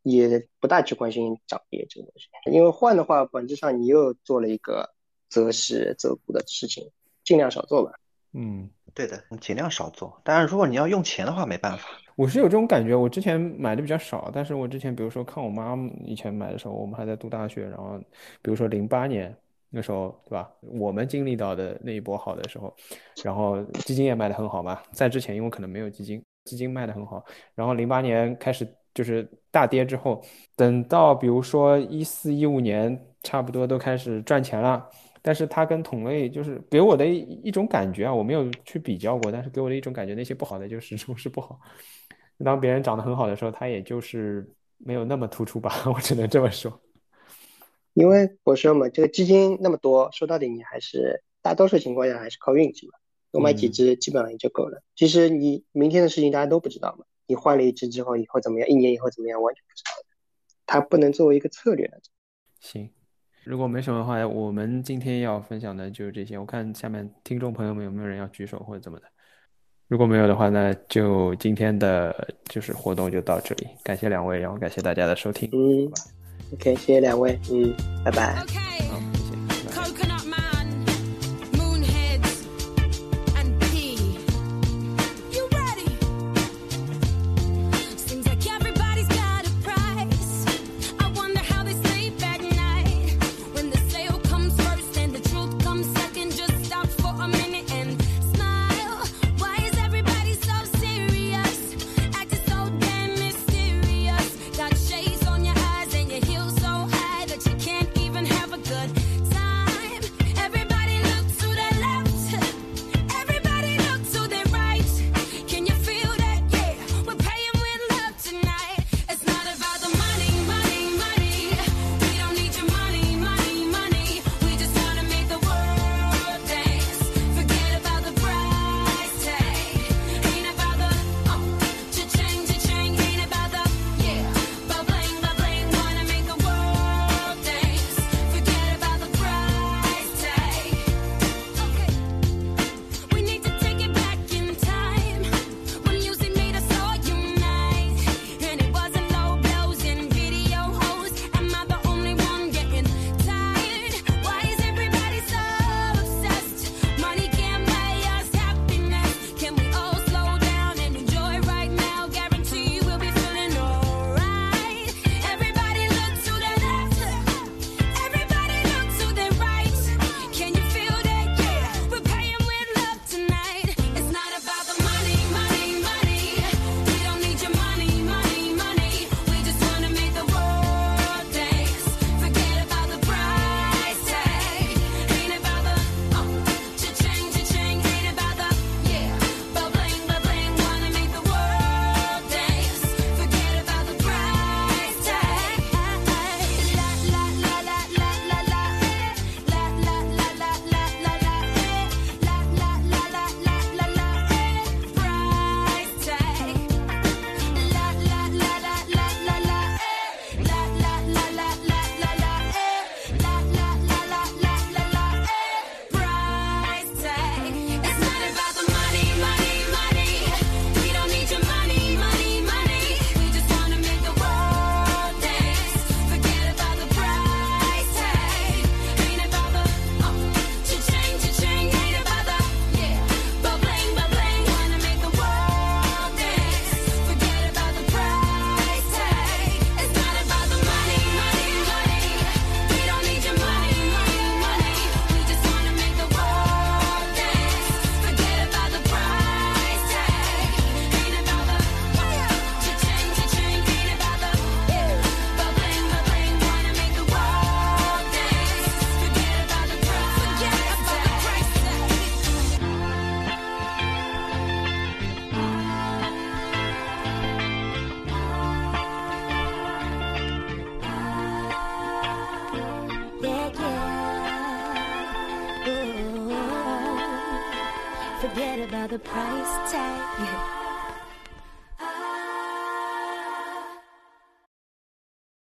[0.04, 2.28] 也不大去关心涨跌这个东西。
[2.56, 4.94] 因为换的话，本质上你又做了一个
[5.30, 6.92] 择时择股的事情，
[7.24, 7.94] 尽量少做吧。
[8.34, 8.70] 嗯。
[8.98, 10.20] 对的，尽量少做。
[10.24, 11.84] 当然，如果你要用钱的话，没办法。
[12.16, 18.00] 我是有这种感觉，我之前买的比较少，但是我之前比如说看我妈以前买的时候，我们还在读大学，然后
[18.42, 19.32] 比如说零八年
[19.70, 20.50] 那时候，对吧？
[20.62, 22.76] 我们经历到的那一波好的时候，
[23.24, 24.82] 然后基金也卖得很好嘛。
[24.92, 27.24] 在之前，因为可能没有基金，基金卖得很好。
[27.54, 30.20] 然后零八年开始就是大跌之后，
[30.56, 34.90] 等到比如说一四一五年，差不多都开始赚钱了。
[35.28, 41.60] 但是它跟同类就是给我的一一种感觉啊，我没有去比较过，但是给我的一种感觉，那些不好的就始终是不好。
[42.46, 46.82] 当别人长得很好的时候，它也就是没有那么突出吧， 我只能这么说。
[47.94, 52.94] 因为我说嘛，这个基金那么多，说到底你还是大多数情况下还是靠运气嘛，
[53.34, 54.82] 多买几只基本上也就够了。
[54.96, 60.16] 其实你明天的事情大家都不知道嘛，你换了一只之后以后怎么样，一年以后怎么样完全不知道的，
[60.66, 62.14] 它不能作为一个策略来做。
[62.62, 62.90] 行。
[63.48, 66.38] 如果没什么的话，我们今天要分享的就是这些。
[66.38, 69.06] 我看下面听众朋友们有没有人要举手或者怎么的。
[69.88, 73.68] 如果没有的话，那就今天的就是活动就到这里。
[73.84, 75.50] 感谢两位，然后感谢大家的收听。
[75.54, 75.90] 嗯
[76.56, 77.40] ，OK，谢谢两位。
[77.50, 78.36] 嗯，拜拜。
[78.90, 79.17] good.